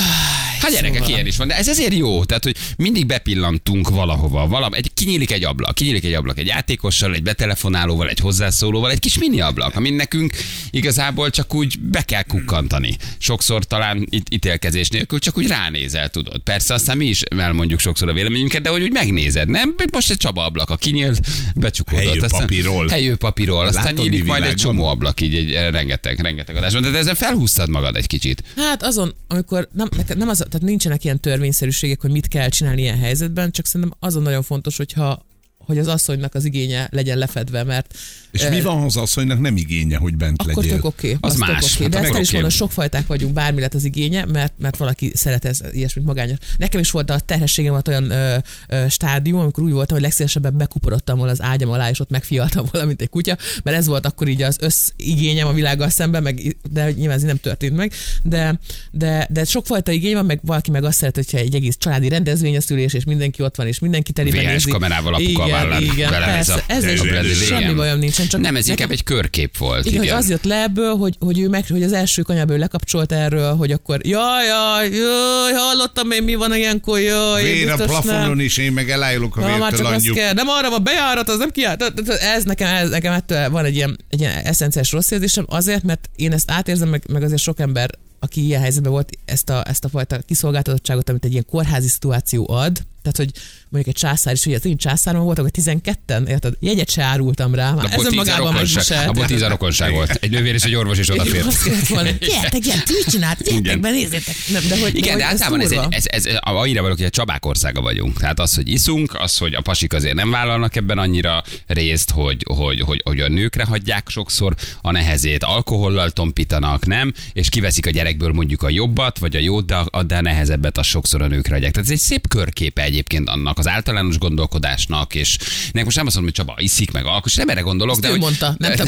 Hát 0.60 0.72
gyerekek, 0.72 0.94
szóval. 0.94 1.10
ilyen 1.10 1.26
is 1.26 1.38
van, 1.38 1.48
de 1.48 1.58
ez 1.58 1.68
ezért 1.68 1.94
jó, 1.94 2.26
tehát 2.26 2.44
hogy 2.44 2.56
mindig 2.78 3.06
bepillantunk 3.06 3.90
valahova, 3.90 4.48
valam, 4.48 4.74
egy, 4.74 4.94
kinyílik 4.94 5.32
egy 5.32 5.44
ablak, 5.44 5.76
kinyílik 5.76 6.04
egy 6.04 6.14
ablak, 6.14 6.38
egy 6.38 6.48
játékossal, 6.48 7.14
egy 7.14 7.24
betelefonálóval, 7.24 8.10
egy 8.10 8.20
hozzászólóval, 8.20 8.92
egy 8.92 9.00
kis 9.00 9.18
mini 9.18 9.42
ablak, 9.42 9.76
amin 9.76 9.94
nekünk 9.94 10.36
igazából 10.70 11.30
csak 11.30 11.54
úgy 11.54 11.80
be 11.80 12.02
kell 12.02 12.24
kukkantani. 12.24 12.98
Sokszor 13.18 13.66
talán 13.66 14.08
itt 14.10 14.34
ítélkezés 14.34 14.77
nélkül 14.90 15.20
csak 15.20 15.38
úgy 15.38 15.48
ránézel, 15.48 16.10
tudod. 16.10 16.38
Persze 16.38 16.74
aztán 16.74 16.98
mi 16.98 17.06
is 17.06 17.22
elmondjuk 17.22 17.80
sokszor 17.80 18.10
a 18.10 18.14
véleményünket, 18.14 18.62
de 18.62 18.70
hogy 18.70 18.82
úgy 18.82 18.92
megnézed, 18.92 19.50
nem? 19.50 19.76
Most 19.92 20.12
egy 20.12 20.18
Csaba 20.18 20.46
ablak, 20.46 20.70
a 20.70 20.76
kinyílt, 20.76 21.20
becsukódott. 21.56 22.06
Helyő 22.06 22.22
aztán- 22.22 22.40
papírról. 22.42 22.88
Helyő 22.88 23.16
papírról, 23.16 23.66
aztán 23.66 23.84
Látod, 23.84 24.00
nyílik 24.00 24.26
majd 24.26 24.44
egy 24.44 24.56
csomó 24.56 24.86
ablak, 24.86 25.22
így 25.22 25.36
egy 25.36 25.54
eh, 25.54 25.72
rengeteg, 25.72 26.20
rengeteg 26.20 26.56
adásban. 26.56 26.82
De 26.82 26.92
te 26.92 26.98
ezen 26.98 27.16
felhúztad 27.16 27.70
magad 27.70 27.96
egy 27.96 28.08
kicsit. 28.08 28.44
Hát 28.56 28.84
azon, 28.84 29.14
amikor 29.28 29.68
nem, 29.74 29.90
nem 30.16 30.30
az, 30.30 30.38
tehát 30.38 30.62
nincsenek 30.62 31.04
ilyen 31.04 31.20
törvényszerűségek, 31.20 32.02
hogy 32.02 32.12
mit 32.12 32.28
kell 32.28 32.50
csinálni 32.50 32.82
ilyen 32.82 33.00
helyzetben, 33.00 33.52
csak 33.52 33.66
szerintem 33.66 33.98
azon 34.00 34.22
nagyon 34.22 34.44
fontos, 34.44 34.78
hogyha 34.78 35.26
hogy 35.68 35.78
az 35.78 35.88
asszonynak 35.88 36.36
az 36.36 36.46
igénye 36.46 36.88
legyen 36.92 37.18
lefedve, 37.18 37.64
mert 37.64 37.98
És 38.32 38.42
eh, 38.42 38.52
mi 38.52 38.62
van, 38.62 38.80
ha 38.80 38.86
az 38.86 38.98
asszonynak 38.98 39.40
nem 39.40 39.58
igénye, 39.58 39.98
hogy 39.98 40.16
bent 40.16 40.42
Akkor 40.42 40.56
legyél? 40.56 40.72
tök 40.72 40.86
oké. 40.86 41.18
Az 41.20 41.34
az 41.34 41.40
más. 41.40 41.74
oké. 41.76 41.84
Hát 41.84 41.92
De 41.92 41.98
ezt 41.98 42.10
akkor 42.10 42.22
is 42.22 42.32
mondom, 42.32 42.50
sokfajták 42.50 43.08
vagyunk, 43.08 43.34
bármi 43.34 43.60
lett 43.62 43.74
az 43.74 43.84
igénye, 43.84 44.26
mert, 44.26 44.54
mert 44.58 44.78
valaki 44.78 45.12
szeret 45.16 45.46
ez, 45.46 45.62
ilyesmit 45.72 46.06
magányos. 46.06 46.38
Nekem 46.58 46.80
is 46.80 46.92
volt 46.92 47.10
a 47.10 47.20
terhességem 47.20 47.72
volt 47.72 47.88
olyan 47.88 48.10
ö, 48.10 48.38
ö, 48.68 48.86
stádium, 48.90 49.40
amikor 49.40 49.64
úgy 49.64 49.72
voltam, 49.72 49.96
hogy 49.96 50.06
legszívesebben 50.06 50.58
bekuporodtam 50.58 51.18
volna 51.18 51.32
az 51.32 51.42
ágyam 51.42 51.70
alá, 51.70 51.90
és 51.90 52.00
ott 52.00 52.10
megfialtam 52.10 52.66
volna, 52.72 52.88
mint 52.88 53.02
egy 53.02 53.10
kutya, 53.10 53.38
mert 53.64 53.78
ez 53.78 53.86
volt 53.88 54.06
akkor 54.06 54.28
így 54.28 54.42
az 54.42 54.58
összigényem 54.62 55.48
a 55.48 55.54
világgal 55.54 55.90
szemben, 55.90 56.24
meg, 56.24 56.58
de 56.72 56.92
nyilván 56.92 57.18
ez 57.18 57.24
nem 57.24 57.38
történt 57.38 57.76
meg. 57.76 57.94
De, 58.24 58.60
de, 58.92 59.28
de 59.32 59.44
sokfajta 59.44 59.92
igény 59.92 60.14
van, 60.14 60.26
meg 60.26 60.40
valaki 60.44 60.72
meg 60.72 60.84
azt 60.84 60.98
szeret, 60.98 61.16
hogyha 61.16 61.38
egy 61.38 61.56
egész 61.56 61.78
családi 61.78 62.10
rendezvény 62.10 62.56
a 62.58 62.62
szülés, 62.62 62.94
és 62.94 63.04
mindenki 63.04 63.42
ott 63.44 63.56
van, 63.56 63.68
és 63.68 63.80
mindenki 63.80 64.12
teliben 64.12 64.46
nézi. 64.46 64.70
kamerával 64.70 65.14
apuka 65.14 65.48
igen, 65.62 66.10
vállán 66.10 66.30
igen, 66.30 66.30
a- 66.30 66.34
persze, 66.34 66.64
ez 66.68 66.84
is 66.84 67.00
a 67.00 67.04
Bradley, 67.04 67.34
semmi 67.34 67.74
bajom 67.74 68.00
nincsen. 68.00 68.28
Csak 68.28 68.42
nem, 68.42 68.56
ez 68.56 68.66
nekem- 68.66 68.80
inkább 68.80 68.92
egy 68.98 69.04
körkép 69.04 69.58
volt. 69.58 69.86
igen, 69.86 70.02
Igen, 70.04 70.14
hogy 70.16 70.24
az 70.24 70.30
jött 70.30 70.44
le 70.44 70.62
ebből, 70.64 70.96
hogy, 70.96 71.16
hogy, 71.20 71.40
ő 71.40 71.50
meg, 71.50 71.66
hogy 71.70 71.84
az 71.84 71.94
első 71.94 72.22
kanyából 72.22 72.56
ő 72.56 72.60
lekapcsolt 72.60 73.12
erről, 73.12 73.56
hogy 73.56 73.72
akkor 73.72 74.06
jaj, 74.06 74.46
jaj, 74.46 74.90
jaj, 74.90 75.54
hallottam 75.54 76.12
én 76.12 76.24
mi 76.24 76.36
van 76.36 76.56
ilyenkor, 76.56 77.00
jaj, 77.00 77.44
én 77.44 77.54
Vér 77.54 77.70
a 77.70 77.76
plafonon 77.76 78.28
nem. 78.28 78.40
is, 78.40 78.58
én 78.58 78.72
meg 78.72 78.90
elájulok 78.90 79.38
a 79.38 79.40
már 79.42 79.60
vértől 79.72 80.00
csak 80.00 80.16
kell. 80.16 80.34
Nem 80.34 80.48
arra 80.48 80.70
van 80.70 80.84
bejárat, 80.84 81.30
az 81.30 81.38
nem 81.38 81.50
kiállt. 81.52 81.94
Ez 82.36 82.44
nekem, 82.44 82.76
ez 82.76 82.90
nekem 82.90 83.14
ettől 83.14 83.50
van 83.50 83.66
egy 83.66 83.76
ilyen, 83.76 83.98
egy 84.10 84.20
ilyen 84.20 84.34
eszenciális 84.46 84.92
rossz 84.92 85.12
érzésem, 85.12 85.46
azért, 85.50 85.84
mert 85.84 86.10
én 86.16 86.32
ezt 86.32 86.52
átérzem, 86.52 86.90
meg, 86.90 87.04
meg 87.10 87.24
azért 87.24 87.42
sok 87.42 87.60
ember, 87.60 87.90
aki 88.20 88.46
ilyen 88.46 88.62
helyzetben 88.62 88.92
volt, 88.92 89.10
ezt 89.26 89.50
a, 89.50 89.64
ezt 89.68 89.86
a 89.86 89.90
fajta 89.90 90.18
kiszolgáltatottságot, 90.28 91.10
amit 91.10 91.26
egy 91.26 91.32
ilyen 91.32 91.46
kórházi 91.50 91.88
szituáció 91.88 92.50
ad, 92.50 92.78
tehát, 93.12 93.32
hogy 93.32 93.42
mondjuk 93.70 93.96
egy 93.96 94.02
császár 94.02 94.34
is, 94.34 94.46
az 94.46 94.66
én 94.66 94.78
császárom 94.78 95.24
voltak, 95.24 95.44
hogy 95.44 95.64
12-en, 95.64 96.28
érted? 96.28 96.54
Jegyet 96.60 96.90
se 96.90 97.04
árultam 97.04 97.56
rá. 97.56 97.72
Már 97.72 97.86
ez 97.92 98.00
a 98.00 98.06
önmagában 98.06 98.52
rokonság, 98.52 98.76
megviselt. 98.76 99.08
abból 99.08 99.26
tíz 99.26 99.42
a 99.42 99.48
rokonság 99.48 99.92
volt. 99.92 100.12
Egy 100.12 100.30
nővér 100.30 100.54
és 100.54 100.64
egy 100.64 100.76
orvos 100.76 100.98
is 100.98 101.10
odafér. 101.10 101.46
Azt 101.46 101.64
kellett 101.64 101.88
volna, 101.88 102.10
gyertek, 102.10 102.62
gyertek, 102.62 102.88
mit 102.88 103.06
csinált? 103.10 103.44
Gyertek 103.44 103.80
be, 103.80 103.90
nézzétek. 103.90 104.36
Nem, 104.52 104.68
de 104.68 104.80
hogy, 104.80 104.96
Igen, 104.96 105.12
hogy 105.12 105.22
de 105.22 105.28
általában 105.28 105.62
ez, 105.62 105.72
egy, 105.72 105.86
ez, 105.90 106.06
ez, 106.06 106.26
annyira 106.40 106.82
vagyok, 106.82 106.98
hogy 106.98 107.06
a 107.06 107.10
Csabák 107.10 107.46
országa 107.46 107.82
vagyunk. 107.82 108.20
Tehát 108.20 108.40
az, 108.40 108.56
hogy 108.56 108.70
iszunk, 108.70 109.14
az, 109.20 109.38
hogy 109.38 109.54
a 109.54 109.62
pasik 109.62 109.94
azért 109.94 110.16
nem 110.16 110.32
vállalnak 110.32 110.76
ebben 110.76 110.98
annyira 110.98 111.44
részt, 111.68 112.12
hogy, 112.12 112.44
hogy, 112.56 112.82
hogy, 112.82 113.02
hogy 113.04 113.20
a 113.20 113.28
nőkre 113.28 113.64
hagyják 113.64 114.10
sokszor 114.10 114.56
a 114.82 114.92
nehezét, 114.92 115.44
alkohollal 115.44 116.12
tompítanak, 116.12 116.86
nem? 116.86 117.14
És 117.34 117.50
kiveszik 117.50 117.86
a 117.86 117.90
gyerekből 117.90 118.32
mondjuk 118.32 118.62
a 118.62 118.70
jobbat, 118.70 119.18
vagy 119.20 119.36
a 119.36 119.40
jót, 119.40 119.66
de 119.66 119.76
a, 119.76 120.04
de 120.04 120.18
a 120.18 120.22
nehezebbet 120.22 120.78
az 120.78 120.86
sokszor 120.86 121.22
a 121.22 121.28
nőkre 121.28 121.54
hagyják. 121.54 121.72
Tehát 121.72 121.88
ez 121.88 121.94
egy 121.94 122.02
szép 122.02 122.28
körképe 122.28 122.82
egyébként 122.98 123.30
annak 123.30 123.58
az 123.58 123.68
általános 123.68 124.18
gondolkodásnak, 124.18 125.16
és 125.16 125.38
nek 125.72 125.84
most 125.84 125.96
nem 125.98 126.06
azt 126.06 126.16
mondom, 126.16 126.34
hogy 126.36 126.46
Csaba 126.46 126.62
iszik 126.62 126.92
meg 126.92 127.06
alkos, 127.06 127.36
nem 127.36 127.50
erre 127.50 127.62
gondolok, 127.62 127.94
Ezt 127.94 128.02
de 128.02 128.08
ő 128.08 128.12
hogy, 128.12 128.20
mondta, 128.20 128.56
nem 128.58 128.76
te. 128.76 128.86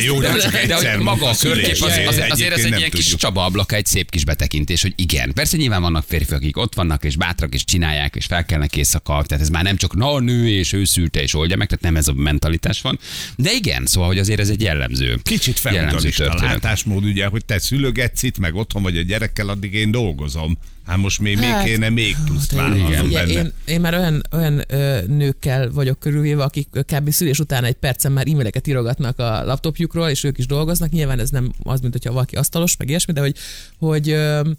Jó, 0.08 0.20
de 0.20 0.36
csak 0.36 0.52
de 0.66 0.74
hogy 0.94 1.02
maga 1.02 1.28
a 1.28 1.34
körkép, 1.40 1.82
az, 1.82 2.00
az, 2.06 2.22
azért 2.28 2.52
ez 2.52 2.64
egy 2.64 2.78
ilyen 2.78 2.90
kis 2.90 3.02
tudjuk. 3.02 3.20
Csaba 3.20 3.44
ablaka, 3.44 3.76
egy 3.76 3.86
szép 3.86 4.10
kis 4.10 4.24
betekintés, 4.24 4.82
hogy 4.82 4.92
igen. 4.96 5.32
Persze 5.32 5.56
nyilván 5.56 5.82
vannak 5.82 6.04
férfiak, 6.08 6.40
akik 6.40 6.56
ott 6.56 6.74
vannak, 6.74 7.04
és 7.04 7.16
bátrak, 7.16 7.54
és 7.54 7.64
csinálják, 7.64 8.16
és 8.16 8.26
felkelnek 8.26 8.76
éjszaka. 8.76 9.24
Tehát 9.26 9.42
ez 9.42 9.48
már 9.48 9.62
nem 9.62 9.76
csak 9.76 9.94
na, 9.94 10.12
a 10.12 10.20
nő, 10.20 10.48
és 10.48 10.72
ő 10.72 10.84
szülte, 10.84 11.22
és 11.22 11.34
oldja 11.34 11.56
meg, 11.56 11.66
tehát 11.66 11.84
nem 11.84 11.96
ez 11.96 12.08
a 12.08 12.12
mentalitás 12.12 12.80
van. 12.80 12.98
De 13.36 13.52
igen, 13.52 13.86
szóval, 13.86 14.08
hogy 14.08 14.18
azért 14.18 14.40
ez 14.40 14.48
egy 14.48 14.60
jellemző. 14.60 15.20
Kicsit 15.22 15.60
jellemző 15.62 15.90
feudalista 15.90 16.24
történet. 16.24 16.52
látásmód, 16.52 17.04
ugye, 17.04 17.26
hogy 17.26 17.44
te 17.44 17.58
szülögetsz 17.58 18.22
itt, 18.22 18.38
meg 18.38 18.54
otthon 18.54 18.82
vagy 18.82 18.96
a 18.96 19.02
gyerekkel, 19.02 19.48
addig 19.48 19.74
én 19.74 19.90
dolgozom. 19.90 20.58
Hát 20.86 20.96
most 20.96 21.20
még, 21.20 21.38
még 21.38 21.48
Hát, 21.48 21.64
kéne 21.64 21.88
még 21.88 22.16
pluszt 22.24 22.52
vállalnom 22.52 23.10
benne. 23.10 23.32
én, 23.32 23.52
én 23.66 23.80
már 23.80 23.94
olyan, 23.94 24.22
olyan 24.32 24.64
ö, 24.68 24.98
nőkkel 25.06 25.70
vagyok 25.70 25.98
körülvéve, 25.98 26.42
akik 26.42 26.68
kb. 26.70 27.10
szülés 27.10 27.38
után 27.38 27.64
egy 27.64 27.74
percen 27.74 28.12
már 28.12 28.26
e-maileket 28.28 28.66
írogatnak 28.66 29.18
a 29.18 29.44
laptopjukról, 29.44 30.08
és 30.08 30.24
ők 30.24 30.38
is 30.38 30.46
dolgoznak. 30.46 30.90
Nyilván 30.90 31.18
ez 31.18 31.30
nem 31.30 31.52
az, 31.62 31.80
mint 31.80 31.92
hogyha 31.92 32.12
valaki 32.12 32.36
asztalos, 32.36 32.76
meg 32.76 32.88
ilyesmi, 32.88 33.12
de 33.12 33.20
hogy, 33.20 33.36
hogy, 33.78 34.10
ö, 34.10 34.50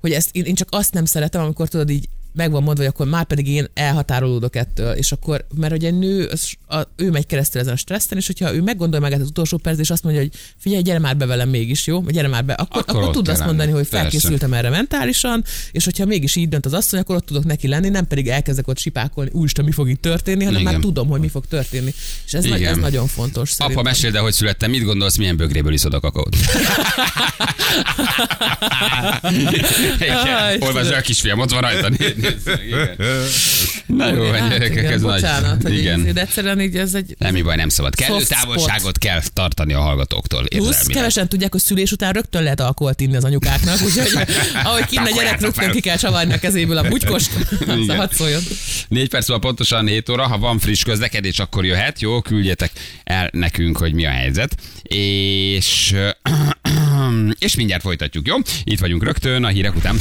hogy 0.00 0.12
ezt 0.12 0.36
én, 0.36 0.44
én 0.44 0.54
csak 0.54 0.68
azt 0.70 0.92
nem 0.92 1.04
szeretem, 1.04 1.42
amikor 1.42 1.68
tudod 1.68 1.90
így 1.90 2.08
meg 2.38 2.50
van 2.50 2.62
mondva, 2.62 2.82
hogy 2.82 2.92
akkor 2.94 3.06
már 3.06 3.24
pedig 3.24 3.48
én 3.48 3.66
elhatárolódok 3.74 4.56
ettől, 4.56 4.92
és 4.92 5.12
akkor, 5.12 5.46
mert 5.54 5.72
ugye 5.72 5.90
nő, 5.90 6.26
az, 6.26 6.52
a, 6.68 6.82
ő 6.96 7.10
megy 7.10 7.26
keresztül 7.26 7.60
ezen 7.60 7.72
a 7.72 7.76
stresszen, 7.76 8.18
és 8.18 8.26
hogyha 8.26 8.54
ő 8.54 8.62
meggondolja 8.62 9.04
magát 9.04 9.20
az 9.20 9.28
utolsó 9.28 9.56
perc, 9.56 9.78
és 9.78 9.90
azt 9.90 10.02
mondja, 10.02 10.22
hogy 10.22 10.32
figyelj, 10.56 10.82
gyere 10.82 10.98
már 10.98 11.16
be 11.16 11.26
velem 11.26 11.48
mégis, 11.48 11.86
jó? 11.86 12.00
Gyere 12.00 12.28
már 12.28 12.44
be, 12.44 12.52
akkor, 12.52 12.82
Akkor 12.86 13.02
akkor, 13.02 13.14
tud 13.14 13.28
azt 13.28 13.44
mondani, 13.44 13.70
hogy 13.70 13.88
Persze. 13.88 13.98
felkészültem 13.98 14.52
erre 14.52 14.70
mentálisan, 14.70 15.44
és 15.72 15.84
hogyha 15.84 16.04
mégis 16.04 16.36
így 16.36 16.48
dönt 16.48 16.66
az 16.66 16.72
asszony, 16.72 17.00
akkor 17.00 17.16
ott 17.16 17.26
tudok 17.26 17.44
neki 17.44 17.68
lenni, 17.68 17.88
nem 17.88 18.06
pedig 18.06 18.28
elkezdek 18.28 18.68
ott 18.68 18.78
sipákolni, 18.78 19.30
úristen, 19.32 19.64
mi 19.64 19.72
fog 19.72 19.88
itt 19.88 20.02
történni, 20.02 20.44
hanem 20.44 20.60
Igen. 20.60 20.72
már 20.72 20.82
tudom, 20.82 21.08
hogy 21.08 21.20
mi 21.20 21.28
fog 21.28 21.46
történni. 21.46 21.94
És 22.26 22.34
ez, 22.34 22.44
nagy, 22.44 22.62
ez 22.62 22.76
nagyon 22.76 23.06
fontos. 23.06 23.50
Apa, 23.50 23.58
szerintem. 23.58 23.84
meséld 23.84 24.14
el, 24.14 24.22
hogy 24.22 24.32
születtem, 24.32 24.70
mit 24.70 24.82
gondolsz, 24.82 25.16
milyen 25.16 25.36
bögréből 25.36 25.72
iszod 25.72 25.94
a 25.94 26.00
kakaót? 26.00 26.36
Olvasd 30.60 30.90
el, 30.90 31.02
kisfiam, 31.02 31.38
ott 31.38 31.50
van 31.50 31.60
rajta. 31.60 31.90
Igen. 32.66 32.96
Na 33.86 34.14
jó, 34.14 34.30
Hát, 34.30 34.48
gyerekek, 34.50 34.76
igen, 34.76 34.92
ez 34.92 35.02
bocsánat, 35.02 35.62
nagy. 35.62 35.72
hogy 35.72 35.78
Igen. 35.80 36.06
így- 36.06 36.12
de 36.12 36.20
egyszerűen 36.20 36.60
így 36.60 36.76
ez 36.76 36.94
egy 36.94 37.16
Semmi 37.20 37.42
baj, 37.42 37.56
nem 37.56 37.68
szabad. 37.68 37.94
Kellő 37.94 38.22
távolságot 38.22 38.98
kell 38.98 39.20
tartani 39.32 39.72
a 39.72 39.80
hallgatóktól. 39.80 40.44
Plusz 40.48 40.86
kevesen 40.86 41.28
tudják, 41.28 41.52
hogy 41.52 41.60
szülés 41.60 41.92
után 41.92 42.12
rögtön 42.12 42.42
lehet 42.42 42.60
alkoholt 42.60 43.00
inni 43.00 43.16
az 43.16 43.24
anyukáknak, 43.24 43.80
úgyhogy 43.82 44.12
ahogy 44.64 44.84
kinn 44.86 45.02
a 45.02 45.10
gyerek, 45.10 45.40
rögtön 45.40 45.70
ki 45.70 45.80
kell 45.80 45.96
csavarni 45.96 46.32
a 46.32 46.38
kezéből 46.38 46.76
a 46.76 46.86
Igen. 47.76 47.96
hadd 47.96 48.12
szóljon. 48.12 48.42
Négy 48.88 49.08
perc 49.08 49.28
van 49.28 49.40
pontosan 49.40 49.86
7 49.86 50.08
óra, 50.08 50.26
ha 50.26 50.38
van 50.38 50.58
friss 50.58 50.82
közlekedés, 50.82 51.38
akkor 51.38 51.64
jöhet, 51.64 52.00
jó, 52.00 52.20
küldjetek 52.20 52.70
el 53.04 53.28
nekünk, 53.32 53.78
hogy 53.78 53.92
mi 53.92 54.06
a 54.06 54.10
helyzet. 54.10 54.54
És, 54.82 55.94
és 57.38 57.54
mindjárt 57.56 57.82
folytatjuk, 57.82 58.26
jó? 58.26 58.36
Itt 58.64 58.80
vagyunk 58.80 59.04
rögtön 59.04 59.44
a 59.44 59.48
hírek 59.48 59.76
után. 59.76 59.96